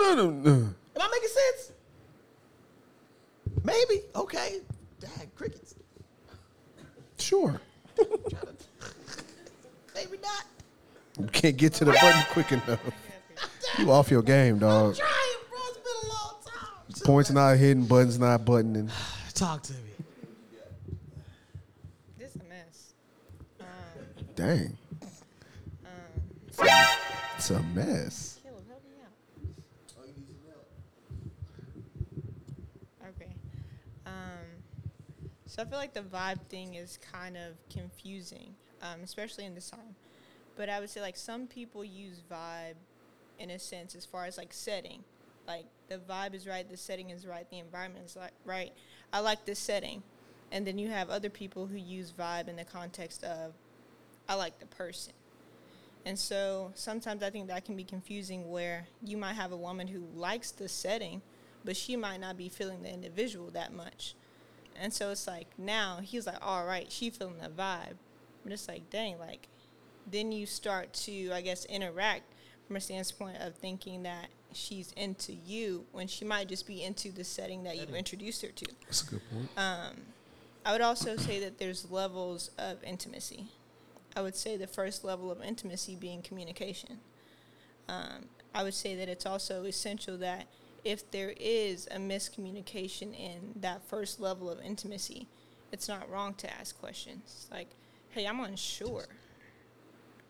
[1.01, 1.73] I making sense?
[3.65, 4.03] Maybe.
[4.17, 4.61] Okay.
[5.01, 5.75] Dang, crickets.
[7.19, 7.61] Sure.
[9.95, 10.45] Maybe not.
[11.19, 12.81] You can't get to the button quick enough.
[13.79, 14.97] You off your game, dog.
[14.97, 15.11] Trying,
[15.51, 15.59] bro.
[15.69, 17.05] It's been a long time.
[17.05, 18.91] Points not hitting, buttons not buttoning.
[19.35, 19.79] Talk to me.
[22.19, 22.95] This a mess.
[23.61, 23.67] Um,
[24.35, 24.77] Dang.
[25.85, 26.69] um,
[27.37, 28.41] It's a mess.
[28.43, 29.13] Caleb, help me out.
[33.17, 33.31] Okay.
[34.07, 34.13] Um,
[35.53, 39.69] so I feel like the vibe thing is kind of confusing, um, especially in this
[39.69, 39.97] time.
[40.57, 42.77] But I would say like some people use vibe
[43.39, 45.05] in a sense as far as like setting.
[45.47, 48.73] Like the vibe is right, the setting is right, the environment is like right.
[49.13, 50.03] I like this setting.
[50.51, 53.53] And then you have other people who use vibe in the context of
[54.31, 55.13] I like the person.
[56.07, 59.87] And so sometimes I think that can be confusing where you might have a woman
[59.87, 61.21] who likes the setting,
[61.63, 64.15] but she might not be feeling the individual that much.
[64.81, 67.97] And so it's like now he's like, all right, she feeling the vibe.
[68.43, 69.49] But it's like, dang, like
[70.11, 72.23] then you start to, I guess, interact
[72.67, 77.11] from a standpoint of thinking that she's into you when she might just be into
[77.11, 78.67] the setting that you've introduced her to.
[78.85, 79.49] That's a good point.
[79.57, 79.97] Um,
[80.65, 83.49] I would also say that there's levels of intimacy.
[84.15, 86.99] I would say the first level of intimacy being communication.
[87.89, 90.47] Um, I would say that it's also essential that
[90.85, 95.27] if there is a miscommunication in that first level of intimacy,
[95.71, 97.69] it's not wrong to ask questions like,
[98.11, 99.07] hey, I'm unsure.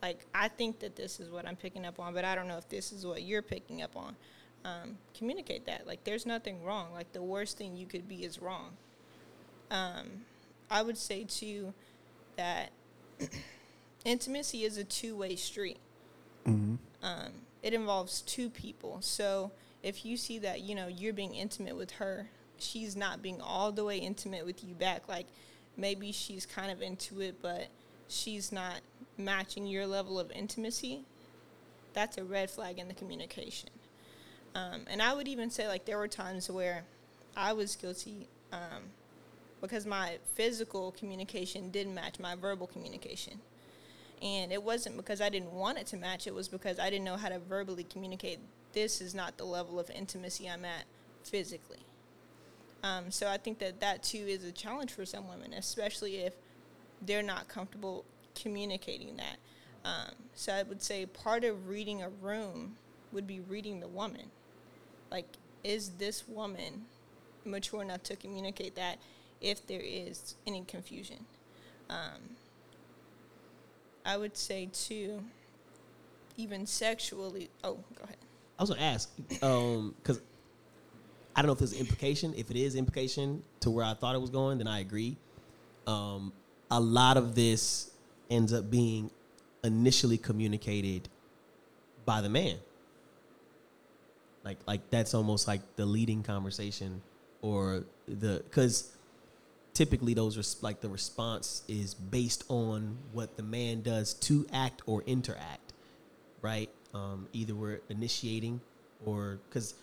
[0.03, 2.59] Like, I think that this is what I'm picking up on, but I don't know
[2.59, 4.17] if this is what you're picking up on.
[4.65, 5.87] Um, communicate that.
[5.87, 6.93] Like, there's nothing wrong.
[6.93, 8.71] Like, the worst thing you could be is wrong.
[9.71, 10.07] Um,
[10.71, 11.73] I would say, too,
[12.37, 12.71] that
[14.05, 15.79] intimacy is a two way street.
[17.03, 18.99] Um, it involves two people.
[19.01, 19.53] So
[19.83, 22.29] if you see that, you know, you're being intimate with her,
[22.59, 25.09] she's not being all the way intimate with you back.
[25.09, 25.27] Like
[25.77, 27.69] maybe she's kind of into it, but
[28.09, 28.81] she's not
[29.19, 31.05] matching your level of intimacy.
[31.95, 33.71] That's a red flag in the communication.
[34.55, 36.85] Um, and I would even say, like, there were times where
[37.37, 38.83] I was guilty um,
[39.61, 43.41] because my physical communication didn't match my verbal communication.
[44.21, 47.05] And it wasn't because I didn't want it to match, it was because I didn't
[47.05, 48.39] know how to verbally communicate.
[48.73, 50.85] This is not the level of intimacy I'm at
[51.25, 51.79] physically.
[52.83, 56.35] Um, so I think that that too is a challenge for some women, especially if
[57.01, 58.05] they're not comfortable
[58.35, 59.37] communicating that.
[59.85, 62.77] Um, so I would say part of reading a room
[63.13, 64.31] would be reading the woman.
[65.11, 65.27] Like,
[65.63, 66.87] is this woman
[67.45, 68.99] mature enough to communicate that
[69.41, 71.27] if there is any confusion?
[71.91, 72.37] Um,
[74.05, 75.23] I would say too,
[76.37, 77.51] even sexually.
[77.63, 78.17] Oh, go ahead.
[78.59, 79.11] I was gonna ask,
[79.43, 80.21] um, because
[81.35, 82.35] I don't know if there's implication.
[82.37, 85.17] If it is implication to where I thought it was going, then I agree.
[85.87, 86.33] Um,
[86.71, 87.91] a lot of this
[88.31, 89.11] ends up being
[89.65, 91.09] initially communicated
[92.05, 92.57] by the man.
[94.45, 97.01] Like, like that's almost like the leading conversation,
[97.41, 98.93] or the because
[99.75, 104.83] typically those res- like the response is based on what the man does to act
[104.87, 105.73] or interact
[106.43, 108.61] right um, either we're initiating
[109.05, 109.75] or because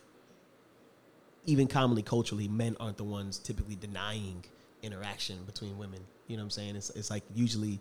[1.45, 4.43] even commonly culturally men aren't the ones typically denying
[4.83, 7.79] interaction between women you know what i'm saying it's, it's like usually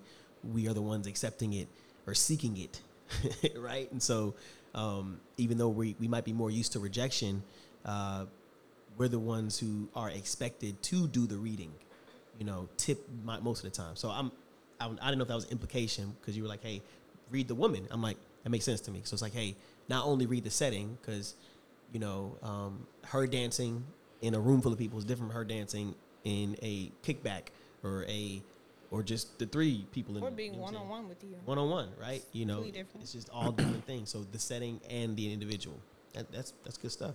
[0.52, 1.68] we are the ones accepting it
[2.06, 2.80] or seeking it
[3.56, 4.34] right and so
[4.74, 7.42] um, even though we, we might be more used to rejection
[7.84, 8.24] uh,
[8.96, 11.72] we're the ones who are expected to do the reading
[12.38, 13.96] you know, tip my, most of the time.
[13.96, 14.30] So I'm,
[14.80, 16.80] I, I didn't know if that was implication because you were like, hey,
[17.30, 17.86] read the woman.
[17.90, 19.00] I'm like, that makes sense to me.
[19.04, 19.56] So it's like, hey,
[19.88, 21.34] not only read the setting because,
[21.92, 23.84] you know, um, her dancing
[24.22, 25.94] in a room full of people is different from her dancing
[26.24, 27.48] in a kickback
[27.82, 28.42] or a,
[28.90, 31.36] or just the three people in Or you being know one on one with you.
[31.44, 32.22] one on one, right?
[32.32, 33.02] You know, different.
[33.02, 34.10] it's just all different things.
[34.10, 35.78] So the setting and the individual,
[36.14, 37.14] that, that's that's good stuff.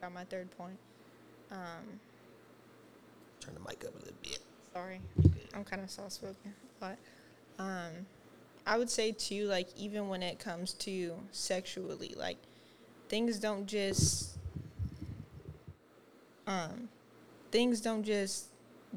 [0.00, 0.76] Got my third point.
[1.50, 2.00] Um,
[3.40, 4.38] Turn the mic up a little bit.
[4.72, 5.00] sorry,
[5.54, 6.98] I'm kind of soft spoken, but
[7.58, 7.92] um,
[8.66, 12.38] I would say too, like even when it comes to sexually, like
[13.08, 14.36] things don't just
[16.46, 16.88] um,
[17.50, 18.46] things don't just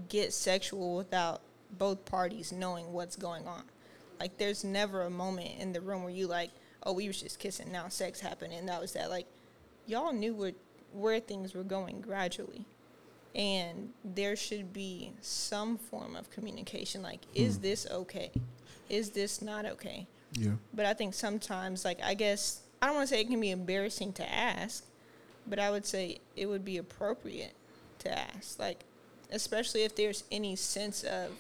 [0.08, 1.42] get sexual without
[1.78, 3.64] both parties knowing what's going on.
[4.20, 6.52] Like there's never a moment in the room where you like,
[6.84, 9.10] oh, we was just kissing, now sex happened, and that was that.
[9.10, 9.28] Like
[9.86, 10.54] y'all knew where
[10.94, 12.66] where things were going gradually,
[13.36, 17.04] and there should be some form of communication.
[17.04, 17.62] Like, is Hmm.
[17.62, 18.32] this okay?
[18.90, 20.08] Is this not okay?
[20.34, 20.52] Yeah.
[20.74, 23.52] But I think sometimes, like, I guess, I don't want to say it can be
[23.52, 24.86] embarrassing to ask,
[25.48, 27.54] but I would say it would be appropriate
[28.00, 28.60] to ask.
[28.60, 28.84] Like,
[29.32, 31.32] especially if there's any sense of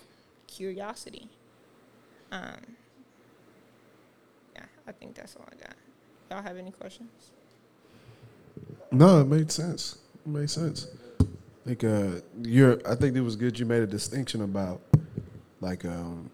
[0.47, 1.27] curiosity.
[2.31, 2.75] Um,
[4.55, 5.75] yeah, I think that's all I got.
[6.29, 7.09] Y'all have any questions?
[8.91, 9.97] No, it made sense.
[10.25, 10.87] It made sense.
[11.65, 12.79] Like uh, you're.
[12.87, 13.59] I think it was good.
[13.59, 14.81] You made a distinction about
[15.61, 16.29] like um,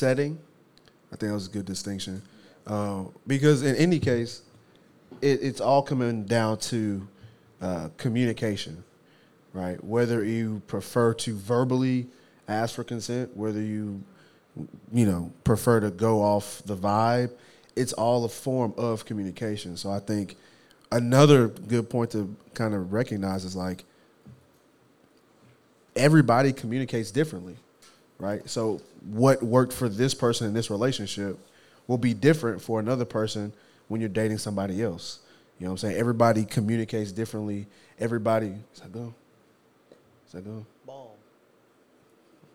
[0.00, 0.38] setting.
[1.12, 2.22] I think that was a good distinction
[2.66, 4.42] uh, because in any case,
[5.20, 7.06] it, it's all coming down to
[7.60, 8.82] uh, communication,
[9.52, 9.82] right?
[9.84, 12.06] Whether you prefer to verbally
[12.48, 14.02] ask for consent, whether you
[14.92, 17.30] you know prefer to go off the vibe,
[17.76, 19.76] it's all a form of communication.
[19.76, 20.36] So I think
[20.90, 23.84] another good point to kind of recognize is like
[25.94, 27.56] everybody communicates differently,
[28.20, 28.48] right?
[28.48, 28.80] So
[29.10, 31.38] what worked for this person in this relationship
[31.86, 33.52] will be different for another person
[33.88, 35.20] when you're dating somebody else.
[35.58, 35.96] You know what I'm saying?
[35.96, 37.66] Everybody communicates differently.
[37.98, 39.12] Everybody, is that go?
[40.26, 40.64] Is that go?
[40.86, 41.08] Bomb.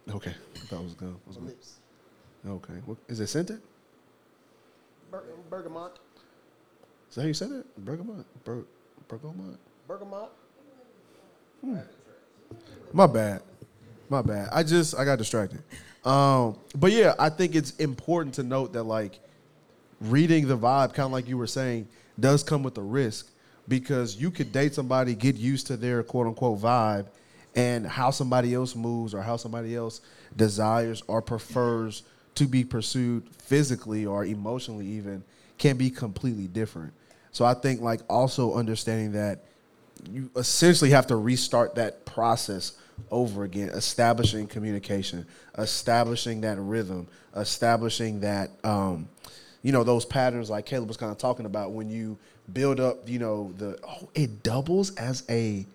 [0.09, 1.15] Okay, I thought it was go.
[1.27, 1.47] Was good.
[1.47, 1.75] Lips.
[2.47, 3.61] Okay, what, is it scented?
[5.11, 5.99] Ber- Bergamot.
[7.09, 7.85] Is that how you said it?
[7.85, 8.25] Bergamot.
[8.43, 8.65] Ber-
[9.07, 9.57] Bergamot.
[9.87, 10.29] Bergamot.
[11.61, 11.77] Hmm.
[12.93, 13.41] My bad.
[14.09, 14.49] My bad.
[14.51, 15.63] I just I got distracted.
[16.03, 19.19] Um, but yeah, I think it's important to note that like
[20.01, 21.87] reading the vibe, kind of like you were saying,
[22.19, 23.29] does come with a risk
[23.67, 27.07] because you could date somebody, get used to their quote unquote vibe,
[27.55, 30.01] and how somebody else moves or how somebody else
[30.35, 32.03] desires or prefers
[32.35, 35.23] to be pursued physically or emotionally even
[35.57, 36.93] can be completely different.
[37.31, 39.45] So I think like also understanding that
[40.11, 42.77] you essentially have to restart that process
[43.11, 45.25] over again, establishing communication,
[45.57, 49.07] establishing that rhythm, establishing that um,
[49.61, 52.17] you know those patterns like Caleb was kind of talking about when you
[52.53, 55.65] build up, you know, the oh, it doubles as a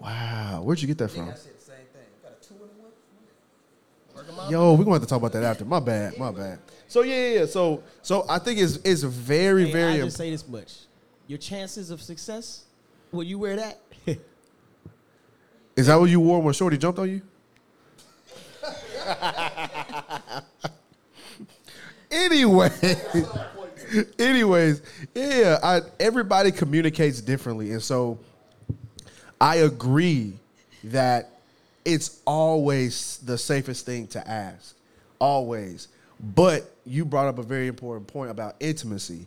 [0.00, 0.60] wow.
[0.62, 1.32] Where'd you get that from?
[4.50, 5.64] Yo, we're gonna have to talk about that after.
[5.64, 6.58] My bad, my bad.
[6.88, 7.46] So yeah, yeah, yeah.
[7.46, 10.72] So so I think it's it's very Hey, very I imp- just say this much:
[11.26, 12.64] your chances of success.
[13.12, 13.78] Will you wear that?
[15.76, 17.22] Is that what you wore when Shorty jumped on you?
[22.10, 22.70] anyway,
[24.18, 24.82] anyways,
[25.14, 28.18] yeah, I, everybody communicates differently, and so
[29.40, 30.32] I agree
[30.84, 31.30] that
[31.84, 34.74] it's always the safest thing to ask,
[35.18, 35.88] always.
[36.18, 39.26] But you brought up a very important point about intimacy.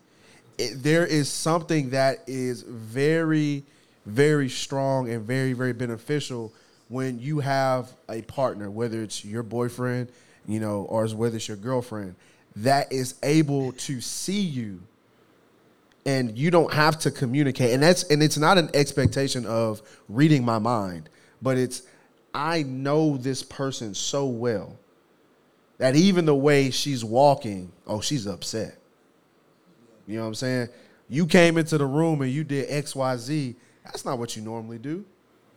[0.58, 3.64] It, there is something that is very,
[4.10, 6.54] very strong and very, very beneficial
[6.88, 10.10] when you have a partner, whether it's your boyfriend,
[10.48, 12.16] you know, or whether it's your girlfriend,
[12.56, 14.82] that is able to see you
[16.06, 17.72] and you don't have to communicate.
[17.72, 21.10] And that's and it's not an expectation of reading my mind
[21.42, 21.84] but it's
[22.34, 24.78] i know this person so well
[25.78, 28.76] that even the way she's walking oh she's upset.
[30.08, 30.70] You know what i'm saying?
[31.08, 33.56] You came into the room and you did xyz
[33.92, 35.04] that's not what you normally do.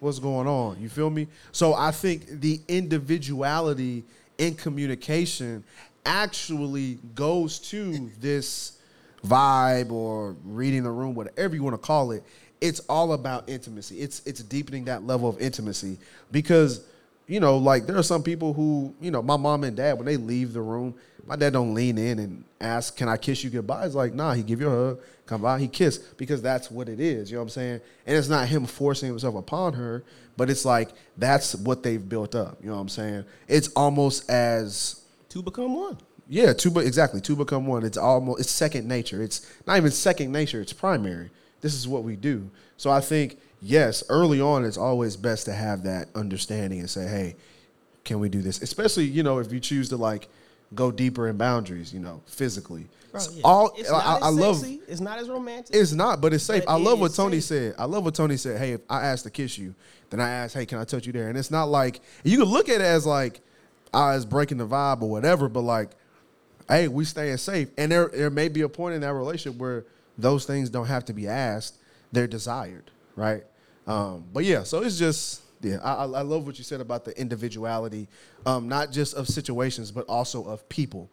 [0.01, 0.81] What's going on?
[0.81, 1.29] You feel me?
[1.53, 4.05] So i think the individuality
[4.39, 5.63] in communication
[6.05, 8.79] actually goes to this
[9.25, 12.25] vibe or reading the room, whatever you want to call it,
[12.61, 14.01] it's all about intimacy.
[14.01, 15.99] It's it's deepening that level of intimacy
[16.31, 16.85] because
[17.29, 20.07] you know, like there are some people who, you know, my mom and dad when
[20.07, 20.95] they leave the room,
[21.27, 24.33] my dad don't lean in and ask, "Can I kiss you goodbye?" It's like, nah,
[24.35, 27.31] he give you a hug, come by, he kiss because that's what it is.
[27.31, 27.81] You know what I'm saying?
[28.07, 30.03] And it's not him forcing himself upon her,
[30.37, 32.59] but it's like that's what they've built up.
[32.63, 33.25] You know what I'm saying?
[33.49, 35.97] It's almost as Two become one.
[36.29, 37.21] yeah, two be- exactly.
[37.21, 37.85] Two become one.
[37.85, 39.23] It's almost it's second nature.
[39.23, 40.61] It's not even second nature.
[40.61, 41.31] It's primary.
[41.61, 42.51] This is what we do.
[42.77, 47.07] So I think yes, early on, it's always best to have that understanding and say,
[47.07, 47.37] hey,
[48.05, 48.61] can we do this?
[48.61, 50.29] Especially you know if you choose to like
[50.75, 52.87] go deeper in boundaries, you know, physically.
[53.11, 53.43] Bro, It's yeah.
[53.45, 54.65] all I, not I love.
[54.89, 55.75] It's not as romantic.
[55.75, 56.65] It's not, but it's safe.
[56.65, 57.73] But I love what Tony safe.
[57.73, 57.75] said.
[57.79, 58.59] I love what Tony said.
[58.59, 59.75] Hey, if I asked to kiss you,
[60.11, 61.29] then I asked, hey, can I touch you there?
[61.29, 63.41] And it's not like you can look at it as like
[63.93, 65.91] I was breaking the vibe or whatever, but like,
[66.69, 67.69] hey, we staying safe.
[67.77, 69.85] And there there may be a point in that relationship where
[70.17, 71.77] those things don't have to be asked;
[72.13, 73.45] they're desired, right?
[73.87, 75.79] Um, but yeah, so it's just yeah.
[75.83, 78.09] I, I I love what you said about the individuality,
[78.47, 81.09] um, not just of situations, but also of people.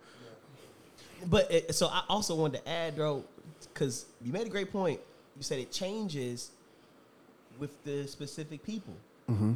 [1.25, 3.23] But it, so I also wanted to add, bro,
[3.73, 4.99] because you made a great point.
[5.37, 6.51] You said it changes
[7.59, 8.93] with the specific people.
[9.29, 9.53] Mm-hmm.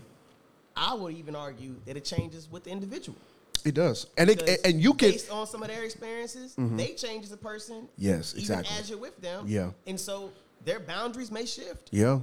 [0.75, 3.17] I would even argue that it changes with the individual.
[3.65, 6.75] It does, and it, and you can based on some of their experiences, Mhm.
[6.75, 7.87] they change as a person.
[7.97, 8.75] Yes, even exactly.
[8.77, 9.45] as you're with them.
[9.47, 9.71] Yeah.
[9.87, 10.31] and so
[10.65, 11.87] their boundaries may shift.
[11.91, 12.19] yeah.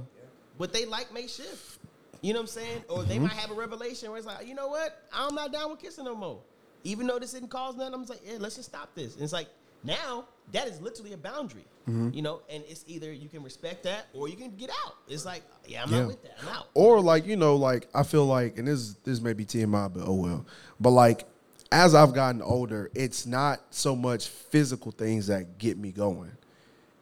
[0.57, 1.79] What they like may shift.
[2.21, 2.83] You know what I'm saying?
[2.89, 3.21] Or they Mhm.
[3.23, 5.07] might have a revelation where it's like, you know what?
[5.11, 6.39] I'm not down with kissing no more.
[6.83, 9.15] Even though this didn't cause nothing, I'm just like, yeah, let's just stop this.
[9.15, 9.47] And it's like
[9.83, 11.65] now that is literally a boundary.
[11.89, 12.13] Mhm.
[12.13, 14.95] You know, and it's either you can respect that or you can get out.
[15.07, 15.99] It's like, yeah, I'm Yeah.
[16.01, 16.37] not with that.
[16.41, 16.67] I'm out.
[16.75, 20.03] Or like you know, like I feel like, and this this may be TMI, but
[20.07, 20.45] oh well.
[20.79, 21.25] But like
[21.71, 26.31] as I've gotten older, it's not so much physical things that get me going.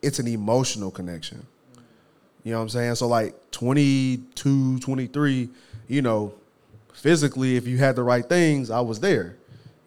[0.01, 1.45] It's an emotional connection.
[2.44, 2.95] You know what I'm saying?
[2.95, 5.49] So like 22, 23,
[5.88, 6.34] you know,
[6.94, 9.36] physically, if you had the right things, I was there.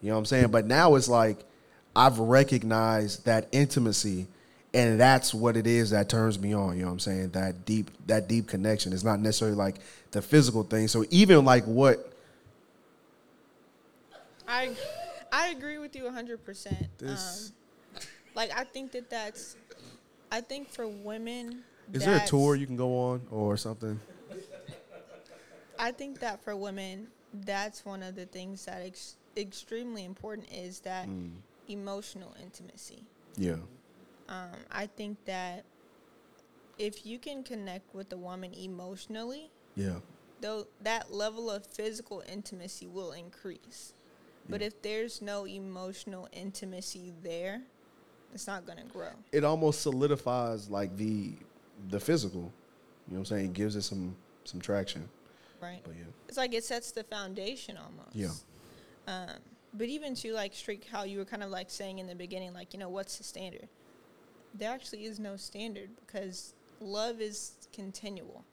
[0.01, 0.47] You know what I'm saying?
[0.49, 1.39] But now it's like
[1.95, 4.27] I've recognized that intimacy
[4.73, 7.29] and that's what it is that turns me on, you know what I'm saying?
[7.29, 8.91] That deep that deep connection.
[8.91, 9.75] It's not necessarily like
[10.11, 10.87] the physical thing.
[10.87, 12.11] So even like what
[14.47, 14.75] I
[15.31, 16.87] I agree with you 100%.
[16.97, 17.51] This-
[17.95, 18.01] Um,
[18.35, 19.55] like I think that that's
[20.31, 23.99] I think for women is there a tour you can go on or something?
[25.77, 30.81] I think that for women that's one of the things that ex- extremely important is
[30.81, 31.31] that Mm.
[31.67, 33.03] emotional intimacy.
[33.35, 33.57] Yeah.
[34.29, 35.65] Um, I think that
[36.77, 39.99] if you can connect with a woman emotionally, Yeah.
[40.41, 43.93] though that level of physical intimacy will increase.
[44.47, 47.63] But if there's no emotional intimacy there,
[48.33, 49.13] it's not gonna grow.
[49.31, 51.33] It almost solidifies like the
[51.89, 52.51] the physical.
[53.07, 53.45] You know what I'm saying?
[53.47, 55.09] It gives it some some traction.
[55.61, 55.81] Right.
[55.83, 56.05] But yeah.
[56.27, 58.15] It's like it sets the foundation almost.
[58.15, 58.29] Yeah.
[59.07, 59.37] Um,
[59.73, 62.53] but even to like Street how you were kind of like saying in the beginning,
[62.53, 63.67] like, you know, what's the standard?
[64.53, 68.43] There actually is no standard because love is continual.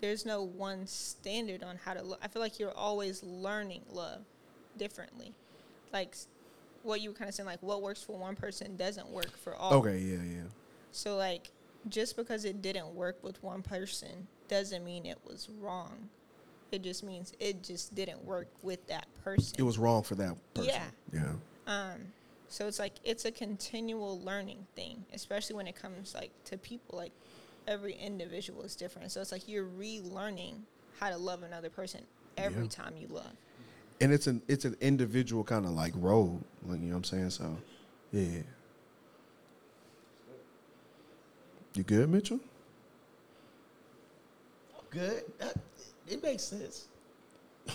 [0.00, 2.18] There's no one standard on how to love.
[2.22, 4.22] I feel like you're always learning love
[4.78, 5.32] differently.
[5.92, 6.14] Like
[6.82, 9.54] what you were kind of saying, like what works for one person doesn't work for
[9.54, 9.74] all.
[9.74, 10.42] Okay, yeah, yeah.
[10.92, 11.50] So like
[11.88, 16.08] just because it didn't work with one person doesn't mean it was wrong.
[16.72, 19.54] It just means it just didn't work with that person.
[19.58, 20.72] It was wrong for that person.
[21.12, 21.20] Yeah.
[21.22, 21.32] Yeah.
[21.66, 22.12] Um
[22.48, 26.96] so it's like it's a continual learning thing, especially when it comes like to people
[26.98, 27.12] like
[27.66, 29.10] every individual is different.
[29.12, 30.60] So it's like you're relearning
[30.98, 32.02] how to love another person
[32.36, 32.68] every Yeah.
[32.68, 33.32] time you love.
[34.00, 37.04] And it's an it's an individual kind of like road, like you know what I'm
[37.04, 37.30] saying.
[37.30, 37.56] So,
[38.12, 38.42] yeah.
[41.76, 42.40] You good, Mitchell?
[44.88, 45.24] Good.
[45.38, 45.54] That,
[46.08, 46.86] it makes sense.
[47.66, 47.74] It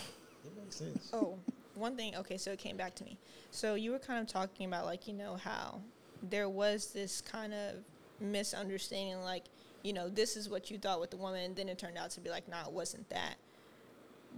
[0.60, 1.10] makes sense.
[1.12, 1.38] Oh,
[1.76, 2.16] one thing.
[2.16, 3.16] Okay, so it came back to me.
[3.52, 5.80] So you were kind of talking about like you know how
[6.20, 7.76] there was this kind of
[8.20, 9.44] misunderstanding, like
[9.84, 12.10] you know this is what you thought with the woman, and then it turned out
[12.10, 13.36] to be like, nah, it wasn't that.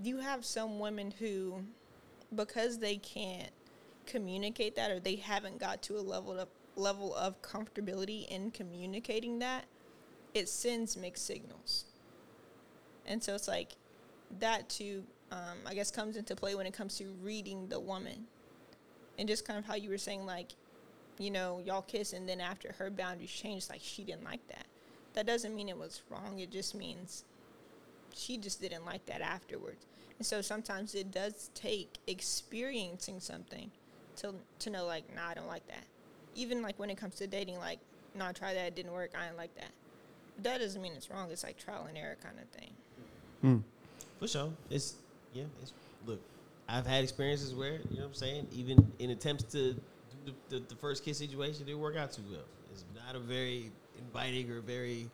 [0.02, 1.62] You have some women who,
[2.34, 3.50] because they can't
[4.04, 9.38] communicate that, or they haven't got to a level of level of comfortability in communicating
[9.40, 9.64] that,
[10.32, 11.84] it sends mixed signals.
[13.06, 13.76] And so it's like
[14.40, 18.26] that too, um, I guess, comes into play when it comes to reading the woman.
[19.18, 20.52] And just kind of how you were saying, like,
[21.18, 24.66] you know, y'all kiss, and then after her boundaries changed, like, she didn't like that.
[25.12, 26.40] That doesn't mean it was wrong.
[26.40, 27.24] It just means
[28.12, 29.86] she just didn't like that afterwards.
[30.18, 33.70] And so sometimes it does take experiencing something
[34.16, 35.84] to, to know, like, nah, I don't like that.
[36.34, 37.78] Even, like, when it comes to dating, like,
[38.14, 39.70] nah, I tried that, it didn't work, I didn't like that.
[40.36, 41.30] But that doesn't mean it's wrong.
[41.30, 43.64] It's like trial and error kind of thing.
[44.18, 44.52] For sure.
[44.70, 44.94] It's
[45.32, 45.72] yeah, it's
[46.06, 46.20] look,
[46.68, 49.80] I've had experiences where, you know what I'm saying, even in attempts to do
[50.24, 52.40] the, the, the first kiss situation, it didn't work out too well.
[52.72, 55.08] It's not a very inviting or very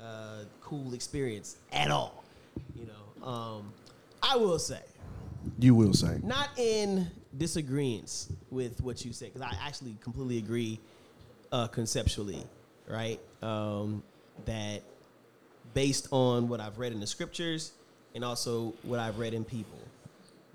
[0.00, 2.24] uh, cool experience at all.
[2.76, 3.26] You know.
[3.26, 3.72] Um,
[4.22, 4.80] I will say,
[5.58, 6.18] You will say.
[6.22, 10.78] not in disagreement with what you said, because I actually completely agree
[11.50, 12.44] uh, conceptually,
[12.86, 13.20] right?
[13.42, 14.02] Um,
[14.44, 14.82] that
[15.74, 17.72] based on what I've read in the scriptures
[18.14, 19.78] and also what I've read in people,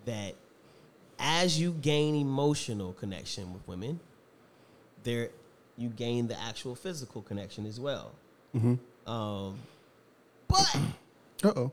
[0.06, 0.36] that
[1.20, 4.00] as you gain emotional connection with women,
[5.04, 5.30] there
[5.78, 8.12] you gain the actual physical connection as well.
[8.56, 9.12] Mm-hmm.
[9.12, 9.58] Um,
[10.48, 10.76] but
[11.44, 11.72] Uh oh.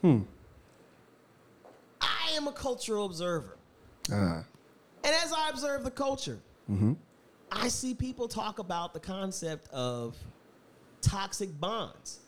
[0.00, 0.20] Hmm.
[2.40, 3.56] Am a cultural observer.
[4.10, 4.44] Ah.
[5.04, 6.38] And as I observe the culture,
[6.70, 6.92] Mm-hmm.
[7.50, 10.16] I see people talk about the concept of
[11.02, 12.20] toxic bonds.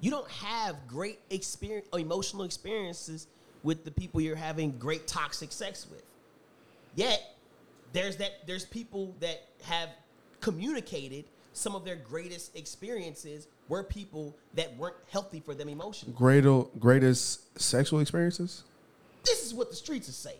[0.00, 3.28] You don't have great experience, emotional experiences
[3.62, 6.02] with the people you're having great toxic sex with.
[6.94, 7.22] Yet,
[7.92, 9.88] there's that there's people that have
[10.40, 11.24] communicated
[11.54, 16.14] some of their greatest experiences were people that weren't healthy for them emotionally.
[16.14, 18.64] Greater, greatest sexual experiences?
[19.24, 20.36] This is what the streets are saying.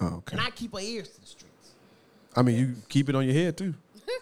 [0.00, 0.36] Oh, okay.
[0.36, 1.70] And I keep my ears to the streets.
[2.34, 3.74] I mean, you keep it on your head too.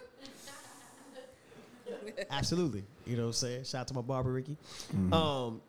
[2.31, 2.83] Absolutely.
[3.05, 3.63] You know what I'm saying?
[3.65, 4.57] Shout out to my barber, Ricky.
[4.95, 5.13] Mm-hmm.
[5.13, 5.61] Um,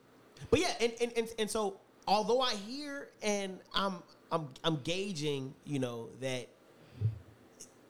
[0.50, 3.96] but yeah, and, and, and, and so although I hear and I'm
[4.30, 6.48] I'm I'm gauging, you know, that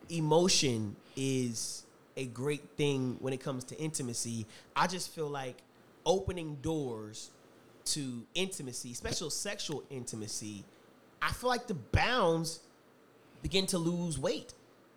[0.09, 1.83] emotion is
[2.15, 4.45] a great thing when it comes to intimacy.
[4.75, 5.57] I just feel like
[6.05, 7.31] opening doors
[7.93, 10.63] to intimacy, special sexual intimacy,
[11.21, 12.59] I feel like the bounds
[13.41, 14.53] begin to lose weight.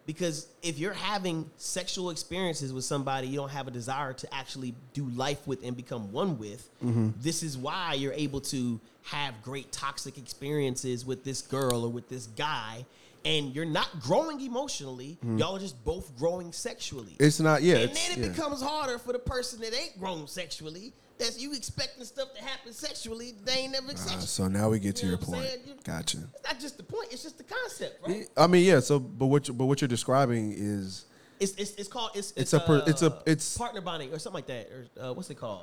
[0.07, 4.75] Because if you're having sexual experiences with somebody you don't have a desire to actually
[4.93, 7.11] do life with and become one with, mm-hmm.
[7.21, 12.09] this is why you're able to have great toxic experiences with this girl or with
[12.09, 12.85] this guy.
[13.25, 15.19] And you're not growing emotionally.
[15.25, 15.39] Mm-hmm.
[15.39, 17.15] Y'all are just both growing sexually.
[17.21, 17.63] It's not.
[17.63, 17.77] Yeah.
[17.77, 18.29] and then it yeah.
[18.29, 20.93] becomes harder for the person that ain't grown sexually.
[21.21, 23.35] That's you expecting stuff to happen sexually.
[23.45, 24.21] They ain't never sexual.
[24.23, 25.43] so now we get to You know your point.
[25.47, 25.59] saying?
[25.67, 26.19] You- Gotcha.
[26.35, 27.09] It's not just the point.
[27.13, 28.27] It's just the concept, right?
[28.37, 28.81] I mean, yeah.
[28.81, 31.05] So, but what you, but what you're describing is
[31.39, 34.19] It's it's, it's called it's It's a per- it's a- uh, it's- partner bonding or
[34.19, 35.63] something like that or uh, what's it called?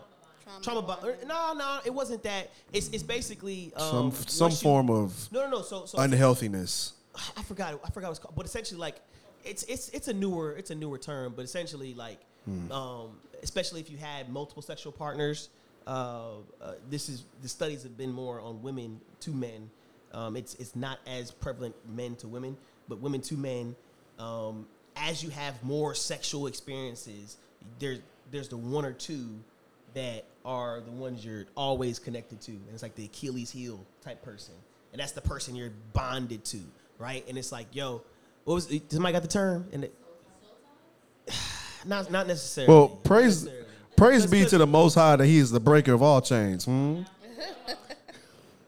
[0.62, 1.02] Trauma, bond.
[1.28, 2.52] No, no, it wasn't that.
[2.72, 5.62] It's it's basically um, some some you- form of No, no, no.
[5.62, 6.94] So so unhealthiness.
[7.36, 9.02] I forgot it- I forgot what it's called, but essentially like
[9.44, 12.20] it's it's it's a newer it's a newer term, but essentially like
[12.72, 15.50] um, especially if you had multiple sexual partners,
[15.86, 19.70] uh, uh, this is the studies have been more on women to men.
[20.14, 22.58] Um, it's it's not as prevalent men to women,
[22.88, 23.76] but women to men.
[24.20, 27.38] Um, as you have more sexual experiences,
[27.80, 28.00] there's
[28.32, 29.28] there's the one or two
[29.94, 34.22] that are the ones you're always connected to, and it's like the Achilles heel type
[34.24, 34.54] person,
[34.92, 36.60] and that's the person you're bonded to,
[36.98, 37.26] right?
[37.28, 38.02] And it's like, yo,
[38.44, 39.68] what was somebody got the term?
[39.72, 39.94] And it,
[41.88, 42.74] not not necessarily.
[42.74, 43.68] Well, praise necessarily.
[43.96, 46.66] praise be to the Most High that He is the breaker of all chains.
[46.66, 47.02] Hmm?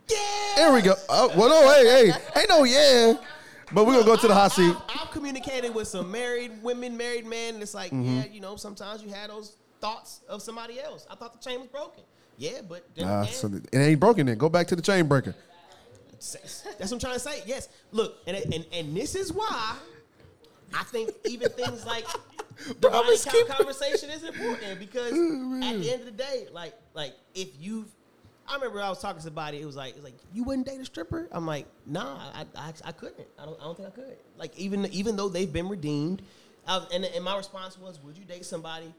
[0.09, 0.17] Yeah.
[0.55, 0.95] There we go.
[1.07, 3.13] Oh, well, no, hey, hey, ain't no yeah.
[3.71, 4.75] But we're gonna go to the hot seat.
[4.89, 8.17] I've, I've communicated with some married women, married men, and it's like, Mm-hmm.
[8.17, 11.05] yeah, you know, sometimes you had those thoughts of somebody else.
[11.11, 12.03] I thought the chain was broken.
[12.37, 14.25] Yeah, but Nah, again, so it ain't broken.
[14.25, 15.35] Then go back to the chain breaker.
[16.19, 17.43] That's what I'm trying to say.
[17.45, 17.69] Yes.
[17.91, 19.75] Look, and and and this is why
[20.73, 22.05] I think even things like
[22.67, 27.13] the body keep- conversation is important because at the end of the day, like like
[27.33, 27.87] if you've
[28.47, 29.61] I remember I was talking to somebody.
[29.61, 31.27] It was like it was like you wouldn't date a stripper.
[31.31, 33.27] I'm like, nah, I I, I couldn't.
[33.37, 34.17] I don't I don't think I could.
[34.37, 36.23] Like even even though they've been redeemed,
[36.67, 38.91] and and my response was, would you date somebody?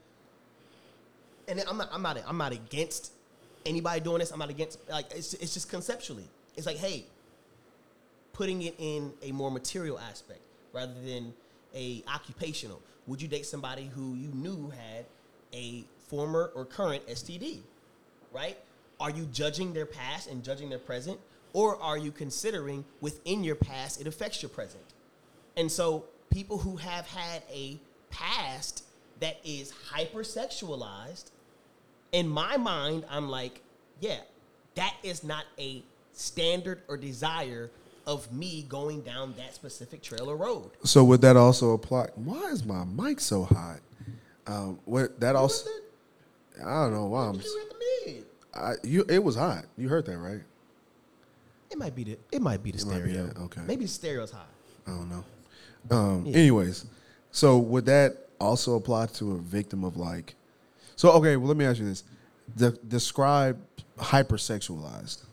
[1.47, 3.11] And I'm not I'm not I'm not against
[3.65, 4.31] anybody doing this.
[4.31, 6.27] I'm not against like it's it's just conceptually.
[6.55, 7.05] It's like hey,
[8.31, 10.41] putting it in a more material aspect
[10.73, 11.33] rather than
[11.75, 12.81] a occupational.
[13.07, 15.05] Would you date somebody who you knew had
[15.53, 17.59] a former or current STD?
[18.31, 18.57] Right?
[18.99, 21.19] Are you judging their past and judging their present,
[21.53, 24.83] or are you considering within your past it affects your present?
[25.57, 27.79] And so people who have had a
[28.09, 28.83] past
[29.19, 31.31] that is hypersexualized,
[32.11, 33.61] in my mind, I'm like,
[33.99, 34.19] yeah,
[34.75, 35.83] that is not a
[36.13, 37.69] standard or desire
[38.07, 40.71] of me going down that specific trail or road.
[40.83, 42.07] So would that also apply?
[42.15, 43.79] Why is my mic so hot?
[44.47, 45.69] Um, what that also?
[46.59, 47.35] I don't know why I'm.
[47.35, 48.25] You at the mid.
[48.53, 49.65] I, you it was hot.
[49.77, 50.41] You heard that right?
[51.69, 53.27] It might be the it might be the It be stereo.
[53.27, 53.61] that, okay.
[53.65, 54.49] Maybe the stereo's hot.
[54.85, 55.23] I don't know.
[55.89, 56.85] Um, Anyways,
[57.31, 60.35] so would that also apply to a victim of like?
[60.95, 62.03] So okay, well let me ask you this:
[62.57, 63.59] De- describe
[63.97, 65.23] hypersexualized.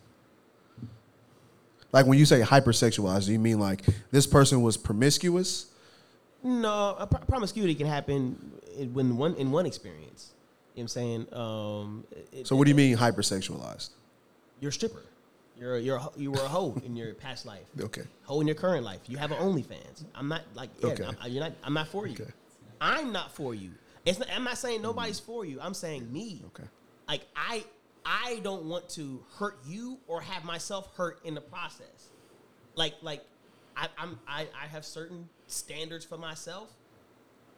[1.92, 5.66] Like when you say hypersexualized, do you mean like this person was promiscuous?
[6.42, 10.30] No, a pro- promiscuity can happen in when one in one experience.
[10.74, 11.26] You know what I'm saying?
[11.32, 13.90] Um, it- So what do you mean hypersexualized?
[14.60, 15.02] You're a stripper.
[15.58, 17.64] You're a, you're a, you were a hoe in your past life.
[17.80, 18.02] Okay.
[18.24, 19.00] Hoe in your current life.
[19.08, 20.04] You have an OnlyFans.
[20.14, 21.04] I'm not like yeah, Okay.
[21.20, 21.52] I'm, you're not.
[21.64, 22.14] I'm not for you.
[22.14, 22.30] Okay.
[22.80, 23.70] I'm not for you.
[24.04, 25.58] It's not, I'm not saying nobody's for you.
[25.60, 26.42] I'm saying me.
[26.48, 26.68] Okay.
[27.08, 27.64] Like I
[28.10, 32.08] I don't want to hurt you or have myself hurt in the process.
[32.74, 33.22] Like like
[33.76, 36.70] I, I'm I, I have certain standards for myself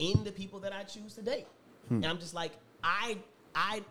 [0.01, 1.47] in the people that I choose to date.
[1.89, 1.97] Hmm.
[1.97, 2.53] And I'm just like
[2.83, 3.19] I
[3.55, 3.83] I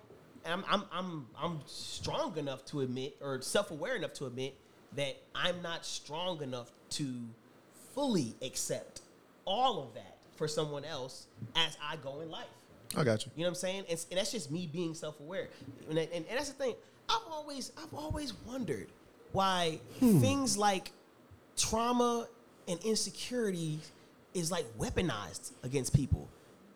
[0.46, 4.56] I'm I'm I'm I'm strong enough to admit or self-aware enough to admit
[4.98, 7.14] that I'm not strong enough to
[7.96, 9.02] fully accept
[9.46, 12.48] all of that for someone else as I go in life.
[12.96, 13.32] I got you.
[13.36, 13.84] You know what I'm saying?
[13.90, 15.50] And, and that's just me being self-aware.
[15.90, 16.76] And, and, and that's the thing.
[17.08, 18.88] I've always I've always wondered
[19.32, 20.20] why hmm.
[20.20, 20.92] things like
[21.58, 22.28] trauma
[22.68, 23.80] and insecurity
[24.34, 26.28] is like weaponized against people.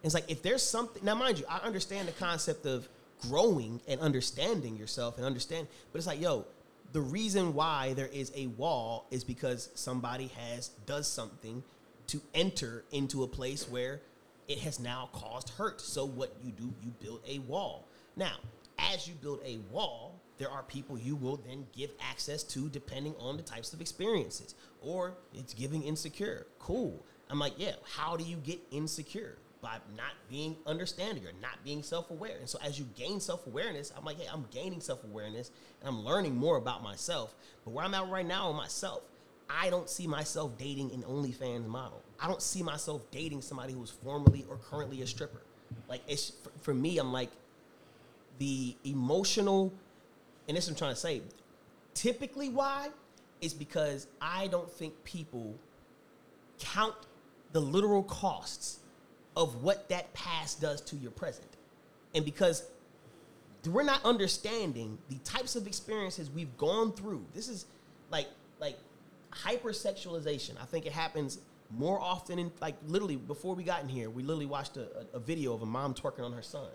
[0.04, 2.88] It's like if there's something now, mind you, I understand the concept of
[3.22, 6.46] growing and understanding yourself and understand, but it's like, yo,
[6.92, 11.64] the reason why there is a wall is because somebody has does something
[12.08, 14.02] to enter into a place where
[14.48, 15.82] it has now caused hurt.
[15.82, 17.88] So what you do, you build a wall.
[18.16, 18.36] Now,
[18.78, 23.16] as you build a wall, there are people you will then give access to depending
[23.20, 24.56] on the types of experiences.
[24.82, 26.48] Or it's giving insecure.
[26.60, 27.04] Cool.
[27.30, 29.38] I'm like, yeah, how do you get insecure?
[29.62, 32.36] By not being understanding or not being self aware.
[32.38, 35.88] And so as you gain self awareness, I'm like, hey, I'm gaining self awareness and
[35.88, 37.34] I'm learning more about myself.
[37.64, 39.04] But where I'm at right now on myself,
[39.50, 42.02] I don't see myself dating an OnlyFans model.
[42.24, 45.42] I don't see myself dating somebody who's formerly or currently a stripper.
[45.90, 47.30] Like it's for, for me, I'm like
[48.40, 49.74] the emotional,
[50.48, 51.22] and this I'm trying to say.
[51.94, 52.90] Typically, why
[53.42, 55.54] is because I don't think people
[56.60, 56.96] count
[57.52, 58.80] the literal costs
[59.36, 61.50] of what that past does to your present,
[62.16, 62.64] and because
[63.70, 67.26] we're not understanding the types of experiences we've gone through.
[67.34, 67.66] This is
[68.12, 68.28] like
[68.62, 68.78] like
[69.34, 70.52] hypersexualization.
[70.62, 71.40] I think it happens
[71.76, 74.82] more often in like literally before we got in here, we literally watched a,
[75.14, 76.70] a, a video of a mom twerking on her son.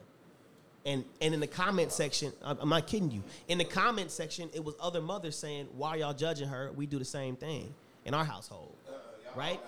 [0.87, 3.23] And and in the comment section, I'm I'm not kidding you.
[3.49, 6.73] In the comment section, it was other mothers saying, "Why y'all judging her?
[6.75, 8.75] We do the same thing in our household,
[9.35, 9.61] right?"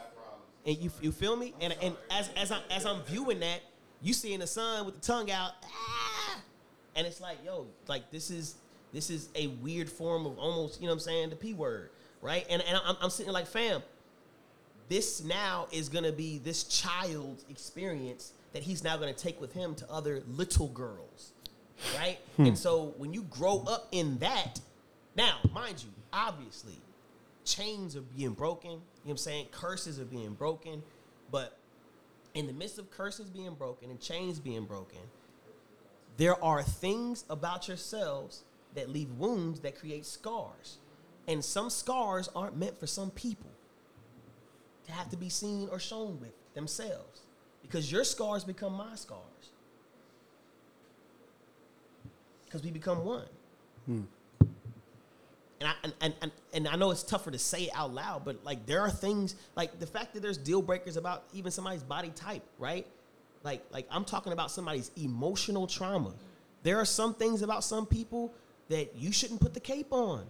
[0.67, 1.55] And you you feel me?
[1.61, 3.61] And and as as I as I'm viewing that,
[4.03, 6.41] you seeing the son with the tongue out, ah,
[6.97, 8.55] and it's like, yo, like this is
[8.93, 11.91] this is a weird form of almost, you know what I'm saying, the p word,
[12.23, 12.47] right?
[12.49, 13.83] And and I'm, I'm sitting like, fam,
[14.91, 19.75] this now is gonna be this child's experience that he's now gonna take with him
[19.77, 21.33] to other little girls,
[21.97, 22.19] right?
[22.37, 22.47] Hmm.
[22.47, 24.61] And so when you grow up in that,
[25.15, 26.75] now, mind you, obviously,
[27.45, 29.47] chains are being broken, you know what I'm saying?
[29.53, 30.83] Curses are being broken,
[31.31, 31.57] but
[32.35, 34.99] in the midst of curses being broken and chains being broken,
[36.17, 38.43] there are things about yourselves
[38.75, 40.79] that leave wounds that create scars.
[41.29, 43.60] And some scars aren't meant for some people to
[44.91, 47.21] have to be seen or shown with themselves
[47.63, 49.21] because your scars become my scars
[52.45, 53.27] because we become one
[53.87, 54.01] hmm.
[55.61, 58.25] and I, and, and, and, and I know it's tougher to say it out loud,
[58.25, 61.83] but like there are things like the fact that there's deal breakers about even somebody's
[61.83, 62.87] body type, right?
[63.43, 66.13] Like like I'm talking about somebody's emotional trauma.
[66.63, 68.33] There are some things about some people
[68.69, 70.25] that you shouldn't put the cape on.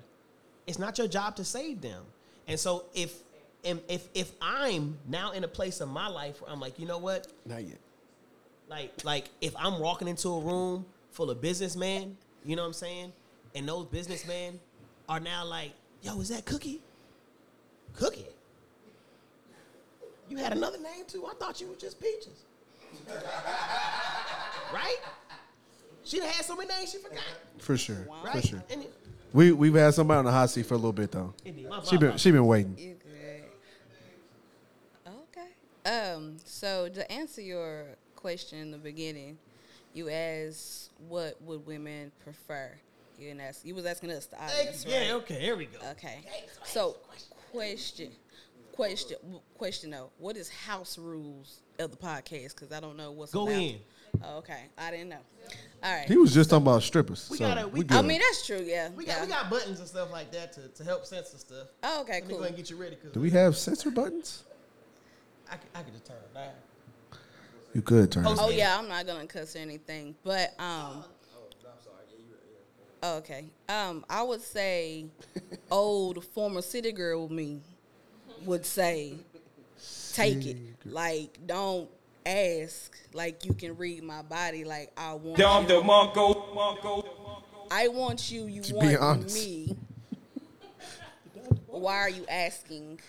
[0.67, 2.05] It's not your job to save them.
[2.47, 3.15] And so if
[3.65, 6.87] and if if I'm now in a place of my life where I'm like, you
[6.87, 7.27] know what?
[7.47, 7.79] Not yet.
[8.69, 12.73] Like like if I'm walking into a room full of businessmen, you know what I'm
[12.75, 13.13] saying?
[13.55, 14.61] And those businessmen
[15.09, 15.73] are now like,
[16.03, 16.81] yo, is that Cookie?
[17.95, 18.27] Cookie.
[20.29, 21.27] You had another name too?
[21.27, 22.45] I thought you were just Peaches.
[24.73, 24.97] right?
[26.05, 27.23] She done had so many names she forgot.
[27.59, 28.07] For sure.
[28.25, 28.41] Right?
[28.41, 28.63] For sure.
[28.71, 28.95] And it-
[29.33, 31.35] We we've had somebody on the hot seat for a little bit though.
[31.85, 32.97] She been she been waiting.
[35.85, 35.91] You good?
[35.91, 36.13] Okay.
[36.13, 36.37] Um.
[36.45, 39.39] So to answer your question in the beginning,
[39.95, 42.73] you asked what would women prefer.
[43.19, 43.65] You didn't ask.
[43.67, 45.11] You was asking us the audience, yeah, right?
[45.23, 45.79] okay, here we go.
[45.91, 46.21] Okay.
[46.65, 46.97] So,
[47.53, 48.13] question,
[48.73, 49.19] question,
[49.59, 50.11] question though.
[50.19, 52.55] What is house rules of the podcast?
[52.55, 53.61] Because I don't know what's Go about.
[53.61, 53.77] in.
[54.25, 55.19] Oh, okay, I didn't know.
[55.83, 56.09] All right.
[56.09, 57.29] He was just talking about strippers.
[57.31, 57.99] We so gotta- we- we good.
[57.99, 58.63] I mean, that's true.
[58.65, 58.89] Yeah.
[58.91, 59.25] We got yeah.
[59.25, 61.69] we got buttons and stuff like that to, to help censor stuff.
[61.83, 63.91] Oh, okay, Let me go ahead and get you ready because Do we have censor
[63.91, 64.45] buttons?
[65.51, 66.53] I could, I could just turn it down.
[67.75, 68.27] You could turn.
[68.27, 68.39] it.
[68.41, 71.05] Oh yeah, I'm not gonna cuss or anything, but um.
[71.05, 71.05] Oh,
[71.65, 73.17] I'm sorry.
[73.19, 73.45] Okay.
[73.69, 75.07] Um, I would say,
[75.71, 77.61] old former city girl me
[78.45, 79.15] would say,
[80.15, 80.57] take it.
[80.85, 81.89] Like, don't
[82.27, 82.97] ask.
[83.13, 84.65] Like, you can read my body.
[84.65, 85.39] Like, I want.
[85.39, 85.69] Dom you.
[85.69, 87.07] the Monko, Monko.
[87.71, 88.47] I want you.
[88.47, 89.35] You To be want honest.
[89.37, 89.77] me.
[91.69, 93.01] Why are you asking?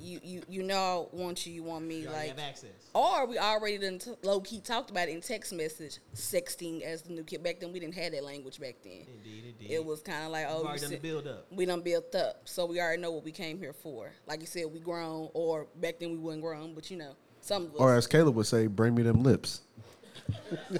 [0.00, 1.52] You you you know I want you.
[1.52, 2.00] You want me.
[2.02, 2.70] You Like have access.
[2.94, 7.02] or we already done t- low key talked about it in text message, sexting as
[7.02, 7.42] the new kid.
[7.42, 9.04] Back then, we didn't have that language back then.
[9.16, 9.70] Indeed, indeed.
[9.74, 11.46] It was kind of like, oh, We've you already done build up.
[11.50, 14.10] we done built up, so we already know what we came here for.
[14.26, 17.66] Like you said, we grown, or back then we wasn't grown, but you know, some
[17.66, 17.80] of us.
[17.80, 19.60] Or as Caleb would say, bring me them lips.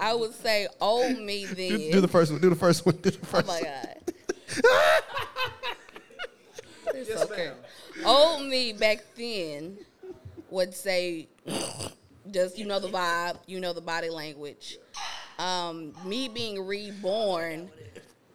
[0.00, 1.70] I would say, old me then.
[1.78, 2.40] Do, do the first one.
[2.40, 2.96] Do the first one.
[2.96, 3.64] Do the Oh first my one.
[3.64, 4.14] god.
[6.98, 7.52] it's okay.
[8.04, 9.78] Old me back then
[10.50, 11.28] would say,
[12.30, 14.78] just you know the vibe, you know the body language.
[15.38, 17.70] Um, me being reborn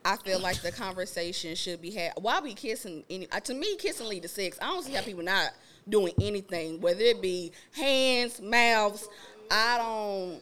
[0.06, 2.14] I feel like the conversation should be had.
[2.18, 3.04] Why be kissing?
[3.10, 4.58] Any, uh, to me, kissing lead to sex.
[4.62, 5.52] I don't see how people not
[5.88, 9.08] doing anything, whether it be hands, mouths.
[9.50, 10.42] I don't.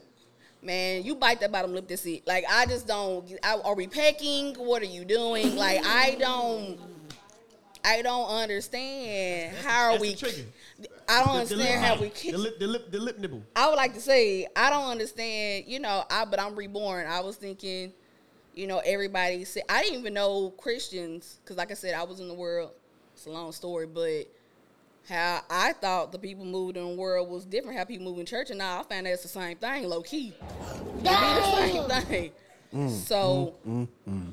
[0.64, 2.24] Man, you bite that bottom lip to see.
[2.26, 3.32] Like I just don't.
[3.44, 4.56] I, are we pecking?
[4.56, 5.56] What are you doing?
[5.56, 6.80] Like I don't.
[7.84, 9.56] I don't understand.
[9.58, 10.12] How are That's we?
[10.14, 10.44] the trigger.
[11.10, 13.42] I don't The- the understand lip- how we The lip, the lip, the lip nibble.
[13.56, 17.08] I would like to say I don't understand, you know, I but I'm reborn.
[17.08, 17.94] I was thinking,
[18.54, 22.20] you know, everybody said I didn't even know Christians because, like I said, I was
[22.20, 22.72] in the world.
[23.14, 24.24] It's a long story, but
[25.10, 27.78] how I thought the people moved in the world was different.
[27.78, 30.02] How people move in church, and now I find that it's the same thing, low
[30.02, 30.34] key.
[30.40, 32.32] It be the same thing.
[32.74, 34.32] Mm, so mm, mm,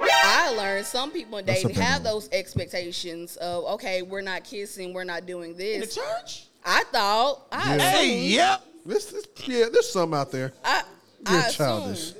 [0.00, 5.04] I learned some people in dating have those expectations of okay, we're not kissing, we're
[5.04, 5.74] not doing this.
[5.74, 6.46] In the church?
[6.64, 7.92] I thought, I Yeah.
[8.00, 8.62] assumed, yep.
[8.84, 10.52] This, this, yeah, there's some out there.
[10.64, 10.82] I,
[11.30, 12.12] You're I childish.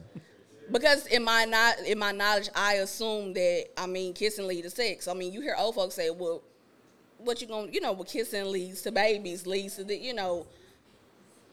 [0.72, 4.70] because in my not in my knowledge, I assume that I mean kissing leads to
[4.70, 5.08] sex.
[5.08, 6.42] I mean, you hear old folks say, "Well,
[7.18, 10.46] what you gonna, you know, well, kissing leads to babies, leads to the, you know."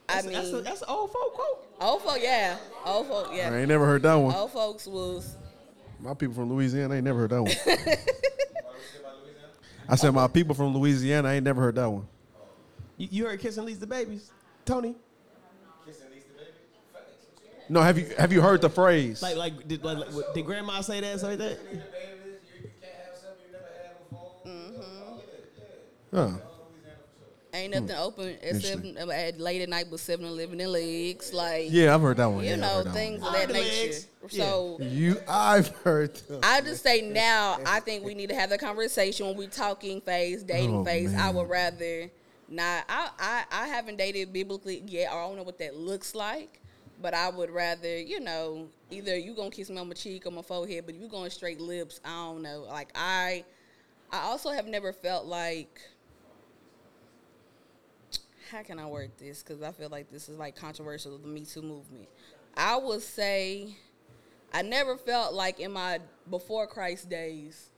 [0.10, 1.66] I That's, mean, that's, a, that's an old folk quote.
[1.80, 3.48] old folk, yeah, old folk, yeah.
[3.48, 3.58] I yeah.
[3.60, 4.36] ain't never heard that one.
[4.36, 5.38] Old folks was
[6.04, 7.54] My people from Louisiana, I ain't never heard that one.
[9.90, 12.06] I said my people from Louisiana, I ain't never heard that one.
[12.98, 14.30] You, you heard kissing leads to babies,
[14.66, 14.96] Tony?
[17.70, 19.22] No, have you have you heard the phrase?
[19.22, 21.22] Like, like, did, like, like what- did grandma say that?
[21.22, 21.60] Something like that?
[26.14, 26.32] Huh.
[27.54, 27.86] Ain't hmm.
[27.86, 28.98] nothing open except Interesting.
[29.12, 32.44] at late at night but 7-Eleven and legs, like Yeah, I've heard that one.
[32.44, 33.34] you Yeah, know things one.
[33.34, 33.86] of that The nature.
[33.88, 34.08] legs.
[34.30, 34.78] So.
[34.80, 36.16] You, I've heard.
[36.16, 36.40] Them.
[36.44, 40.02] I just say now, I think we need to have the conversation when we talking
[40.02, 41.14] phase, dating Oh, phase.
[41.14, 42.10] I would rather
[42.48, 42.86] not.
[42.88, 46.60] I, I I haven't dated biblically yet, or I don't know what that looks like.
[47.02, 50.32] But I would rather, you know, either you gonna kiss me on my cheek or
[50.32, 52.00] my forehead, but you going straight lips.
[52.06, 52.66] I don't know.
[52.70, 53.44] Like I,
[54.12, 55.82] I also have never felt like.
[58.54, 59.42] How can I word this?
[59.42, 61.18] Because I feel like this is like controversial.
[61.18, 62.08] The Me Too movement.
[62.56, 63.76] I would say.
[64.54, 66.00] I never felt like in my
[66.30, 67.72] before Christ days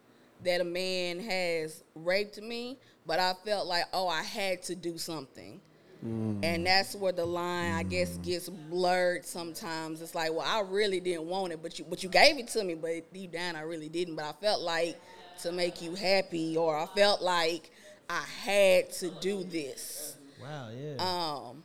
[0.44, 2.78] that a man has raped me,
[3.08, 5.62] but I felt like, oh, I had to do something.
[6.06, 6.44] Mm.
[6.44, 8.24] And that's where the line, I guess, mm.
[8.24, 10.02] gets blurred sometimes.
[10.02, 12.66] It's like, well, I really didn't want it, but you but you gave it to
[12.66, 14.18] me, but deep down I really didn't.
[14.18, 15.00] But I felt like
[15.44, 17.72] to make you happy, or I felt like
[18.10, 20.18] I had to do this.
[20.46, 21.50] Wow, yeah.
[21.50, 21.64] Um,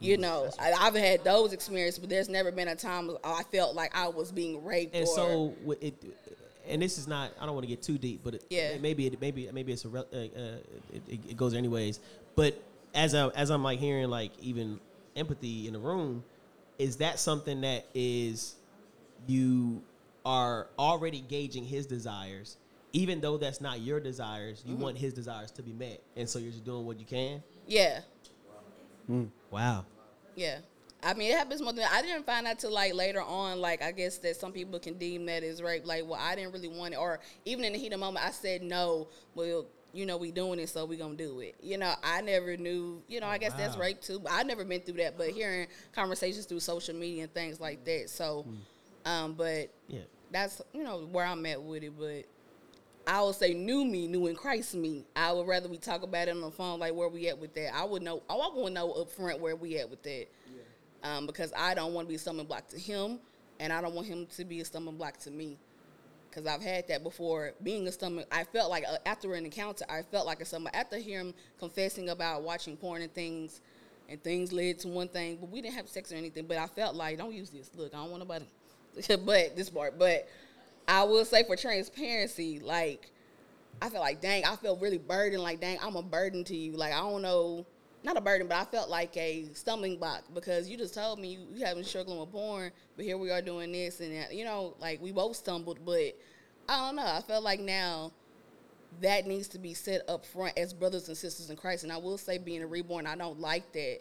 [0.00, 3.74] you know, I, I've had those experiences, but there's never been a time I felt
[3.76, 4.94] like I was being raped.
[4.94, 5.94] and or, so it,
[6.68, 7.30] and this is not.
[7.40, 8.76] I don't want to get too deep, but it, Yeah.
[8.80, 10.18] maybe it, maybe maybe it's a uh, uh,
[10.92, 12.00] it, it- it goes anyways.
[12.34, 12.60] But
[12.94, 14.80] as I as I'm like hearing like even
[15.16, 16.24] empathy in the room,
[16.78, 18.56] is that something that is
[19.28, 19.82] you
[20.26, 22.56] are already gauging his desires,
[22.92, 24.62] even though that's not your desires.
[24.66, 24.82] You Mm-hmm.
[24.82, 27.40] want his desires to be met, and so you're just doing what you can.
[27.66, 28.00] Yeah,
[29.50, 29.84] Wow.
[30.34, 30.58] yeah.
[31.04, 33.60] I mean, it happens more than I didn't find out till like later on.
[33.60, 35.84] Like, I guess that some people can deem that as rape.
[35.84, 38.24] Like, well, I didn't really want it, or even in the heat of the moment,
[38.24, 39.08] I said no.
[39.34, 41.56] Well, you know, we doing it, so we gonna do it.
[41.60, 43.02] You know, I never knew.
[43.08, 44.20] You know, I guess that's rape too.
[44.20, 45.18] But I never been through that.
[45.18, 48.08] But hearing conversations through social media and things like that.
[48.08, 48.46] So,
[49.04, 50.02] um, but Yeah.
[50.30, 51.98] that's you know where I'm at with it.
[51.98, 52.26] But
[53.06, 55.04] I would say new me, new in Christ me.
[55.16, 57.54] I would rather we talk about it on the phone, like where we at with
[57.54, 57.74] that.
[57.74, 58.22] I would know.
[58.28, 60.26] I want to know up front where we at with that,
[61.02, 63.18] um, because I don't want to be a stumbling block to him,
[63.58, 65.58] and I don't want him to be a stumbling block to me.
[66.28, 67.52] Because I've had that before.
[67.62, 70.74] Being a stumbling, I felt like uh, after an encounter, I felt like a stumbling.
[70.74, 73.60] After hearing him confessing about watching porn and things,
[74.08, 76.46] and things led to one thing, but we didn't have sex or anything.
[76.46, 77.70] But I felt like, don't use this.
[77.74, 78.46] Look, I don't want nobody.
[79.24, 80.28] but this part, but
[80.88, 83.10] I will say for transparency, like
[83.80, 85.42] I felt like, dang, I felt really burdened.
[85.42, 86.72] Like, dang, I'm a burden to you.
[86.72, 87.66] Like, I don't know,
[88.04, 91.28] not a burden, but I felt like a stumbling block because you just told me
[91.34, 94.34] you, you haven't struggling with porn, but here we are doing this and that.
[94.34, 96.16] You know, like we both stumbled, but
[96.68, 97.06] I don't know.
[97.06, 98.12] I felt like now
[99.00, 101.84] that needs to be set up front as brothers and sisters in Christ.
[101.84, 104.00] And I will say, being a reborn, I don't like that.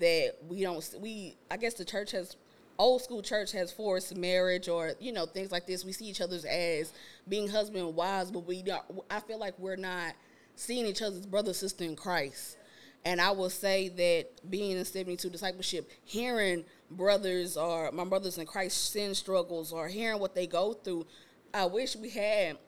[0.00, 1.36] That we don't we.
[1.48, 2.36] I guess the church has
[2.78, 5.84] old school church has forced marriage or you know things like this.
[5.84, 6.92] We see each other's as
[7.28, 8.82] being husband and wives, but we don't.
[9.10, 10.14] I feel like we're not
[10.54, 12.56] seeing each other's brother sister in Christ.
[13.04, 18.46] And I will say that being in 72 discipleship, hearing brothers or my brothers in
[18.46, 21.06] Christ sin struggles or hearing what they go through,
[21.54, 22.58] I wish we had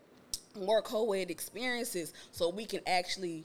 [0.57, 3.45] more co-ed experiences so we can actually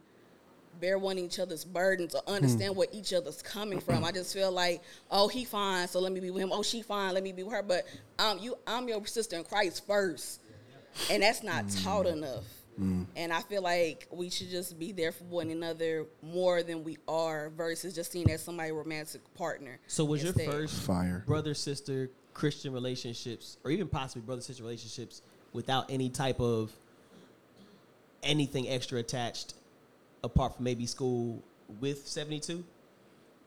[0.80, 4.04] bear one each other's burdens or understand where each other's coming from.
[4.04, 6.52] I just feel like, oh, he fine, so let me be with him.
[6.52, 7.64] Oh, she fine, let me be with her.
[7.64, 7.86] But
[8.20, 10.42] um, you, I'm your sister in Christ first,
[11.10, 12.44] and that's not taught enough.
[13.16, 16.98] And I feel like we should just be there for one another more than we
[17.08, 19.78] are, versus just seeing as somebody romantic partner.
[19.86, 20.50] So was your instead.
[20.50, 21.24] first Fire.
[21.28, 25.22] brother sister Christian relationships, or even possibly brother sister relationships,
[25.54, 26.72] without any type of
[28.24, 29.54] anything extra attached,
[30.24, 31.44] apart from maybe school
[31.80, 32.64] with seventy two?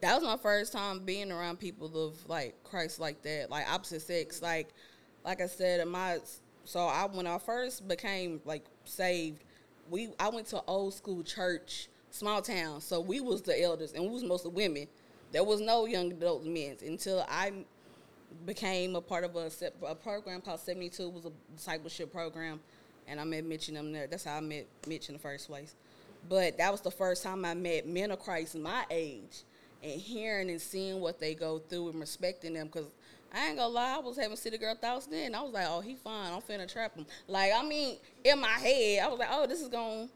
[0.01, 4.03] that was my first time being around people of like Christ like that, like opposite
[4.03, 4.43] sex.
[4.43, 4.69] Like,
[5.25, 6.19] like I said, my
[6.65, 9.43] so I when I first became like saved,
[9.91, 12.81] we I went to old school church, small town.
[12.81, 14.87] So we was the elders, and we was mostly women.
[15.33, 17.53] There was no young adult men until I
[18.45, 19.51] became a part of a,
[19.87, 21.09] a program called Seventy Two.
[21.09, 22.61] Was a discipleship program,
[23.09, 24.07] and I met Mitch and them there.
[24.07, 25.75] That's how I met Mitch in the first place.
[26.29, 29.43] But that was the first time I met men of Christ my age,
[29.83, 32.67] and hearing and seeing what they go through and respecting them.
[32.67, 32.87] Because
[33.33, 35.35] I ain't gonna lie, I was having city girl thoughts then.
[35.35, 36.33] I was like, oh, he fine.
[36.33, 37.07] I'm finna trap him.
[37.29, 40.09] Like I mean, in my head, I was like, oh, this is gonna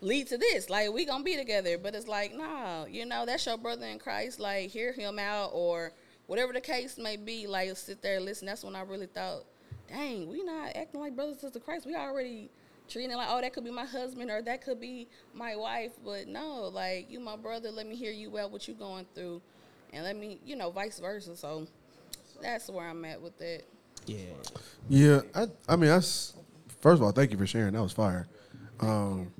[0.00, 0.70] lead to this.
[0.70, 1.78] Like we gonna be together.
[1.78, 4.40] But it's like, nah, you know, that's your brother in Christ.
[4.40, 5.92] Like hear him out or
[6.26, 7.46] whatever the case may be.
[7.46, 8.46] Like sit there and listen.
[8.46, 9.44] That's when I really thought,
[9.88, 11.86] dang, we not acting like brothers and sisters Christ.
[11.86, 12.50] We already
[12.88, 15.92] treating it like, oh, that could be my husband or that could be my wife.
[16.04, 17.70] But no, like you my brother.
[17.70, 19.42] Let me hear you out what you going through,
[19.92, 21.36] and let me, you know, vice versa.
[21.36, 21.66] So
[22.40, 23.62] that's where I'm at with that.
[24.06, 24.18] Yeah.
[24.88, 26.34] Yeah, I, I mean, that's
[26.80, 27.74] first of all, thank you for sharing.
[27.74, 28.26] That was fire.
[28.80, 29.30] Um,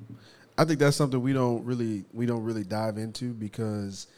[0.57, 4.09] I think that's something we don't really we don't really dive into because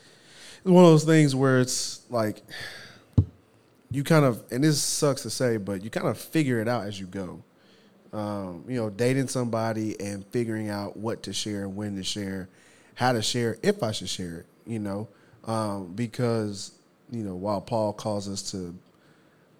[0.58, 2.42] it's one of those things where it's like
[3.90, 6.86] you kind of and this sucks to say, but you kind of figure it out
[6.86, 7.42] as you go.
[8.12, 12.48] Um, you know, dating somebody and figuring out what to share, and when to share,
[12.94, 14.46] how to share, if I should share it.
[14.66, 15.08] You know,
[15.44, 16.72] um, because
[17.10, 18.74] you know while Paul calls us to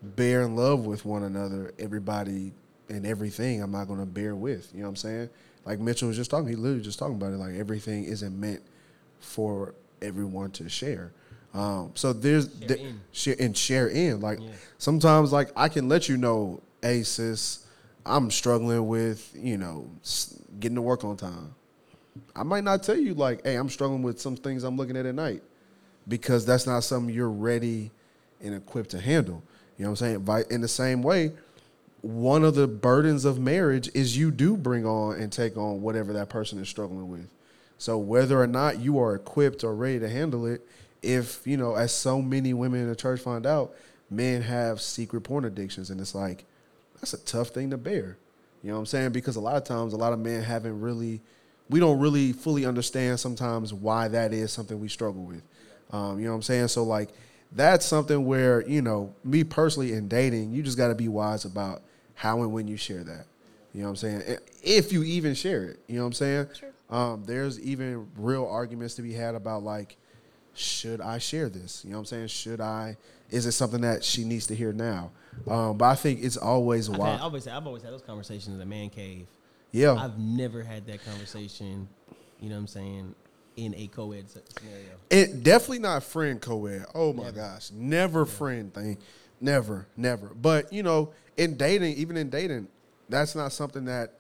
[0.03, 2.53] bear in love with one another, everybody
[2.89, 4.71] and everything I'm not gonna bear with.
[4.75, 5.31] You know what I'm saying?
[5.65, 7.37] Like Mitchell was just talking, he literally just talking about it.
[7.37, 8.63] Like everything isn't meant
[9.21, 11.13] for everyone to share.
[11.53, 12.79] Um, so there's Share
[13.13, 14.21] share and share in.
[14.21, 14.49] Like Yeah.
[14.79, 17.67] sometimes, like I can let you know, hey sis,
[18.05, 19.91] I'm struggling with you know
[20.59, 21.55] getting to work on time.
[22.35, 25.07] I might not tell you like, hey, I'm struggling with some things I'm looking at
[25.07, 25.43] at night
[26.09, 27.91] because that's not something you're ready
[28.41, 29.43] and equipped to handle.
[29.79, 30.47] You know what I'm saying?
[30.51, 31.33] In the same way,
[32.03, 36.13] one of the burdens of marriage is you do bring on and take on whatever
[36.15, 37.29] that person is struggling with.
[37.79, 40.67] So whether or not you are equipped or ready to handle it,
[41.03, 43.75] if you know, as so many women in the church find out,
[44.11, 46.45] men have secret porn addictions, and it's like
[47.01, 48.17] that's a tough thing to bear.
[48.63, 49.13] You know what I'm saying?
[49.13, 51.21] Because a lot of times, a lot of men haven't really,
[51.69, 55.43] we don't really fully understand sometimes why that is something we struggle with.
[55.93, 56.69] Um, you know what I'm saying?
[56.69, 57.11] So like
[57.53, 61.45] that's something where you know me personally in dating, you just got to be wise
[61.45, 61.83] about
[62.15, 63.27] how and when you share that.
[63.73, 64.39] You know what I'm saying?
[64.63, 66.47] If you even share it, you know what I'm saying?
[66.91, 69.97] Um, there's even real arguments to be had about like,
[70.55, 71.85] should I share this?
[71.85, 72.27] You know what I'm saying?
[72.29, 72.97] Should I?
[73.31, 75.13] Is it something that she needs to hear now?
[75.49, 77.11] Um, but I think it's always I've, why.
[77.13, 79.27] had, always, I've always had those conversations in the man cave.
[79.73, 79.95] Yeah.
[79.95, 81.89] I've never had that conversation,
[82.41, 83.15] you know what I'm saying,
[83.57, 84.91] in a co ed scenario.
[85.11, 86.87] It definitely not friend co-ed.
[86.95, 88.99] Oh my gosh, never friend thing,
[89.41, 90.29] never, never.
[90.35, 92.69] But you know, in dating, even in dating,
[93.09, 94.15] that's not something that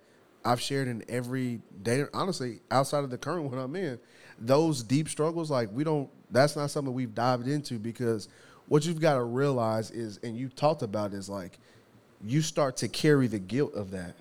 [0.44, 2.08] I've shared in every dating.
[2.12, 3.98] Honestly, outside of the current one I'm in,
[4.38, 6.08] those deep struggles, like we don't.
[6.30, 8.28] That's not something we've dived into because
[8.70, 11.58] what you've got to realize is, and you talked about, is like
[12.24, 14.14] you start to carry the guilt of that.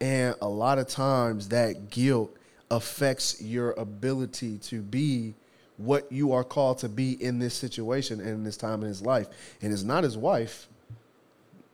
[0.00, 2.34] And a lot of times that guilt
[2.70, 5.34] affects your ability to be
[5.76, 9.02] what you are called to be in this situation and in this time in his
[9.02, 9.26] life.
[9.60, 10.66] And it's not his wife,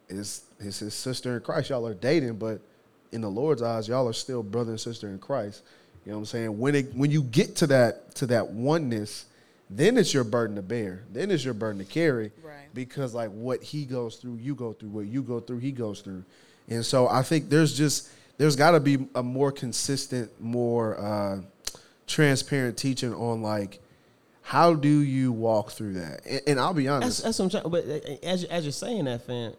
[0.08, 1.70] it's, it's his sister in Christ.
[1.70, 2.60] Y'all are dating, but
[3.12, 5.62] in the Lord's eyes, y'all are still brother and sister in Christ.
[6.04, 6.58] You know what I'm saying?
[6.58, 9.26] When it when you get to that to that oneness,
[9.70, 11.04] then it's your burden to bear.
[11.12, 12.32] Then it's your burden to carry.
[12.42, 12.68] Right.
[12.72, 14.90] Because like what he goes through, you go through.
[14.90, 16.24] What you go through, he goes through.
[16.68, 21.40] And so I think there's just there's got to be a more consistent, more uh,
[22.06, 23.80] transparent teaching on like
[24.42, 26.24] how do you walk through that.
[26.24, 27.22] And, and I'll be honest.
[27.22, 27.70] that's what I'm trying.
[27.70, 29.54] But uh, as as you're saying that, fan,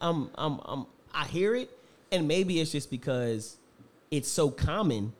[0.00, 1.70] I'm I'm I'm I hear it,
[2.10, 3.56] and maybe it's just because
[4.10, 5.12] it's so common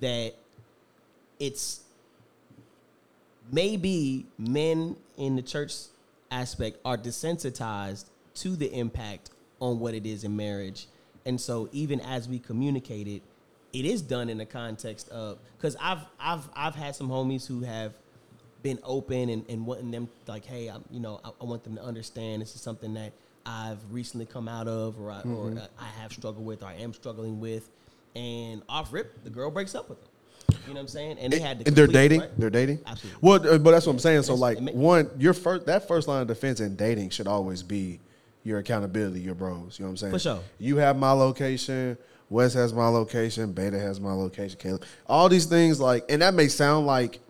[0.00, 0.34] that
[1.40, 1.80] it's
[3.50, 5.74] maybe men in the church
[6.30, 9.30] aspect are desensitized to the impact
[9.60, 10.86] on what it is in marriage,
[11.26, 13.22] and so even as we communicate it,
[13.72, 17.60] it is done in the context of because I've I've I've had some homies who
[17.62, 17.94] have
[18.62, 21.76] been open and, and wanting them like, hey, I'm you know I, I want them
[21.76, 23.12] to understand this is something that
[23.44, 25.58] I've recently come out of or I, or mm-hmm.
[25.78, 27.68] I have struggled with or I am struggling with,
[28.14, 30.07] and off rip the girl breaks up with them.
[30.50, 31.18] You know what I'm saying?
[31.18, 32.20] And they had to and they're dating.
[32.20, 32.30] right?
[32.38, 32.80] They're dating.
[32.86, 33.18] Absolutely.
[33.22, 34.22] Well, uh, but that's what I'm saying.
[34.22, 38.00] So like one, your first that first line of defense in dating should always be
[38.44, 39.78] your accountability, your bros.
[39.78, 40.12] You know what I'm saying?
[40.12, 40.40] For sure.
[40.58, 41.98] You have my location.
[42.30, 43.52] Wes has my location.
[43.52, 44.58] Beta has my location.
[44.58, 44.84] Caleb.
[45.06, 47.20] All these things like, and that may sound like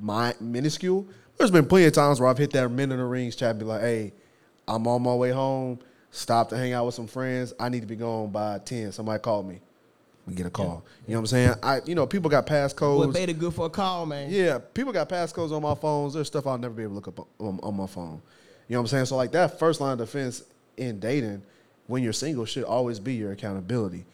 [0.00, 1.06] my minuscule.
[1.36, 3.58] There's been plenty of times where I've hit that men in the rings chat, and
[3.58, 4.12] be like, "Hey,
[4.68, 5.78] I'm on my way home.
[6.10, 7.52] Stop to hang out with some friends.
[7.58, 8.92] I need to be gone by ten.
[8.92, 9.60] Somebody call me.
[10.26, 10.84] We get a call.
[11.06, 11.54] You know what I'm saying?
[11.62, 13.06] I, you know, people got passcodes.
[13.06, 14.30] Boy, beta good for a call, man.
[14.30, 16.14] Yeah, people got passcodes on my phones.
[16.14, 18.22] There's stuff I'll never be able to look up on, on my phone.
[18.68, 19.06] You know what I'm saying?
[19.06, 20.44] So like that first line of defense
[20.76, 21.42] in dating,
[21.88, 24.04] when you're single, should always be your accountability.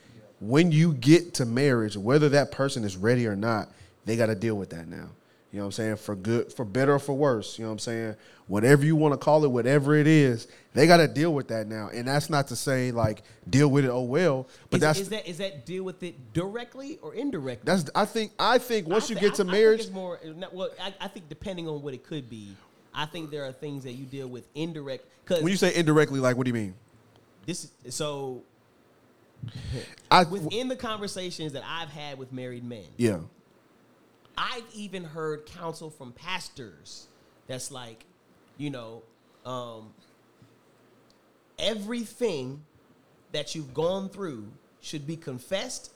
[0.41, 3.69] When you get to marriage, whether that person is ready or not,
[4.05, 5.11] they got to deal with that now.
[5.53, 5.97] You know what I'm saying?
[5.97, 7.59] For good, for better or for worse.
[7.59, 8.17] You know what I'm saying?
[8.49, 11.67] Whatever you want to call it, whatever it is, they got to deal with that
[11.67, 11.89] now.
[11.93, 13.89] And that's not to say like deal with it.
[13.91, 17.63] Oh well, but is, that's is that is that deal with it directly or indirectly?
[17.65, 17.89] that's.
[17.95, 18.33] I think.
[18.39, 20.19] I think once I you get to I- I think marriage, it's more.
[20.23, 22.55] Uh, well, I, I think depending on what it could be,
[22.95, 25.07] I think there are things that you deal with indirect.
[25.25, 26.75] Because when you say indirectly, like what do you mean?
[27.47, 28.43] this, is- so
[30.11, 33.19] I within the conversations that I've had with married men, yeah.
[34.39, 37.09] I've even heard counsel from pastors
[37.49, 38.05] that's like,
[38.57, 39.03] you know,
[39.45, 39.93] um,
[41.59, 42.63] everything
[43.33, 44.47] that you've gone through
[44.81, 45.91] should be confessed,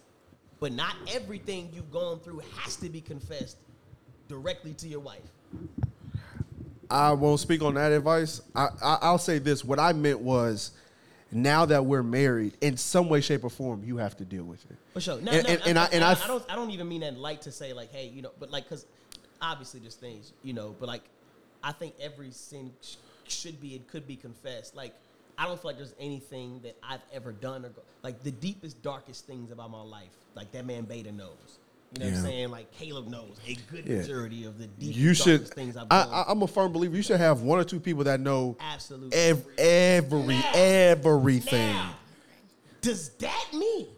[0.58, 3.58] but not everything you've gone through has to be confessed
[4.26, 5.20] directly to your wife.
[6.90, 8.40] I won't speak on that advice.
[8.56, 10.72] I, I I'll say this: what I meant was,
[11.32, 14.64] now that we're married, in some way, shape, or form, you have to deal with
[14.70, 14.76] it.
[14.92, 15.20] For sure.
[15.20, 17.42] No, And- no, and- and I- and I- don't I don't even mean that light
[17.42, 18.84] to say like, hey, you know, but like, cause
[19.40, 21.02] obviously there's things, you know, but like,
[21.64, 22.96] I think every sin sh-
[23.28, 24.74] should be and could be confessed.
[24.76, 24.94] Like,
[25.38, 28.82] I don't feel like there's anything that I've ever done or go, like the deepest,
[28.82, 30.10] darkest things about my life.
[30.34, 31.58] Like that man Beta knows.
[31.94, 32.50] You know what I'm saying?
[32.50, 33.98] Like Caleb knows a good Yeah.
[33.98, 35.48] majority of the deepest, You should.
[35.48, 36.08] things I've done.
[36.10, 36.96] I, I'm a firm believer.
[36.96, 39.16] You should have one or two people that know Absolutely.
[39.18, 41.72] ev- every everything.
[41.74, 41.94] Now,
[42.80, 43.88] does that mean?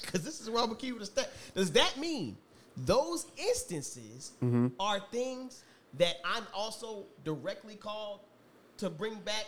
[0.00, 1.26] Because this is where I'm gonna keep it a.
[1.54, 2.36] Does that mean
[2.76, 4.68] those instances Mm-hmm.
[4.78, 5.62] are things
[5.94, 8.20] that I'm also directly called
[8.78, 9.46] to bring back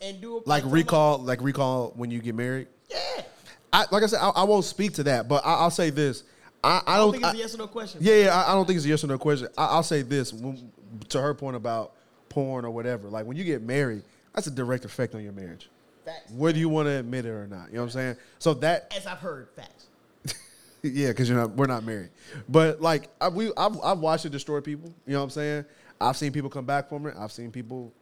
[0.00, 2.68] and do a Like recall, like recall when you get married.
[2.88, 3.22] Yeah,
[3.72, 6.22] I, like I said, I, I won't speak to that, but I, I'll say this:
[6.62, 7.12] I, I I don't.
[7.12, 8.00] think it's I- a yes or no question.
[8.02, 8.34] Yeah, yeah.
[8.34, 9.48] I, I don't think it's a yes or no question.
[9.56, 10.70] I, I'll say this when,
[11.08, 11.92] to her point about
[12.28, 13.08] porn or whatever.
[13.08, 14.02] Like when you get married,
[14.34, 15.68] that's a direct effect on your marriage,
[16.04, 16.30] Facts.
[16.32, 17.68] whether you want to admit it or not.
[17.68, 18.16] You know what I'm saying?
[18.38, 19.86] So that, As I've heard, facts.
[20.82, 22.10] yeah, because you're not, we're not married.
[22.48, 24.92] But like I, we, I've, I've watched it destroy people.
[25.06, 25.64] You know what I'm saying?
[26.00, 27.14] I've seen people come back from it.
[27.18, 27.92] I've seen people,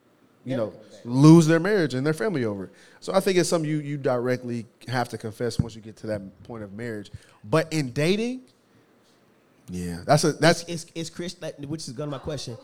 [0.48, 0.72] you know,
[1.04, 2.70] lose their marriage and their family over it.
[3.00, 6.06] So I think it's something you you directly have to confess once you get to
[6.08, 7.10] that point of marriage.
[7.44, 8.42] But in dating,
[9.70, 12.56] yeah, that's a that's It's it's Chris, that, which is going to my question.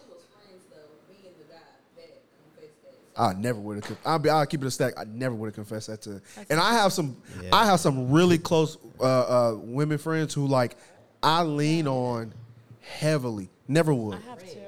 [3.16, 3.98] I never would have.
[4.05, 4.28] I'll be.
[4.28, 4.94] I'll keep it a stack.
[4.97, 6.20] I never would have confessed that to.
[6.51, 7.16] And I have some.
[7.52, 10.77] I have some really close uh, uh, women friends who like
[11.23, 12.35] I lean on
[12.81, 13.51] heavily.
[13.69, 14.19] Never would.
[14.19, 14.64] I have to.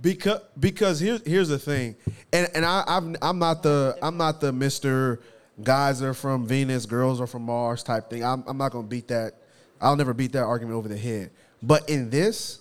[0.00, 1.96] Because because here's here's the thing,
[2.32, 5.20] and and I I'm, I'm not the I'm not the Mister
[5.62, 8.24] guys are from Venus, girls are from Mars type thing.
[8.24, 9.34] I'm I'm not gonna beat that.
[9.80, 11.30] I'll never beat that argument over the head.
[11.62, 12.60] But in this,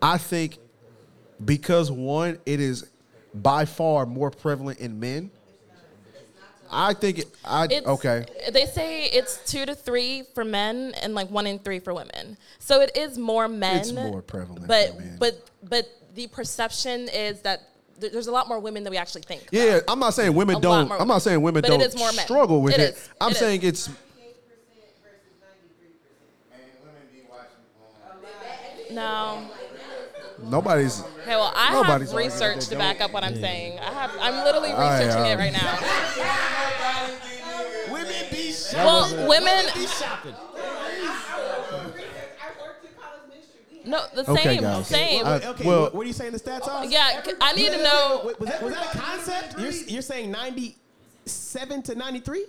[0.00, 0.58] I think
[1.44, 2.88] because one, it is
[3.34, 5.30] by far more prevalent in men.
[6.70, 8.24] I think it, I It's, okay.
[8.52, 12.38] They say it's two to three for men and like one in three for women.
[12.58, 13.76] So it is more men.
[13.76, 17.62] It's more prevalent But but but the perception is that
[18.00, 19.46] th- there's a lot more women than we actually think.
[19.50, 20.88] Yeah, I'm not saying women A lot don't.
[20.88, 22.24] more I'm not saying women But it don't is more men.
[22.24, 22.94] struggle with It it.
[22.94, 23.08] is.
[23.20, 23.38] I'm It is.
[23.38, 23.88] saying it's
[28.90, 29.42] No.
[30.42, 31.00] nobody's.
[31.00, 33.78] Okay, well, I Nobody's have arguing research that to back up what I'm saying.
[33.80, 34.12] I have.
[34.20, 35.78] I'm literally I, researching it right now.
[37.92, 38.84] Women be shopping.
[38.84, 39.64] Well, women.
[39.74, 40.34] be shopping.
[43.86, 44.86] No, the Okay, same, guys.
[44.86, 45.26] same.
[45.26, 46.84] I- Okay, well- what, what are you saying the stats are?
[46.86, 48.22] yeah, I need to know.
[48.24, 49.58] Wait, was, that, was that a concept?
[49.58, 52.46] You're, you're saying 97 to 93?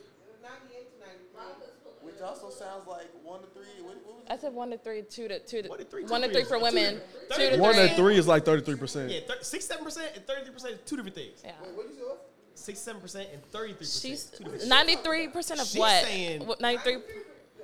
[2.01, 3.63] Which also sounds like one to three.
[3.83, 6.03] What, what was I said one to three, two to two to One to three,
[6.05, 6.49] two one to to three three.
[6.49, 7.01] for women,
[7.35, 7.83] two to One three.
[7.83, 9.11] at three is like 33 percent.
[9.11, 11.41] Yeah, thir- 6 7% and 33% is two different things.
[11.43, 11.51] Yeah.
[11.73, 12.15] what do you say?
[12.55, 14.01] 67 percent and 33 percent.
[14.41, 16.61] She's ninety three percent of She's what?
[16.61, 16.97] Ninety three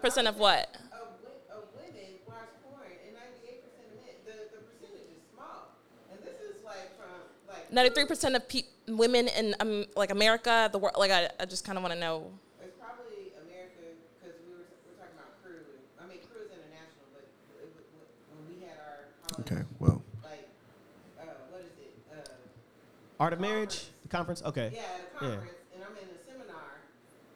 [0.01, 0.67] percent of what?
[0.91, 4.13] Of, wo- of women watch porn, and 98% of men.
[4.25, 5.71] The, the percentage is small.
[6.11, 7.15] And this is like from,
[7.71, 10.95] like, Ninety three percent of pe- women in um, like America, the world.
[10.97, 12.31] Like I, I just kind of want to know.
[12.61, 15.55] it's probably America, because we were, we're talking about Cru.
[15.99, 17.23] I mean, Cru is international, but
[17.63, 17.71] it,
[18.35, 19.07] when we had our
[19.41, 20.47] Okay, well, like,
[21.19, 21.93] uh, what is it?
[22.11, 24.41] Uh, Art of Marriage, the conference.
[24.43, 24.71] Okay.
[24.75, 26.83] Yeah, at a conference, and I'm in a seminar,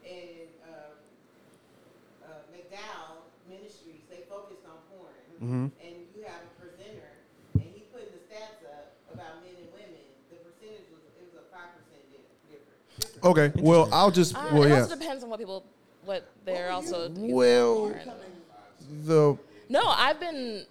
[0.04, 5.72] and uh, uh, McDowell Ministries, they focused on porn, Mhm.
[5.80, 7.16] and you have a presenter,
[7.56, 10.04] and he putting the stats up about men and women.
[10.34, 13.15] The percentage was it was a five percent difference.
[13.26, 13.52] Okay.
[13.56, 14.36] Well, I'll just.
[14.36, 14.82] Uh, Well, it yeah.
[14.82, 15.66] also depends on what people,
[16.06, 17.10] what they're also.
[17.10, 17.34] Doing.
[17.34, 17.96] Well,
[19.06, 19.38] the
[19.70, 20.66] No, I've been.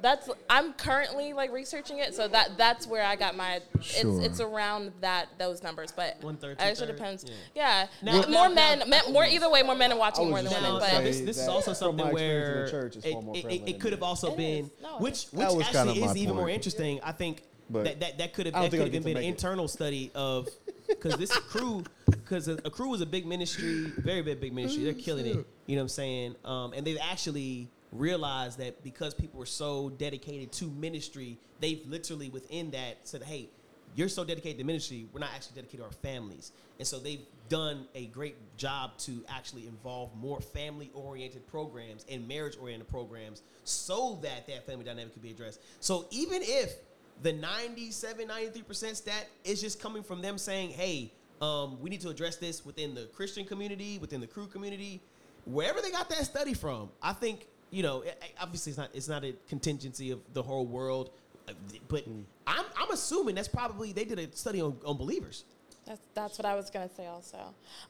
[0.00, 3.60] That's I'm currently like researching it, so that that's where I got my.
[3.80, 4.18] Sure.
[4.20, 7.40] It's it's around that those numbers, but One third, it actually two-thirds, depends.
[7.54, 7.86] yeah.
[8.02, 10.38] Yeah, Now- more now- men, now- men, more either way, more men are watching more
[10.42, 10.70] than just women.
[10.80, 12.68] Gonna But now this, this is that also from my something experience in the where
[12.68, 14.64] church, it's it, far more it- it- prevalent it could have than- also It been,
[14.64, 14.70] is.
[14.82, 16.54] No, which That which was kind actually of is my even more point.
[16.56, 17.00] interesting.
[17.04, 19.26] I think But that, that that could have that could have been an it.
[19.26, 20.48] internal study of
[20.88, 24.84] because this Cru because a, a Cru is a big ministry, very big big ministry.
[24.84, 25.46] They're killing it.
[25.66, 26.36] You know what I'm saying?
[26.44, 32.28] Um, and they've actually realized that because people were so dedicated to ministry, they've literally
[32.28, 33.48] within that said, "Hey,
[33.94, 35.06] you're so dedicated to ministry.
[35.12, 39.24] We're not actually dedicated to our families." And so they've done a great job to
[39.28, 45.30] actually involve more family-oriented programs and marriage-oriented programs so that that family dynamic could be
[45.30, 45.60] addressed.
[45.80, 46.74] So even if
[47.22, 52.08] the 97, 93% stat is just coming from them saying, hey, um, we need to
[52.08, 55.00] address this within the Christian community, within the Cru community,
[55.44, 56.88] wherever they got that study from.
[57.02, 60.42] I think, you know, it- it- obviously it's not it's not a contingency of the
[60.42, 61.10] whole world,
[61.48, 61.52] uh,
[61.88, 62.04] but
[62.46, 65.44] I'm, I'm assuming that's probably, they did a study on, on believers.
[65.86, 67.38] that's that's what I was gonna say also.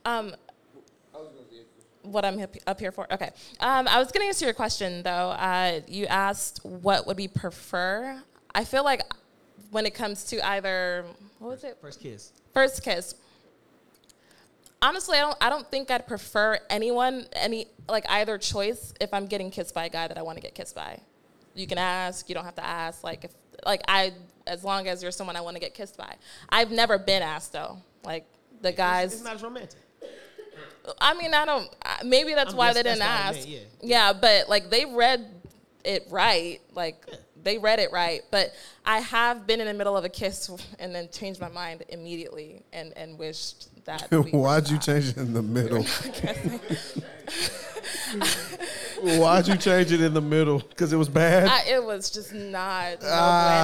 [0.06, 0.34] Um,
[2.02, 3.12] what I'm up- up here for?
[3.12, 3.30] Okay,
[3.60, 5.30] um, I was gonna answer your question though.
[5.30, 8.22] Uh, you asked what would we prefer.
[8.54, 9.02] I feel like
[9.70, 11.04] when it comes to either
[11.38, 11.78] what was it?
[11.80, 12.32] First kiss.
[12.54, 13.14] First kiss.
[14.80, 15.36] Honestly, I don't.
[15.40, 18.92] I don't think I'd prefer anyone, any like either choice.
[19.00, 20.98] If I'm getting kissed by a guy that I want to get kissed by,
[21.54, 22.28] you can ask.
[22.28, 23.04] You don't have to ask.
[23.04, 23.30] Like if
[23.64, 24.12] like I,
[24.46, 26.16] as long as you're someone I want to get kissed by.
[26.48, 27.78] I've never been asked though.
[28.04, 28.26] Like
[28.60, 29.12] the guys.
[29.14, 29.78] It's not as romantic.
[31.00, 31.68] I mean, I don't.
[32.04, 33.48] Maybe that's I'm why guess- they didn't I ask.
[33.48, 35.24] meant, yeah, but like they read
[35.84, 36.60] it right.
[36.74, 37.06] Like
[37.44, 38.22] they read it right.
[38.30, 38.52] But
[38.86, 42.62] I have been in the middle of a kiss and then changed my mind immediately
[42.72, 44.10] and and wished that.
[44.10, 44.82] we Why'd you not.
[44.84, 45.82] change it in the middle?
[49.02, 50.58] Why'd you change it in the middle?
[50.60, 51.46] Because it was bad.
[51.48, 53.00] I, it was just not.
[53.02, 53.58] No Ah, bueno.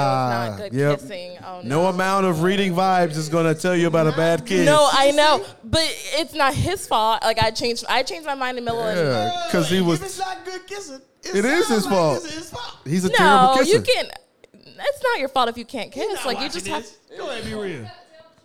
[0.00, 0.98] It was not good yep.
[1.00, 1.38] kissing.
[1.44, 1.86] Oh no no.
[1.88, 4.66] amount of reading vibes is gonna tell you about a bad kiss.
[4.66, 5.82] No, I know, but
[6.14, 7.22] it's not his fault.
[7.22, 8.96] Like I changed, I changed my mind in the middle of.
[8.96, 10.02] Yeah, because he If was.
[10.02, 12.24] it's not good kissing, It is his like fault.
[12.24, 12.76] it's his fault.
[12.84, 13.72] He's a terrible kisser.
[13.78, 14.08] No, you can't.
[14.54, 16.14] It's not your fault if you can't kiss.
[16.14, 16.82] not Like you watching just have.
[16.82, 16.96] this.
[17.16, 17.90] Go ahead, be real.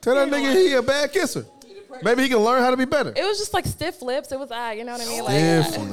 [0.01, 1.45] Tell that nigga he a bad kisser.
[2.03, 3.13] Maybe he can learn how to be better.
[3.15, 4.31] It was just like stiff lips.
[4.33, 5.23] It was ah, you know what I mean?
[5.23, 5.33] Like,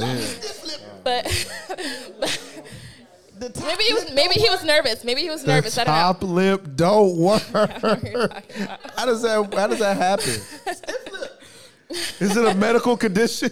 [0.01, 1.05] Different.
[1.05, 1.27] but.
[3.65, 4.13] maybe he was.
[4.13, 5.05] Maybe he was nervous.
[5.05, 5.77] Maybe he was nervous.
[5.77, 6.01] The I don't know.
[6.01, 7.43] top lip don't work.
[7.55, 8.81] I don't know what you're talking about.
[8.97, 9.55] How does that?
[9.55, 10.35] How does that happen?
[12.21, 13.51] Is it a medical condition?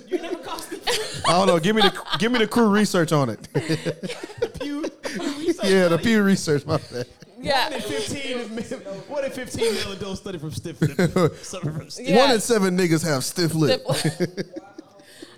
[1.27, 1.59] I don't know.
[1.59, 3.43] Give me the give me the Cru research on it.
[3.53, 5.65] The Pew research.
[5.65, 6.65] Yeah, the Pew research.
[6.65, 7.07] My bad.
[7.41, 7.65] Yeah.
[7.65, 11.35] One in 15 is mil- one in 15 mil adult study from stiff lip.
[11.43, 12.17] Suffer from stiff Yeah.
[12.17, 13.83] One in seven niggas have stiff lip.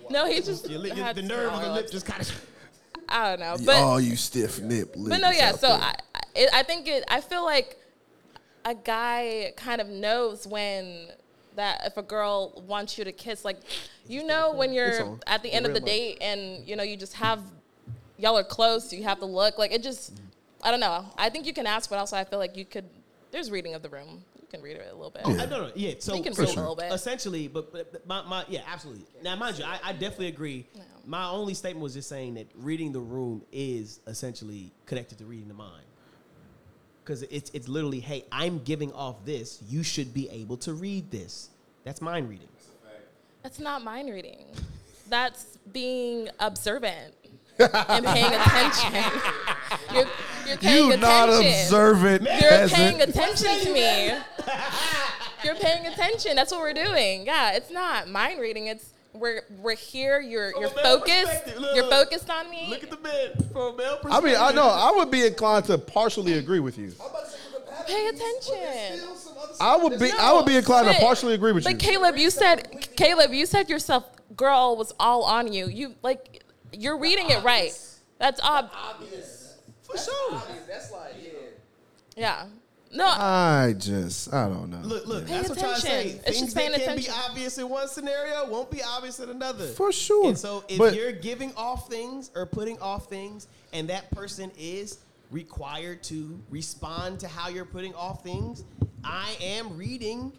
[0.09, 0.69] No, he just.
[0.69, 2.45] Your lip- your- had the nerve on the lip just kind of.
[3.09, 4.93] I don't know, but All you stiff nip.
[4.97, 5.51] But no, yeah.
[5.51, 7.03] So I, I, it, I think it.
[7.09, 7.77] I feel like
[8.65, 11.09] a guy kind of knows when
[11.55, 13.57] that if a girl wants you to kiss, like
[14.07, 15.85] you know when you're at the The end of the light.
[15.87, 17.41] date and you know you just have
[18.17, 19.83] y'all are close, you have to look like it.
[19.83, 20.19] Just
[20.61, 21.05] I don't know.
[21.17, 22.85] I think you can ask, but also I feel like you could.
[23.31, 24.23] There's reading of the room.
[24.39, 25.23] You can read it a little bit.
[25.25, 25.71] Oh, I don't know.
[25.75, 25.95] Yeah.
[25.97, 26.91] So, You can so read a little bit.
[26.93, 29.03] essentially, but, but but my, my yeah, absolutely.
[29.23, 30.67] Now, mind you, I, I definitely agree.
[31.05, 35.47] My only statement was just saying that reading the room is essentially connected to reading
[35.47, 35.83] the mind.
[37.03, 39.61] Because it's it's literally, hey, I'm giving off this.
[39.67, 41.49] You should be able to read this.
[41.83, 42.47] That's mind reading.
[43.41, 44.45] That's not mind reading.
[45.09, 47.13] That's being observant
[47.59, 48.93] and paying attention.
[49.93, 50.05] You're,
[50.47, 50.99] you're paying You attention.
[51.01, 52.73] not observant You're peasant.
[52.79, 54.07] paying attention to me.
[55.43, 56.35] You're paying attention.
[56.37, 57.25] That's what we're doing.
[57.25, 58.67] Yeah, it's not mind reading.
[58.67, 60.19] It's we're we're here.
[60.19, 61.57] You're you're From a male focused.
[61.59, 62.67] look, You're focused on me.
[62.69, 65.65] Look at the bed from a male I mean, I know I would be inclined
[65.65, 66.93] to partially agree with you.
[67.87, 69.07] Pay attention.
[69.59, 71.77] I would be I would be inclined to partially agree with but you.
[71.77, 75.67] Caleb, you said Caleb, you said yourself, girl was all on you.
[75.67, 77.77] You like you're reading it right.
[78.19, 78.71] That's ob-
[79.83, 80.41] For sure.
[80.67, 81.15] That's like
[82.15, 82.45] yeah.
[82.93, 82.97] Yeah.
[82.97, 84.79] No, I just I don't know.
[84.83, 85.25] Look, look.
[85.25, 85.99] Pay that's what I'm trying to say.
[86.01, 86.19] attention.
[86.27, 89.29] It's Things just paying that can be obvious in one scenario won't be obvious in
[89.29, 89.65] another.
[89.67, 90.29] For sure.
[90.29, 94.51] And so if But- you're giving off things or putting off things, and that person
[94.57, 94.99] is
[95.31, 98.63] required to respond to how you're putting off things,
[99.03, 100.31] I am reading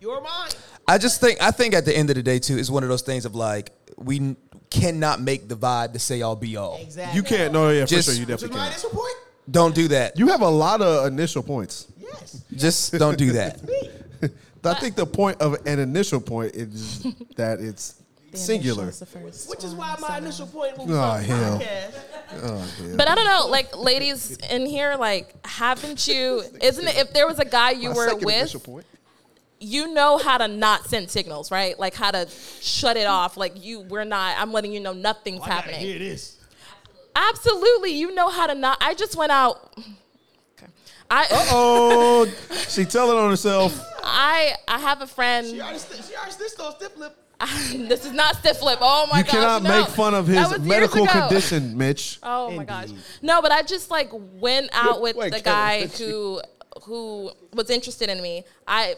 [0.00, 0.54] your mind.
[0.86, 2.88] I just think I think at the end of the day too, it's one of
[2.88, 4.36] those things of like we n-
[4.70, 6.78] cannot make the vibe to say all be all.
[6.80, 7.16] Exactly.
[7.16, 7.52] You can't.
[7.52, 8.20] No, yeah, Just- for sure.
[8.20, 8.74] You Which is definitely my can't.
[8.84, 9.16] initial point.
[9.50, 10.18] Don't do that.
[10.18, 11.86] You have a lot of initial points.
[12.12, 12.44] Yes.
[12.54, 13.60] Just don't do that.
[14.64, 17.02] I think the point of an initial point is
[17.36, 18.02] that it's
[18.34, 18.86] singular.
[18.86, 21.58] Which is why my initial point was Oh, on hell.
[21.58, 21.94] podcast.
[22.42, 22.96] Oh, hell.
[22.96, 26.42] but I don't know, like ladies in here, like haven't you?
[26.60, 28.84] Isn't it if there was a guy you My were with,
[29.60, 31.78] you know how to not send signals, right?
[31.78, 32.28] Like how to
[32.60, 33.36] shut it off.
[33.36, 34.36] Like you, we're not.
[34.38, 35.78] I'm letting you know nothing's oh, I happening.
[35.80, 36.36] hear this.
[37.14, 38.78] Absolutely, you know how to not.
[38.80, 39.78] I just went out.
[41.10, 41.34] Okay.
[41.34, 42.26] I Oh,
[42.68, 43.80] she telling on herself.
[44.02, 45.46] I I have a friend.
[45.46, 47.16] She already, st- she already stitched on stiff lip.
[47.88, 48.78] this is not stiff lip.
[48.80, 49.18] Oh my god!
[49.18, 49.80] You gosh, cannot no.
[49.80, 51.12] make fun of his medical ago.
[51.12, 52.18] condition, Mitch.
[52.22, 52.88] Oh my gosh.
[53.22, 56.40] No, but I just like went out with Wait, the guy did who
[56.84, 58.44] who was interested in me.
[58.66, 58.94] I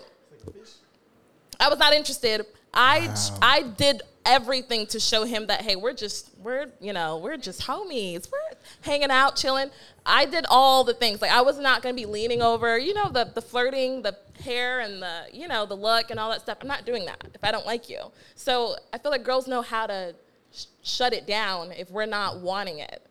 [1.60, 2.46] I was not interested.
[2.72, 3.12] I
[3.42, 7.62] I did everything to show him that hey, we're just we're you know we're just
[7.62, 8.30] homies.
[8.30, 9.70] We're hanging out, chilling.
[10.06, 11.20] I did all the things.
[11.20, 12.78] Like I was not gonna be leaning over.
[12.78, 16.30] You know the the flirting, the hair, and the you know the look and all
[16.30, 16.58] that stuff.
[16.60, 18.00] I'm not doing that if I don't like you.
[18.34, 20.14] So I feel like girls know how to
[20.52, 23.02] sh- shut it down if we're not wanting it.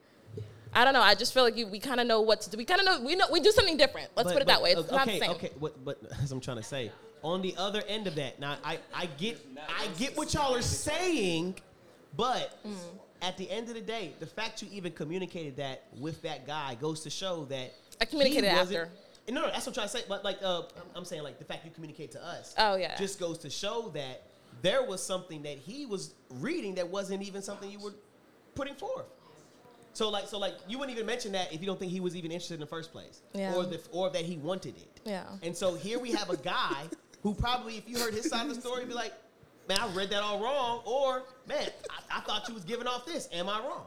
[0.73, 1.01] I don't know.
[1.01, 2.57] I just feel like you, we kind of know what to do.
[2.57, 4.09] We kind of know we know we do something different.
[4.15, 4.71] Let's But- put it but, that way.
[4.71, 5.31] It's okay, not the same.
[5.31, 6.91] Okay, what, but as I'm trying to say,
[7.23, 9.39] on the other end of that, now I, I get
[9.69, 11.55] I get what y'all are saying,
[12.15, 12.75] but Mm.
[13.21, 16.75] at the end of the day, the fact you even communicated that with that guy
[16.75, 18.89] goes to show that I communicated after.
[19.29, 20.03] No, no, that's what I'm trying to say.
[20.07, 20.63] But like, uh,
[20.95, 22.53] I'm- saying like the fact you communicate to us.
[22.57, 22.95] Oh, yeah.
[22.97, 24.23] just goes to show that
[24.61, 27.93] there was something that he was reading that wasn't even something you were
[28.55, 29.05] putting forth.
[29.93, 32.15] So like, so like, you wouldn't even mention that if you don't think he was
[32.15, 33.53] even interested in the first place, Yeah.
[33.55, 35.01] or the, or that he wanted it.
[35.03, 35.23] Yeah.
[35.43, 36.85] And so here we have a guy
[37.27, 39.13] who probably, if you heard his side of the story, be like,
[39.67, 43.05] "Man, I read that all wrong," or "Man, I, I thought you was giving off
[43.05, 43.27] this.
[43.33, 43.85] Am I wrong?"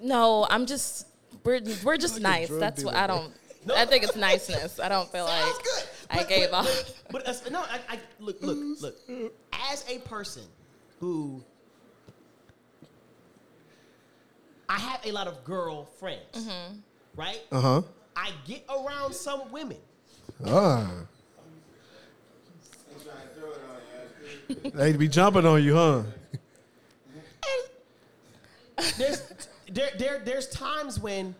[0.00, 1.08] No, I'm just
[1.42, 2.48] we're we're just nice.
[2.48, 3.32] That's what I don't.
[3.74, 4.78] I think it's niceness.
[4.78, 5.84] I don't feel like Sounds good.
[6.10, 6.92] I But- gave but, off.
[7.10, 8.96] But, but uh, no, I, I look, look, look.
[9.72, 10.44] As a person
[11.00, 11.42] who
[14.68, 16.76] I have a lot of girlfriends, Mm-hmm.
[17.16, 17.40] right?
[17.50, 17.82] Uh huh.
[18.16, 19.78] I get around some women.
[20.46, 20.88] Ah.
[24.74, 26.02] They be jumping on you, huh?
[28.96, 29.22] There's
[29.70, 31.34] there, there there's times when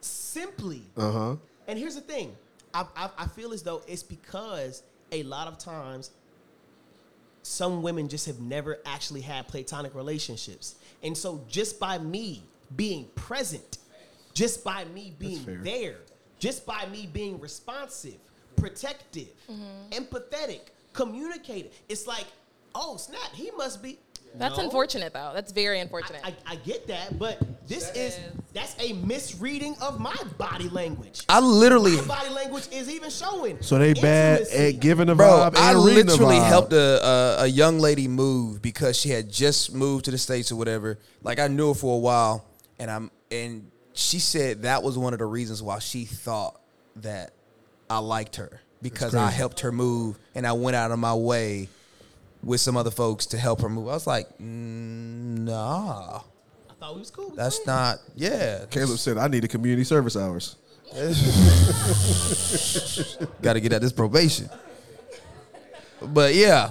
[0.00, 1.36] simply Uh huh.
[1.68, 2.34] And here's the thing,
[2.74, 4.82] I, I, I feel as though it's because
[5.12, 6.10] a lot of times
[7.42, 10.74] some women just have never actually had platonic relationships.
[11.02, 12.42] And so just by me
[12.76, 13.78] being present,
[14.34, 15.96] just by me being there,
[16.38, 18.16] just by me being responsive,
[18.56, 19.28] protective,
[19.90, 20.60] empathetic,
[20.92, 22.26] communicative, it's like,
[22.74, 23.98] oh snap, he must be.
[24.36, 24.62] That's No.
[24.64, 25.32] unfortunate though.
[25.34, 26.20] That's very unfortunate.
[26.24, 28.16] I, I, I get that, but this is
[28.54, 31.24] that's a misreading of my body language.
[31.28, 33.60] I literally, My body language is even showing.
[33.60, 34.68] So they bad intimacy.
[34.76, 36.48] at giving the bro, vibe and I literally vibe.
[36.48, 40.52] helped a, a a young lady move because she had just moved to the states
[40.52, 40.98] or whatever.
[41.24, 42.44] Like I knew her for a while,
[42.78, 46.60] and I'm and she said that was one of the reasons why she thought
[46.96, 47.32] that
[47.88, 51.68] I liked her because I helped her move and I went out of my way
[52.42, 53.88] with some other folks to help her move.
[53.88, 56.18] I was like, mm, nah,
[56.70, 57.30] I thought we was cool.
[57.30, 57.98] that's not.
[58.16, 60.56] Yeah, Caleb said, "I need a community service hours."
[63.42, 64.48] got to get at this probation.
[66.02, 66.70] But yeah,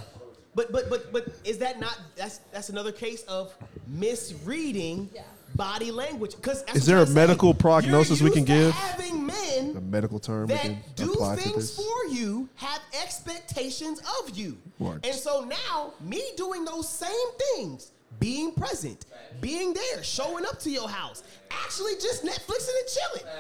[0.56, 3.54] But but but but is that not that's that's another case of
[3.88, 5.10] misreading
[5.56, 6.36] body language?
[6.36, 8.72] Because Is there a medical prognosis we can give?
[8.74, 11.76] Having men A medical term we can that do apply to things this.
[11.78, 14.58] for you have expectations of you.
[14.80, 15.08] Works.
[15.08, 17.10] And so now, me doing those same
[17.56, 19.06] things, being present,
[19.42, 23.34] being there, showing up to your house, actually just Netflixing and chilling,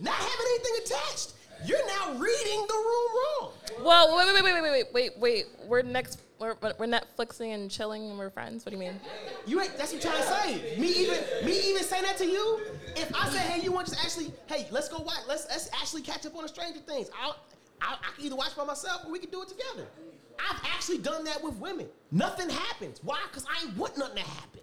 [0.00, 1.32] not having anything attached.
[1.64, 3.52] You're now reading the room wrong.
[3.82, 5.46] Well, wait, wait, wait, wait, wait, wait, wait.
[5.66, 6.20] We're next.
[6.38, 8.66] We're, we're Netflixing and chilling and we're friends.
[8.66, 9.00] What do you mean?
[9.46, 9.78] You ain't.
[9.78, 10.78] That's what I'm trying to say.
[10.78, 12.60] Me even me even saying that to you.
[12.96, 15.20] If I say, hey, you want to just actually, hey, let's go watch.
[15.26, 17.08] Let's let's actually catch up on the Stranger Things.
[17.22, 17.36] I'll,
[17.84, 19.86] I, I can either watch by myself or we can do it together.
[20.38, 21.86] I've actually done that with women.
[22.10, 22.98] Nothing happens.
[23.04, 23.18] Why?
[23.30, 24.60] Because I ain't want nothing to happen.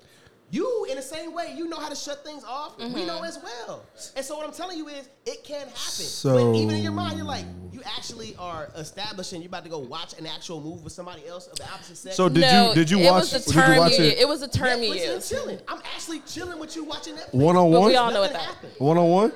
[0.53, 2.77] You, in the same way, you know how to shut things off.
[2.77, 3.07] We Mhm.
[3.07, 3.85] know as well.
[4.17, 5.71] And so what I'm telling you is, it can happen.
[5.73, 9.41] So- but even in your mind, you're like, you actually are establishing.
[9.41, 12.17] You're about to go watch an actual movie with somebody else of the opposite sex.
[12.17, 14.03] So did No, you did you it watch was the did you term watch you-
[14.03, 15.29] it it was a term you Netflix and used.
[15.29, 15.59] chilling.
[15.69, 17.33] I'm actually chilling with you watching Netflix.
[17.33, 17.85] One on one.
[17.85, 18.55] we all know what Nothing that.
[18.55, 18.73] happened.
[18.79, 19.31] One on one?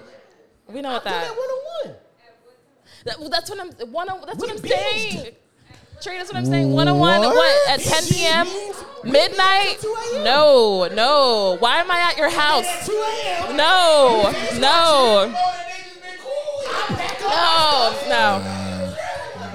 [0.67, 1.27] We know what Do that.
[1.29, 1.95] that one on one.
[3.05, 3.71] That well, that's what I'm.
[3.91, 5.35] One on, that's We what I'm saying.
[6.01, 6.71] Trey, that's what I'm saying.
[6.71, 7.21] One on one.
[7.21, 8.47] What at 10 p.m.
[9.03, 9.77] midnight?
[10.23, 11.55] No, no.
[11.59, 12.89] Why am I at your house?
[13.53, 14.29] No,
[14.59, 15.31] no,
[17.21, 18.95] no, no,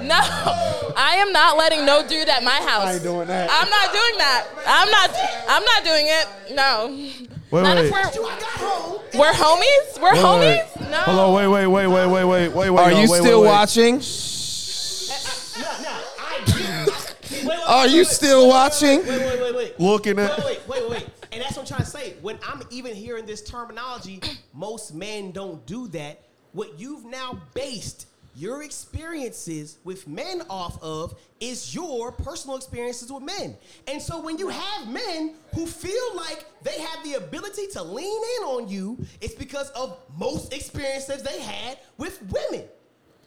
[0.01, 0.80] no.
[0.95, 2.85] I am not letting no dude at my house.
[2.85, 3.49] I ain't doing that.
[3.51, 4.47] I'm not doing that.
[4.67, 5.09] I'm not.
[5.49, 6.27] I'm not doing it.
[6.55, 6.87] No.
[7.51, 7.85] Wait, not wait.
[7.85, 10.01] if we're we're homies.
[10.01, 10.63] We're Wait, wait.
[10.63, 10.89] homies.
[10.89, 10.97] No.
[10.99, 12.79] Hold on, wait, wait, wait, wait, wait, wait, wait, wait.
[12.79, 13.53] Are y'all, you wait, still wait, wait.
[13.53, 13.95] watching?
[17.31, 18.99] Wait, wait, Are wait, you wait, still wait, wait, watching?
[18.99, 19.79] Wait, wait, wait, wait.
[19.79, 21.07] Looking Wait, at wait, wait, wait.
[21.33, 22.13] And that's what I'm trying to say.
[22.21, 24.21] When I'm even hearing this terminology,
[24.53, 26.21] most men don't do that.
[26.53, 33.23] What you've now based your experiences with men off of is your personal experiences with
[33.23, 33.57] men.
[33.87, 38.21] And so when you have men who feel like they have the ability to lean
[38.37, 42.65] in on you, it's because of most experiences they had with women.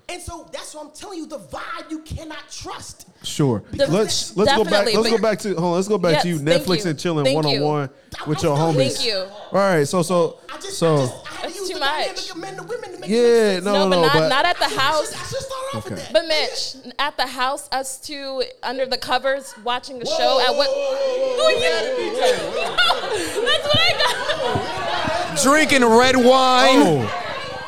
[0.07, 3.09] And so that's what I'm telling you, the vibe you cannot trust.
[3.23, 3.63] Sure.
[3.73, 4.73] The- let's let's go back.
[4.85, 5.73] definitely, Let's go back to hold on.
[5.77, 6.39] Let's go back to you.
[6.41, 6.91] Netflix you.
[6.91, 7.91] and chilling Thank one on one
[8.27, 8.97] with your homies.
[8.99, 9.17] Thank you.
[9.17, 9.89] All right.
[9.89, 11.81] So so I just, so I just I That's too much.
[11.81, 13.61] dynamic men to women to make yeah.
[13.61, 14.03] No, No, no, but no.
[14.03, 15.13] not But not at the I should, house.
[15.15, 15.95] I should start off Okay.
[15.95, 16.13] with that.
[16.13, 20.69] But Mitch, at the house, us two under the covers watching a show at what?
[20.71, 21.81] Oh, yeah.
[23.43, 25.43] That's what I got.
[25.43, 26.77] Drinking red wine.
[26.83, 27.21] oh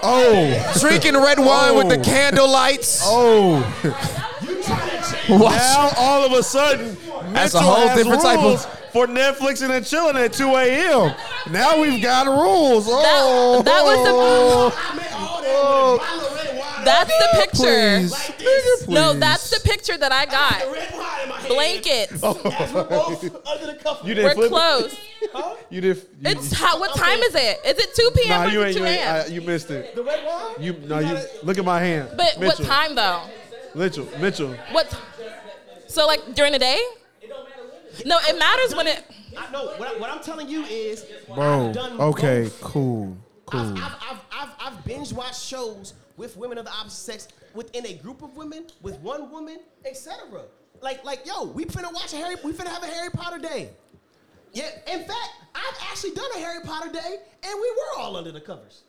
[0.08, 2.02] oh Drinking red wine with the Oh.
[2.02, 3.00] candle lights.
[3.04, 3.60] oh.
[5.28, 5.52] Watch.
[5.56, 6.96] now all of a sudden,
[7.32, 10.54] That's a whole has different type of- rules for Netflix and then chilling at 2
[10.56, 11.14] a.m.
[11.50, 12.86] Now we've got rules.
[12.88, 15.98] Oh, that was the- I oh.
[16.00, 16.35] oh.
[16.86, 17.98] That's the picture.
[17.98, 18.88] please, Like this.
[18.88, 20.72] No, that's the picture that I The got.
[20.72, 21.48] red wine in my hand.
[21.48, 22.12] Blankets.
[22.12, 24.00] As we're both under the cuff.
[24.02, 24.48] You We're didn't flip it?
[24.50, 24.96] close.
[25.68, 25.96] You did.
[25.96, 27.58] You, It's how, what time is it?
[27.66, 28.28] Is it 2 p.m.
[28.30, 28.74] nah, or you ain't.
[28.76, 29.24] 2 You, ain't a.m.?
[29.24, 29.94] I, you missed it.
[29.96, 30.54] The red wine?
[30.60, 31.00] You no.
[31.00, 32.10] You look at my hand.
[32.16, 33.22] But what time though?
[33.74, 34.06] Mitchell.
[34.20, 34.54] Mitchell.
[34.70, 34.96] What?
[35.88, 36.80] So like during the day?
[38.04, 39.02] No, it matters when it.
[39.36, 41.04] I, no, what, I, what I'm telling you is,
[41.34, 41.68] Bro.
[41.68, 42.42] I've done Okay.
[42.44, 42.60] both.
[42.60, 43.16] Cool.
[43.46, 43.60] Cool.
[43.60, 47.86] I've, I've, I've, I've, I've binge watched shows with women of the opposite sex within
[47.86, 50.42] a group of women, with one woman, etc.
[50.80, 53.70] Like, like, yo, we finna watch a Harry, we finna have a Harry Potter day.
[54.52, 58.32] Yeah, in fact, I've actually done a Harry Potter day, and we were all under
[58.32, 58.82] the covers.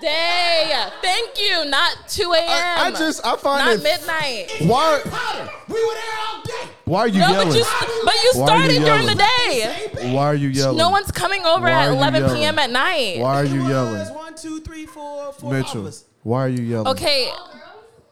[0.00, 0.88] Day.
[1.00, 1.64] Thank you.
[1.66, 2.48] Not 2 a.m.
[2.48, 3.82] I, I just I find Not it.
[3.82, 4.68] midnight.
[4.68, 5.00] Why?
[5.04, 6.72] Potter, we were there all day.
[6.84, 7.48] Why are you No, yelling?
[7.48, 9.94] but you, but you Why are you started during the yelling?
[10.04, 10.12] day.
[10.14, 10.76] Why are you yelling?
[10.78, 12.36] No one's coming over at 11 yelling?
[12.36, 12.58] p.m.
[12.58, 13.18] at night.
[13.20, 15.80] Why are you was yelling, One, two, three, four, four Mitchell?
[15.82, 16.04] of us.
[16.22, 16.88] Why are you yelling?
[16.88, 17.30] Okay,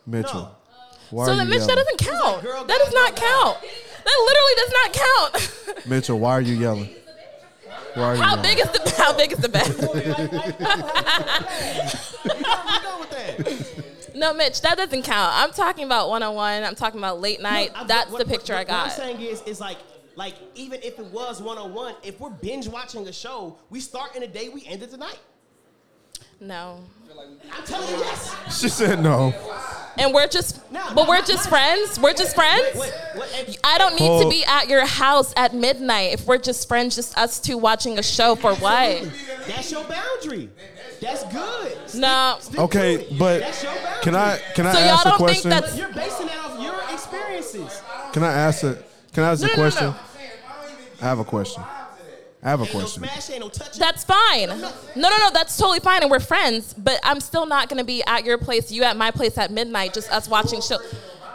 [0.07, 0.57] Mitchell.
[1.11, 2.43] Why so are then, Mitch, that doesn't count.
[2.43, 3.59] girl, That does not count.
[4.05, 4.93] That literally does not
[5.75, 5.87] count.
[5.89, 6.89] Mitchell, why are you yelling?
[7.95, 8.43] Why are How yelling?
[8.43, 9.67] big is the How big is the bed?
[12.25, 14.15] I'm done with that.
[14.15, 15.33] no, Mitch, that doesn't count.
[15.35, 16.63] I'm talking about one on one.
[16.65, 17.73] I'm talking about late night.
[17.75, 18.87] No, I- That's what- the what- picture what- I got.
[18.89, 19.79] What I'm saying is, is like,
[20.17, 23.81] like even if it was one on one, if we're binge watching a show, we
[23.81, 25.19] start in the day, we end it tonight.
[26.41, 26.81] no,
[27.53, 28.61] I'm telling you, yes.
[28.61, 29.35] She said no.
[29.99, 31.99] and we're just, but we're just friends.
[31.99, 32.77] We're just friends.
[32.77, 36.39] What, what, if- I don't need to be at your house at midnight if we're
[36.39, 39.09] just friends, just us two watching a show for what?
[39.47, 40.49] that's your boundary.
[41.01, 41.79] That's good.
[41.95, 42.37] No.
[42.41, 43.73] Stick Okay, but that's your
[44.03, 45.51] can I can I So y'all ask a don't think question?
[45.51, 47.83] that's- You're basing that off your experiences.
[48.13, 48.79] Can I ask a
[49.13, 49.87] Can I ask No, a no, no, question?
[49.89, 49.97] no.
[51.01, 51.63] I have a question.
[52.43, 53.03] I have a Ain't no question.
[53.05, 53.77] smash, ain't no touch.
[53.79, 54.49] That's fine.
[54.49, 54.57] No,
[54.97, 56.73] no, no, that's totally fine, and we're friends.
[56.75, 59.93] But I'm still not gonna be at your place, you at my place at midnight,
[59.95, 60.79] just us watching show.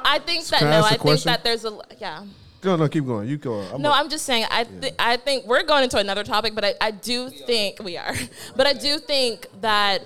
[0.03, 1.31] I think that Can I no, ask a I think question?
[1.31, 2.23] that there's a yeah.
[2.63, 3.27] No, no, keep going.
[3.29, 3.59] You go.
[3.61, 4.45] I'm No, a- I'm just saying.
[4.49, 7.97] I th- I think we're going into another topic, but I, I do think we
[7.97, 8.13] are.
[8.55, 10.03] But I do think that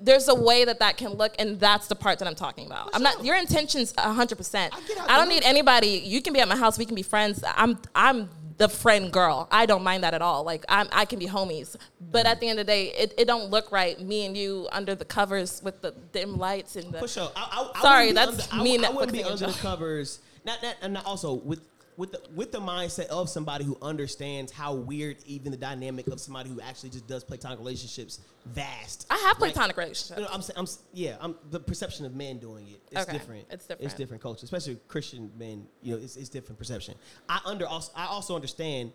[0.00, 2.90] there's a way that that can look, and that's the part that I'm talking about.
[2.94, 4.36] I'm not your intentions 100.
[4.36, 5.88] percent get how I don't need anybody.
[6.04, 6.78] You can be at my house.
[6.78, 7.44] We can be friends.
[7.46, 9.48] I'm I'm the friend girl.
[9.50, 10.44] I don't mind that at all.
[10.44, 11.76] Like I'm, I can be homies.
[12.00, 14.00] But at the end of the day, it, it don't look right.
[14.00, 16.98] Me and you under the covers with the dim lights and the.
[17.00, 17.30] For sure.
[17.34, 20.20] I, I, Sorry, that's under, me I, wouldn't be under the covers.
[20.44, 21.60] Not that, and also with
[21.96, 26.20] with the with the mindset of somebody who understands how weird even the dynamic of
[26.20, 29.06] somebody who actually just does platonic relationships vast.
[29.10, 30.20] I have Like, platonic relationships.
[30.20, 32.80] no, I'm, I'm, yeah, I'm the perception of men doing it.
[32.90, 33.46] It's Okay, different.
[33.50, 33.70] it's different.
[33.70, 33.96] It's different.
[33.98, 35.66] different culture, especially Christian men.
[35.82, 36.94] You know, it's, it's different perception.
[37.28, 38.92] I under also, I also understand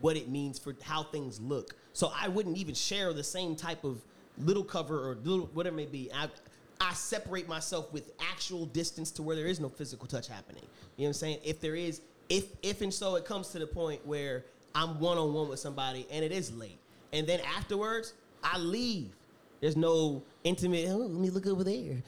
[0.00, 1.74] what it means for how things look.
[1.92, 4.02] So I wouldn't even share the same type of
[4.38, 6.10] little cover or little whatever it may be.
[6.12, 6.28] I
[6.80, 10.64] I separate myself with actual distance to where there is no physical touch happening.
[10.96, 11.38] You know what I'm saying?
[11.44, 14.44] If there is, if if and so it comes to the point where
[14.74, 16.78] I'm one on one with somebody and it is late,
[17.12, 19.10] and then afterwards I leave.
[19.60, 20.88] There's no intimate.
[20.90, 22.02] Oh, let me look over there.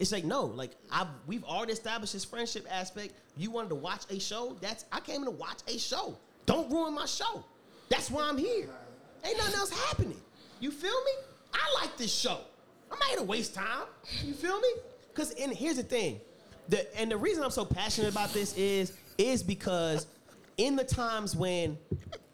[0.00, 3.14] It's like no, like I we've already established this friendship aspect.
[3.36, 4.56] You wanted to watch a show.
[4.60, 6.16] That's I came in to watch a show.
[6.46, 7.44] Don't ruin my show.
[7.88, 8.68] That's why I'm here.
[9.24, 10.20] Ain't nothing else happening.
[10.60, 11.12] You feel me?
[11.52, 12.38] I like this show.
[12.90, 13.86] I'm not here to waste time.
[14.24, 14.68] You feel me?
[15.14, 16.20] Cause and here's the thing.
[16.68, 20.06] The and the reason I'm so passionate about this is is because
[20.56, 21.78] in the times when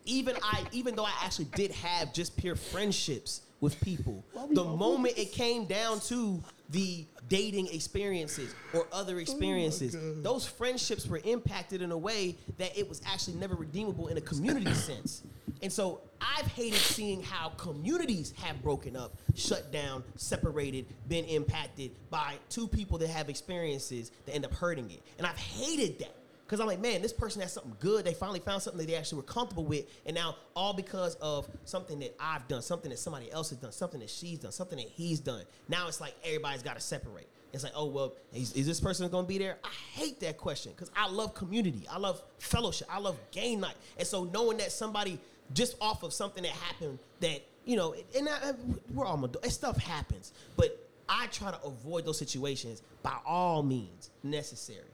[0.04, 5.18] even I even though I actually did have just pure friendships with people, the moment
[5.18, 11.92] it came down to the dating experiences or other experiences, those friendships were impacted in
[11.92, 15.22] a way that it was actually never redeemable in a community sense.
[15.62, 21.90] And so I've hated seeing how communities have broken up, shut down, separated, been impacted
[22.10, 25.02] by two people that have experiences that end up hurting it.
[25.18, 26.14] And I've hated that.
[26.48, 28.06] Because I'm like, man, this person has something good.
[28.06, 29.84] They finally found something that they actually were comfortable with.
[30.06, 33.70] And now, all because of something that I've done, something that somebody else has done,
[33.70, 35.42] something that she's done, something that he's done.
[35.68, 37.28] Now it's like everybody's got to separate.
[37.52, 39.58] It's like, oh, well, is, is this person going to be there?
[39.62, 41.86] I hate that question because I love community.
[41.90, 42.88] I love fellowship.
[42.90, 43.76] I love game night.
[43.98, 45.20] And so, knowing that somebody
[45.52, 48.52] just off of something that happened that, you know, and I,
[48.94, 50.32] we're all, stuff happens.
[50.56, 54.88] But I try to avoid those situations by all means necessary.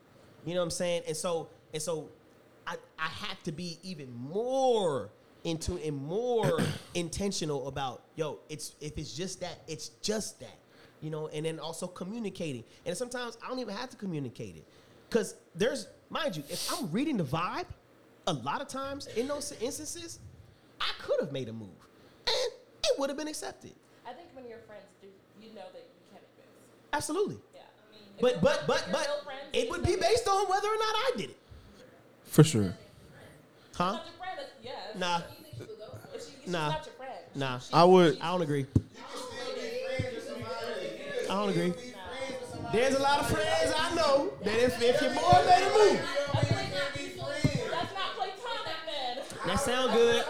[0.45, 1.03] You know what I'm saying?
[1.07, 2.11] And so and so
[2.67, 5.11] I I have to be even more
[5.45, 6.61] into and more
[6.95, 10.59] intentional about yo, it's if it's just that, it's just that.
[11.01, 12.65] You know, and then also communicating.
[12.87, 14.65] And sometimes I don't even have to communicate it.
[15.11, 17.67] Cause there's mind you, if I'm reading the vibe,
[18.27, 20.19] a lot of times in those instances,
[20.81, 21.69] I could have made a move.
[22.27, 22.53] And
[22.85, 23.73] it would have been accepted.
[24.07, 25.09] I think when your friends do,
[25.41, 26.51] you know that you can't advance.
[26.93, 27.39] Absolutely.
[28.21, 31.13] But you're- but but but friends, it would be based on whether or not I
[31.17, 31.37] did it.
[32.25, 32.75] For sure.
[33.77, 33.93] Huh?
[33.93, 34.91] Not your friend, that's- yeah.
[34.93, 35.19] if Nah.
[35.19, 35.25] she-
[36.15, 36.69] if she- she's Nah.
[36.71, 37.11] not your friend.
[37.35, 37.61] Nah.
[37.73, 38.21] I would.
[38.21, 38.67] I don't agree.
[41.25, 41.73] I don't agree.
[42.73, 46.01] There's a lot of friends I know that if, if your boy made a move,
[47.71, 49.47] That's not platonic then.
[49.47, 50.25] that sound good.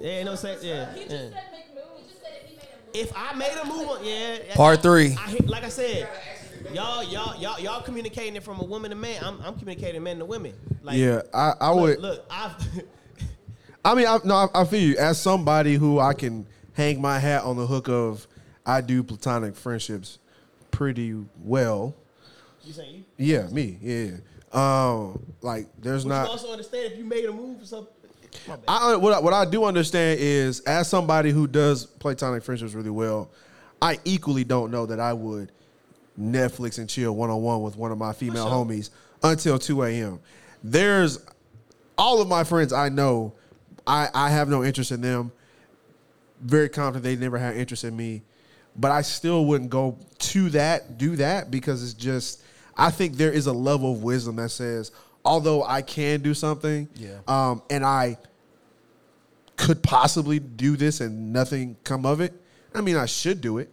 [0.00, 0.62] Yeah, ain't no sex.
[0.62, 0.92] Yeah.
[0.94, 1.40] He just yeah.
[2.94, 3.64] If he made a move.
[3.64, 4.54] If I made a move, on, yeah.
[4.54, 5.12] Part three.
[5.18, 6.08] I hit, like I said,
[6.72, 9.22] y'all, y'all, y'all, y'all communicating it from a woman to man.
[9.24, 10.54] I'm, I'm communicating men to women.
[10.82, 12.00] Like, Yeah, I, I look, would.
[12.00, 12.54] Look, I've.
[13.84, 14.96] I mean, I, no, I, I feel you.
[14.96, 18.26] As somebody who I can hang my hat on the hook of,
[18.66, 20.18] I do platonic friendships
[20.70, 21.94] pretty well.
[22.62, 23.04] you saying you?
[23.16, 23.78] Yeah, me.
[23.80, 24.10] Yeah.
[24.52, 26.24] Um, like there's But not.
[26.24, 27.92] you also understand if you made a move or something.
[28.66, 32.74] I uh, what I, what I do understand is as somebody who does platonic friendships
[32.74, 33.30] really well,
[33.80, 35.52] I equally don't know that I would
[36.18, 38.64] Netflix and chill one on one with one of my female sure.
[38.64, 38.90] homies
[39.22, 40.20] until two a.m.
[40.62, 41.24] There's
[41.96, 43.32] all of my friends I know.
[43.86, 45.32] I I have no interest in them.
[46.40, 48.22] Very confident they never had interest in me,
[48.76, 52.42] but I still wouldn't go to that do that because it's just.
[52.80, 54.92] I think there is a level of wisdom that says,
[55.28, 57.18] although I can do something, Yeah.
[57.28, 58.16] um, and I
[59.56, 62.32] could possibly do this and nothing come of it.
[62.74, 63.70] I mean, I should do it.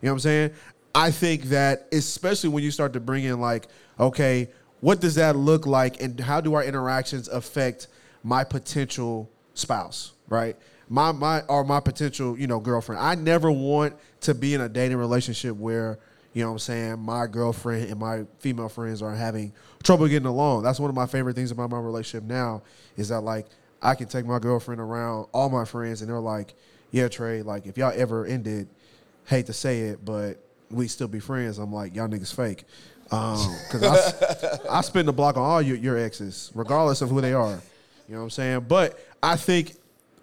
[0.00, 0.50] You know what I'm saying?
[0.94, 3.66] I think that especially when you start to bring in like,
[3.98, 4.50] okay,
[4.80, 7.88] what does that look like and how do our interactions affect
[8.22, 10.56] my potential spouse, right?
[10.88, 13.00] My my or my potential, you know, girlfriend.
[13.02, 15.98] I never want to be in a dating relationship where,
[16.34, 19.52] you know what I'm saying, my girlfriend and my female friends are having
[19.84, 20.64] trouble getting along.
[20.64, 22.62] That's one of my favorite things about my relationship now
[22.96, 23.46] is that like
[23.80, 26.54] I can take my girlfriend around all my friends and they're like,
[26.90, 28.68] yeah, Trey, like if y'all ever ended,
[29.26, 30.38] hate to say it, but
[30.70, 31.58] we still be friends.
[31.58, 32.64] I'm like, y'all niggas fake.
[33.12, 37.20] Um, cause I, I spin the block on all your, your exes, regardless of who
[37.20, 37.60] they are.
[38.08, 38.60] You know what I'm saying?
[38.66, 39.76] But I think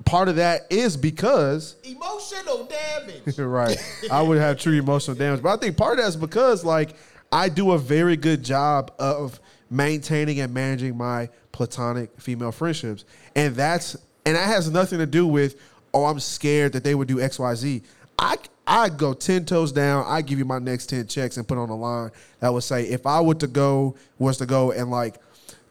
[0.06, 3.38] part of that is because Emotional damage.
[3.38, 3.78] right.
[4.12, 5.42] I would have true emotional damage.
[5.42, 6.96] But I think part of that's because like
[7.32, 13.06] I do a very good job of maintaining and managing my platonic female friendships.
[13.36, 13.96] And that's
[14.26, 15.60] and that has nothing to do with,
[15.94, 17.84] oh, I'm scared that they would do XYZ.
[18.20, 18.38] I
[18.68, 21.70] I go ten toes down, I give you my next ten checks and put on
[21.70, 25.16] the line that would say if I were to go was to go and like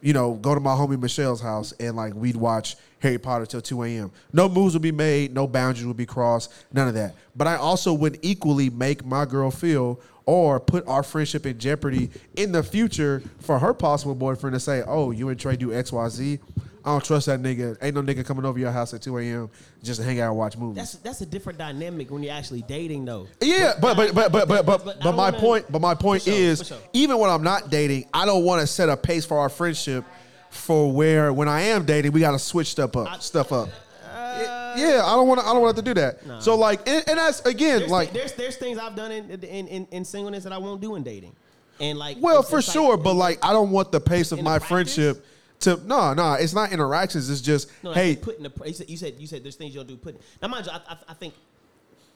[0.01, 3.61] you know, go to my homie Michelle's house and like we'd watch Harry Potter till
[3.61, 4.11] 2 a.m.
[4.31, 7.15] No moves will be made, no boundaries will be crossed, none of that.
[7.35, 12.11] But I also would equally make my girl feel or put our friendship in jeopardy
[12.35, 16.39] in the future for her possible boyfriend to say, Oh, you and Trey do XYZ.
[16.83, 17.77] I don't trust that nigga.
[17.81, 19.51] Ain't no nigga coming over your house at 2 a.m.
[19.83, 20.77] just to hang out and watch movies.
[20.77, 23.27] That's that's a different dynamic when you're actually dating, though.
[23.39, 26.23] Yeah, but but but but but but, But but my wanna- point but my point
[26.23, 26.79] sure, is sure.
[26.93, 30.05] even when I'm not dating, I don't want to set a pace for our friendship
[30.51, 33.69] for where when I am dating, we got to switch stuff up, stuff up.
[34.05, 35.45] yeah, I don't want to.
[35.45, 36.25] I don't want to do that.
[36.25, 36.39] Nah.
[36.39, 39.67] So like, and, and that's again There's, like, there's there's things I've done in, in
[39.67, 41.35] in in singleness that I won't do in dating,
[41.79, 44.41] and like well, for it's like- sure, but like, I don't want the pace of
[44.41, 45.25] my friendship
[45.61, 46.33] to no, no.
[46.33, 47.29] It's not interactions.
[47.29, 49.79] It's just No, hey, putting the you said you said you said there's things you
[49.79, 49.97] don't do.
[49.97, 51.33] putting now, mind you, I, I, I think,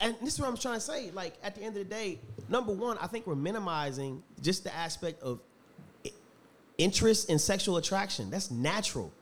[0.00, 1.10] and this is what I'm trying to say.
[1.12, 2.18] Like at the end of the day,
[2.48, 5.40] number one, I think we're minimizing just the aspect of
[6.78, 8.30] interest in sexual attraction.
[8.30, 9.12] That's natural.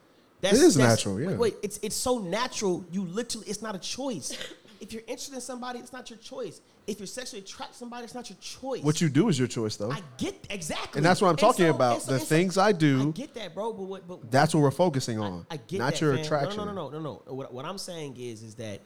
[0.41, 1.29] That's, It is that's- natural, yeah.
[1.29, 2.85] Wait, wait, it's it's so natural.
[2.91, 4.37] You literally, it's not a choice.
[4.81, 6.61] if you're interested in somebody, it's not your choice.
[6.87, 8.83] If you're sexually attracted to somebody, it's not your choice.
[8.83, 9.91] what you do is your choice, though.
[9.91, 12.03] I get exactly, And that's what I'm talking so- about.
[12.03, 13.73] So, the so- things I do- I get that, bro.
[13.73, 14.07] But what?
[14.07, 16.25] But That's what we're focusing on, I get not that, your fam.
[16.25, 16.57] attraction.
[16.59, 17.33] No, no, no, no, no, no.
[17.35, 18.81] What, what I'm saying is, is that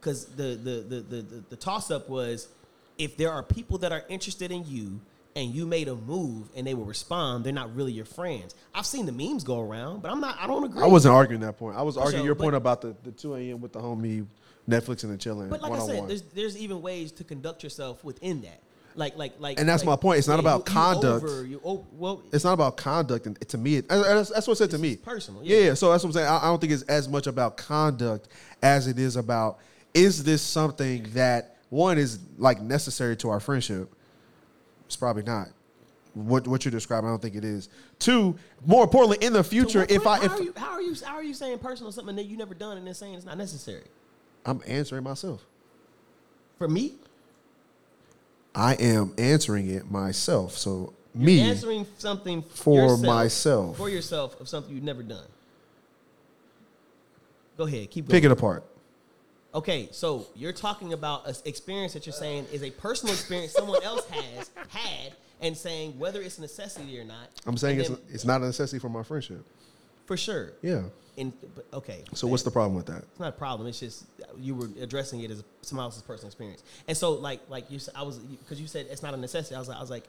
[0.00, 2.48] because the the the the, the, the toss up was
[2.96, 4.98] if there are people that are interested in you
[5.36, 8.54] and you made a move and they will respond, they're not really your friends.
[8.74, 10.36] I've seen the memes go around, but I'm not.
[10.40, 10.82] I don't agree.
[10.82, 11.76] I wasn't arguing that point.
[11.76, 13.60] I was arguing your but- point about the, the 2 a.m.
[13.60, 14.26] with the homie
[14.68, 18.02] Netflix and the chilling But like I said, there's there's even ways to conduct yourself
[18.02, 18.62] within that.
[18.96, 19.60] Like like like.
[19.60, 20.18] And that's like, my point.
[20.18, 21.24] It's not about you- you conduct.
[21.24, 24.54] over- you o- well, It's not about conduct, and to me, it, that's, that's what
[24.54, 24.96] it said to me.
[24.96, 25.58] personal, Yeah.
[25.58, 25.74] yeah.
[25.74, 26.26] So that's what I'm saying.
[26.26, 28.28] I, I don't think it's as much about conduct
[28.62, 29.58] as it is about
[29.92, 33.92] is this something that one is like necessary to our friendship.
[34.86, 35.48] It's probably not.
[36.14, 37.68] What what you're describing, I don't think it is.
[37.98, 40.70] Two, more importantly, in the So future, what- if how I if are you how
[40.72, 43.14] are you how are you saying personal something that you never done and then saying
[43.14, 43.84] it's not necessary
[44.46, 45.44] I'm answering myself,
[46.56, 46.94] for me?
[48.54, 50.56] I am answering it myself.
[50.56, 53.76] So You're me, answering something For yourself- myself.
[53.76, 55.26] for yourself of something you've never done.
[57.58, 58.12] Go ahead, keep going.
[58.16, 58.64] pick it apart.
[59.56, 63.82] Okay, so you're talking about an experience that you're saying is a personal experience someone
[63.82, 67.30] else has had, and saying whether it's a necessity or not.
[67.46, 69.42] I'm saying it's then- it's not a necessity for my friendship.
[70.04, 70.52] for sure.
[70.60, 70.82] Yeah.
[71.16, 72.04] In, but, okay.
[72.12, 72.98] So what's the problem with that?
[73.10, 73.66] It's not a problem.
[73.66, 74.04] It's just
[74.38, 77.94] you were addressing it as someone else's personal experience, and so like like you said,
[77.96, 79.54] I was because you said it's not a necessity.
[79.54, 80.04] I was like I was like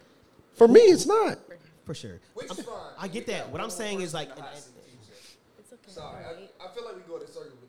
[0.55, 1.37] For me, it's not.
[1.85, 2.19] for sure.
[2.37, 2.65] I'm-
[2.99, 3.49] I get that.
[3.49, 4.29] What I'm saying is like.
[4.37, 5.91] It's okay.
[5.91, 7.66] Sorry, I, I feel like we go in a circle with this.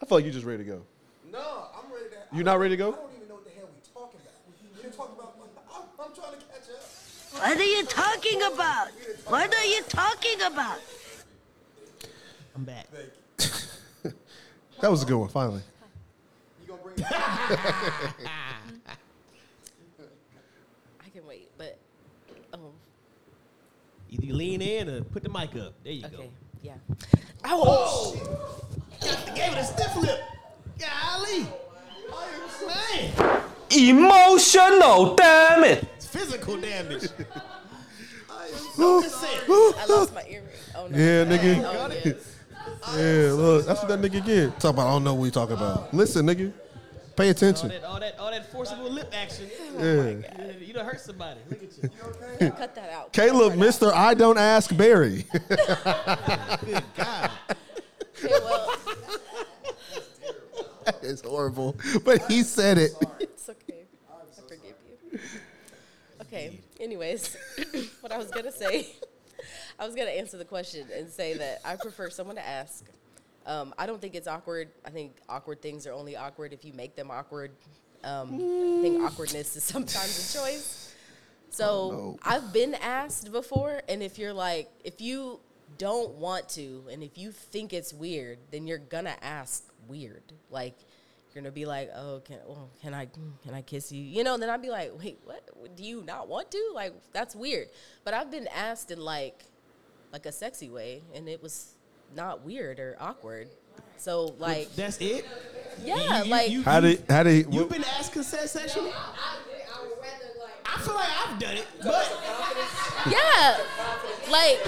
[0.00, 0.82] I feel like you're just ready to go.
[1.30, 2.36] No, I'm ready to.
[2.36, 2.92] You not ready to go?
[2.92, 4.82] I don't even know what the hell we're talking about.
[4.82, 5.34] You're talking about.
[5.74, 6.82] I'm, I'm trying to catch up.
[7.32, 8.88] What are you talking about?
[9.26, 10.78] What are you talking about?
[12.54, 12.86] I'm back.
[14.80, 15.28] That was a good one.
[15.28, 15.60] Finally.
[16.62, 17.04] You gonna bring?
[17.10, 18.94] I
[21.12, 21.76] can wait, but
[22.52, 22.60] um,
[24.10, 25.74] Either you lean in or put the mic up.
[25.82, 26.18] There you go.
[26.18, 26.30] okay,
[26.62, 26.74] yeah.
[27.44, 28.64] Oh!
[29.00, 30.20] Gave it a stiff lip.
[30.78, 31.46] Golly.
[32.66, 33.42] Man.
[33.70, 35.84] Emotional damage.
[35.96, 37.08] It's physical damage.
[38.78, 40.48] I lost my earring.
[40.74, 40.96] Oh no.
[40.96, 41.64] Yeah, nigga.
[41.64, 42.36] Oh, yes.
[42.96, 44.60] Yeah, look, that's what that nigga get.
[44.60, 45.92] Talk about I don't know what you talking about.
[45.92, 46.52] Listen, nigga.
[47.16, 47.70] Pay attention.
[47.70, 47.82] All attention.
[47.82, 49.50] that, all that, all that forcible lip action.
[49.76, 49.82] Yeah.
[49.82, 51.40] Oh, you done hurt somebody.
[51.50, 51.90] Look at you.
[52.46, 53.12] you Cut that out.
[53.12, 53.92] Caleb, Mr.
[53.92, 55.26] I don't ask Berry.
[55.48, 57.30] Good God.
[58.20, 58.76] Okay, well,
[61.02, 61.76] it's horrible.
[62.04, 62.92] But he said it.
[63.20, 63.84] it's okay.
[64.10, 64.74] I forgive
[65.12, 65.18] you.
[66.22, 66.60] Okay.
[66.80, 67.36] Anyways,
[68.00, 68.88] what I was gonna say,
[69.78, 72.84] I was gonna answer the question and say that I prefer someone to ask.
[73.46, 74.68] Um, I don't think it's awkward.
[74.84, 77.50] I think awkward things are only awkward if you make them awkward.
[78.04, 80.94] Um, I think awkwardness is sometimes a choice.
[81.50, 85.40] So I've been asked before, and if you're like, if you
[85.78, 90.22] don't want to, and if you think it's weird, then you're gonna ask weird.
[90.50, 90.76] Like
[91.34, 93.06] you're gonna be like, oh, can oh, can I
[93.44, 94.02] can I kiss you?
[94.02, 95.76] You know, and then I'd be like, wait, what?
[95.76, 96.70] Do you not want to?
[96.74, 97.68] Like that's weird.
[98.04, 99.44] But I've been asked in like
[100.12, 101.74] like a sexy way, and it was
[102.16, 103.48] not weird or awkward.
[103.98, 105.24] So like, That's it?
[105.84, 108.90] yeah, You- you- like you- How did how did he, You've been asked consent sexually?
[110.70, 112.20] I feel like I've done it, but
[113.10, 113.56] yeah,
[114.30, 114.58] like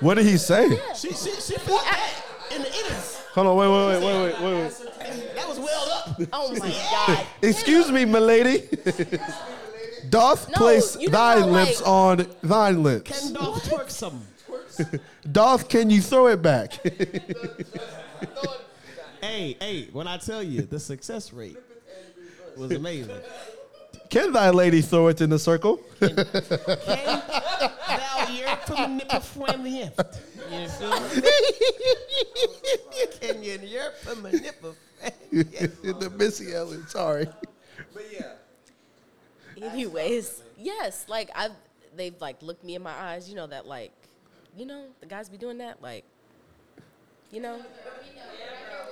[0.00, 0.68] what did he say?
[0.94, 2.22] she she she felt that
[2.54, 3.15] in the innings.
[3.36, 6.20] Hold on, wait, wait, wait, wait, wait, wait, That was welled up.
[6.32, 6.68] oh my
[7.14, 7.26] god.
[7.42, 8.62] Excuse me, milady.
[10.08, 13.20] Doth No, place you know thy how, lips like- on thine lips.
[13.20, 14.22] Can Dolph twerk some?
[15.30, 16.72] Doth, can you throw it back?
[19.20, 21.58] hey, hey, when I tell you the success rate
[22.56, 23.16] was amazing.
[24.10, 25.80] Can thy lady throw it in the circle?
[26.00, 26.08] Thou
[28.30, 30.00] you're from nipple from the hip.
[30.50, 31.22] You feel me?
[33.20, 34.74] Can you you're from the nipple?
[35.30, 37.26] the Missy Ellen, sorry.
[37.92, 38.32] But yeah.
[39.60, 41.52] Anyways, yes, like I've
[41.96, 43.28] they've like looked me in my eyes.
[43.28, 43.92] You know that like,
[44.56, 46.04] you know the guys be doing that like,
[47.30, 47.60] you know.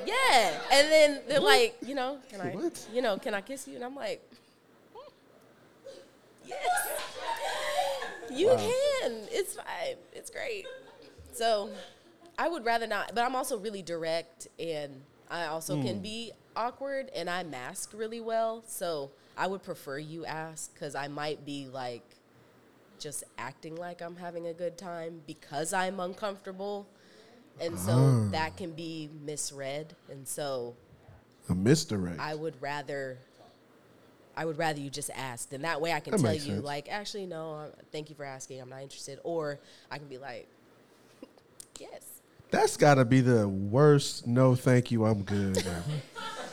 [0.05, 2.87] Yeah, and then they're like, you know, can I, What?
[2.93, 3.77] you know, can I kiss you?
[3.77, 4.21] And I'm like,
[6.47, 6.89] yes,
[8.31, 8.57] you Wow.
[8.57, 9.13] can.
[9.31, 9.97] It's fine.
[10.13, 10.67] It's great.
[11.33, 11.71] So,
[12.39, 13.15] I would rather not.
[13.15, 16.03] But I'm also really direct, and I also can Hmm.
[16.03, 18.63] be awkward, and I mask really well.
[18.67, 22.03] So I would prefer you ask because I might be like
[22.99, 26.87] just acting like I'm having a good time because I'm uncomfortable.
[27.61, 28.29] And so Ah.
[28.33, 29.95] that can be misread.
[30.11, 30.75] And so
[31.49, 32.21] A misdirect.
[32.21, 33.19] I would rather
[34.37, 35.53] I would rather you just ask.
[35.53, 36.65] And that way I can That tell you sense.
[36.65, 38.61] like actually no, uh, thank you for asking.
[38.61, 39.59] I'm not interested or
[39.91, 40.47] I can be like
[41.79, 42.03] yes.
[42.51, 44.27] That's got to be the worst.
[44.27, 45.05] No, thank you.
[45.05, 45.65] I'm good.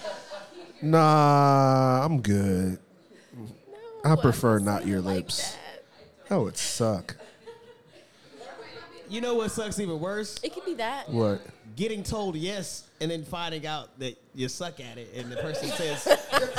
[0.81, 2.79] nah, I'm good.
[4.03, 5.55] I prefer not your lips.
[6.27, 7.17] That would suck.
[9.09, 10.39] You know what sucks even worse?
[10.41, 11.09] It could be that.
[11.09, 11.41] What?
[11.75, 15.67] Getting told yes and then finding out that you suck at it, and the person
[15.69, 16.01] says,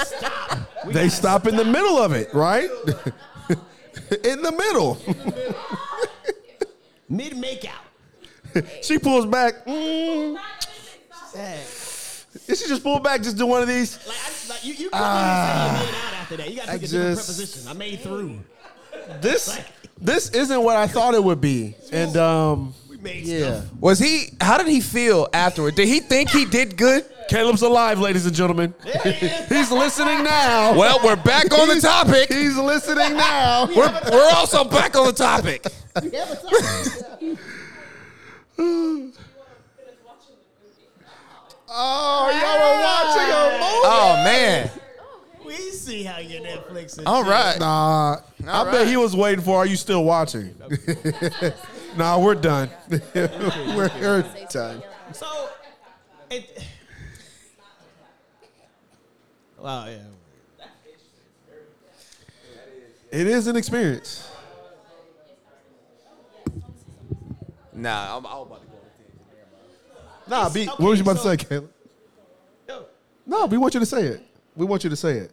[0.07, 2.69] "Stop." We They gotta stop in the middle of it, right?
[4.25, 4.99] in the middle.
[7.09, 8.85] Mid makeout.
[8.85, 9.65] she pulls back.
[9.67, 10.39] Mm.
[12.47, 13.23] Did she just pull back?
[13.23, 13.99] Just do one of these?
[14.07, 15.75] Like, I, like you, you couldn't Ah.
[15.75, 16.51] even say you made out after that.
[16.51, 17.69] You got to I pick a different just- preposition.
[17.69, 18.41] I made through.
[19.21, 19.59] This
[20.01, 21.75] this isn't what I thought it would be.
[21.93, 23.63] And um yeah.
[23.81, 24.29] Was he?
[24.41, 25.75] How did he feel afterward?
[25.75, 27.05] Did he think he did good?
[27.29, 28.75] Caleb's alive, ladies and gentlemen.
[29.49, 30.77] He's listening now.
[30.77, 32.33] Well, we're back on the topic.
[32.33, 33.67] He's listening now.
[33.77, 35.67] We're, we're also back on the topic.
[41.75, 43.61] Oh, y'all were watching a ah.
[43.61, 43.83] movie.
[43.85, 44.71] Oh man.
[45.47, 47.07] We see how your Netflix is.
[47.07, 47.59] All right.
[47.59, 49.57] Nah, I All bet he was waiting for.
[49.57, 50.55] Are you still watching?
[51.97, 52.71] nah, we're done.
[53.15, 54.83] we're done.
[55.13, 55.49] So,
[56.31, 56.63] it.
[59.63, 59.99] Wow, yeah.
[63.13, 64.29] It is an experience.
[67.73, 68.73] Nah, I'm, I was about to go.
[70.27, 71.71] Nah, B, what was you about to say, Caleb?
[73.25, 74.21] No, we want you to say it.
[74.57, 75.33] We want you to say it.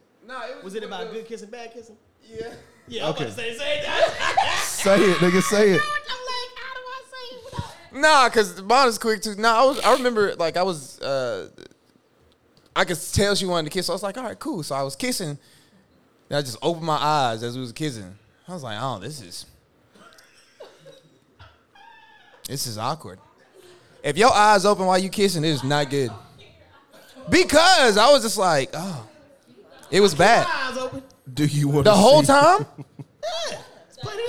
[0.62, 1.96] Was it about good kissing, bad kissing?
[2.24, 2.52] Yeah.
[2.86, 3.24] Yeah, I'm Okay.
[3.24, 4.60] about to say, say that.
[4.64, 5.42] Say it, nigga.
[5.42, 5.82] Say it.
[7.92, 9.34] Nah, cause mine is quick too.
[9.34, 9.80] Nah, I was.
[9.80, 11.00] I remember like I was.
[11.00, 11.48] uh
[12.74, 13.86] I could tell she wanted to kiss.
[13.86, 14.62] So I was like, all right, cool.
[14.62, 15.38] So I was kissing.
[16.28, 18.16] And I just opened my eyes as we was kissing.
[18.48, 19.46] I was like, oh, this is.
[22.46, 23.18] This is awkward.
[24.02, 26.10] If your eyes open while you kissing, it is not good.
[27.28, 29.06] Because I was just like, oh,
[29.90, 30.46] it was bad.
[31.32, 32.66] Do you want The whole see- time?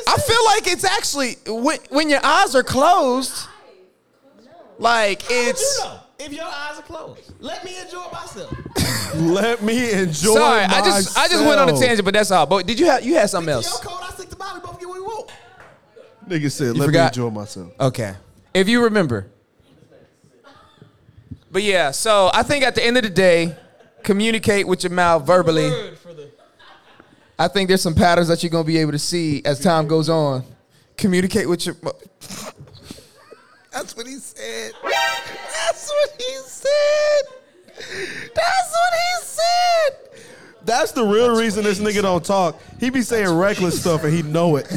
[0.08, 3.48] I feel like it's actually when, when your eyes are closed,
[4.78, 5.82] like it's.
[6.22, 8.53] You know, if your eyes are closed, let me enjoy myself.
[9.16, 10.33] Let me enjoy.
[10.35, 11.82] Sorry, I just I just went on a myself.
[11.82, 12.45] tangent, but that's all.
[12.45, 13.69] But did you have you had something else?
[13.83, 14.56] Your code, I stick to mine.
[14.56, 15.32] We both get what we want.
[16.27, 17.01] Nigga said, You "Let forgot?
[17.17, 18.14] me enjoy myself." Okay,
[18.53, 19.27] if you remember.
[21.51, 23.56] But yeah, so I think at the end of the day,
[24.03, 25.69] communicate with your mouth verbally.
[25.69, 26.30] Word for the
[27.38, 30.08] I think there's some patterns that you're gonna be able to see as time goes
[30.08, 30.45] on.
[30.95, 31.75] Communicate with your.
[33.74, 34.72] Mu- That's what he said.
[34.83, 37.22] That's what he said.
[38.35, 40.24] That's what he said.
[40.64, 42.59] That's the real reason this nigga don't talk.
[42.80, 44.67] He be saying reckless stuff and he know it.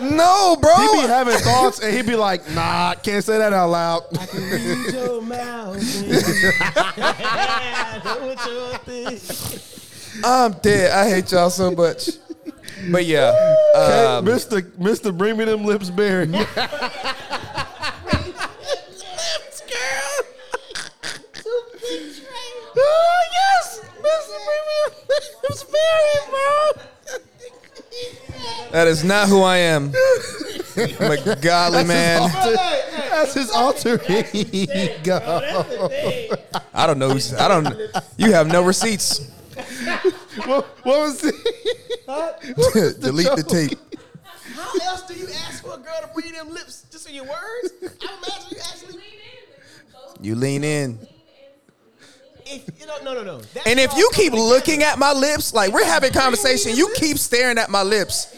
[0.00, 0.74] No, bro.
[0.76, 4.02] He be having thoughts and he be like, "Nah, can't say that out loud."
[4.34, 5.76] read your mouth.
[8.04, 9.60] Know what you're thinking.
[10.22, 10.92] I'm dead.
[10.92, 12.10] I hate y'all so much.
[12.90, 13.32] But yeah,
[13.74, 16.26] Okay, um, Mister, Mister, bring me them lips, Berry.
[22.78, 24.36] Oh yes, Mr.
[24.46, 24.92] Premium.
[25.44, 26.82] It's very, bro.
[28.72, 29.92] That is not who I am.
[30.76, 32.30] I'm a godly man.
[33.10, 34.00] That's his alter
[34.32, 35.20] ego.
[36.74, 37.10] I don't know.
[37.10, 37.74] who's- I don't.
[38.18, 39.30] You have no receipts.
[40.44, 43.00] what, what was it?
[43.00, 43.78] Delete the tape.
[44.54, 47.24] How else do you ask for a girl to breathe them lips just in your
[47.24, 47.72] words?
[47.82, 49.00] I imagine you actually.
[50.20, 50.98] You lean in.
[52.48, 53.40] If you don't, no, no, no.
[53.40, 57.18] That's And if you keep looking at my lips, like we're having conversation, you keep
[57.18, 58.34] staring at my lips.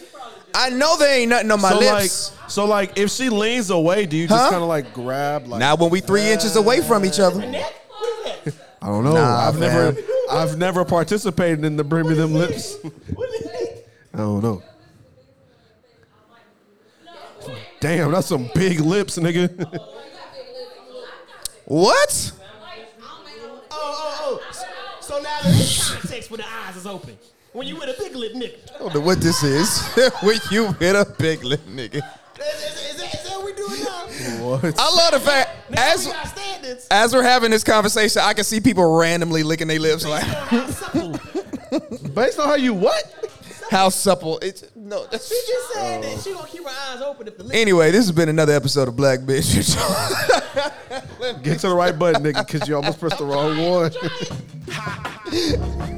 [0.53, 2.31] I know there ain't nothing on my so lips.
[2.41, 4.49] like, so like, if she leans away, do you just Huh?
[4.49, 5.45] kind of like grab?
[5.47, 7.39] Like, now when we three inches away from each other,
[8.81, 9.13] I don't know.
[9.13, 10.03] Nah, I've never, fam.
[10.31, 12.77] I've never participated in the bring me them lips.
[14.13, 14.63] I don't know.
[17.79, 19.77] Damn, that's some big lips, nigga.
[21.65, 22.31] what?
[23.71, 24.51] Oh, oh, oh.
[24.51, 24.65] So,
[25.15, 27.17] so now there's context when the eyes is open.
[27.53, 28.75] When you with a big lip nigga.
[28.75, 29.81] I don't know what this is.
[30.21, 31.95] when you hit a big lip nigga.
[31.95, 32.03] Is,
[32.45, 34.45] is, is, that, is that what we doing now?
[34.45, 34.79] What?
[34.79, 36.87] I love the fact Now as we got standards.
[36.91, 40.23] as we're having this conversation, I can see people randomly licking their lips like
[42.13, 43.28] Based on how you what?
[43.69, 47.27] How supple it's no that's She just said that she gonna keep her eyes open
[47.27, 47.49] if the.
[47.53, 49.75] Anyway, this has been another episode of Black Bitch.
[49.75, 50.73] Talk.
[51.43, 53.91] Get to the right button, nigga, because you almost pressed the wrong one.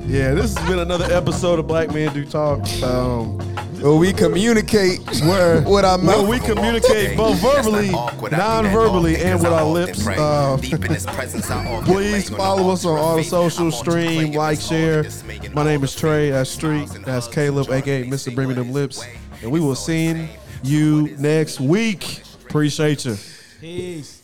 [0.07, 2.59] yeah, this has been another episode of Black Men Do Talk.
[2.83, 3.37] Um,
[3.81, 6.27] Well, we communicate where with our where mouth.
[6.27, 10.05] we communicate both verbally, non-verbally, and with our lips.
[10.05, 10.57] Uh,
[11.85, 15.05] please follow us on all the socials, stream, like, share.
[15.53, 16.29] My name is Trey.
[16.29, 16.89] That's Street.
[17.05, 18.33] That's Caleb, aka Mr.
[18.33, 19.03] Bring Me Them Lips,
[19.41, 20.29] and we will see
[20.63, 22.23] you next week.
[22.45, 23.15] Appreciate you.
[23.59, 24.20] Peace.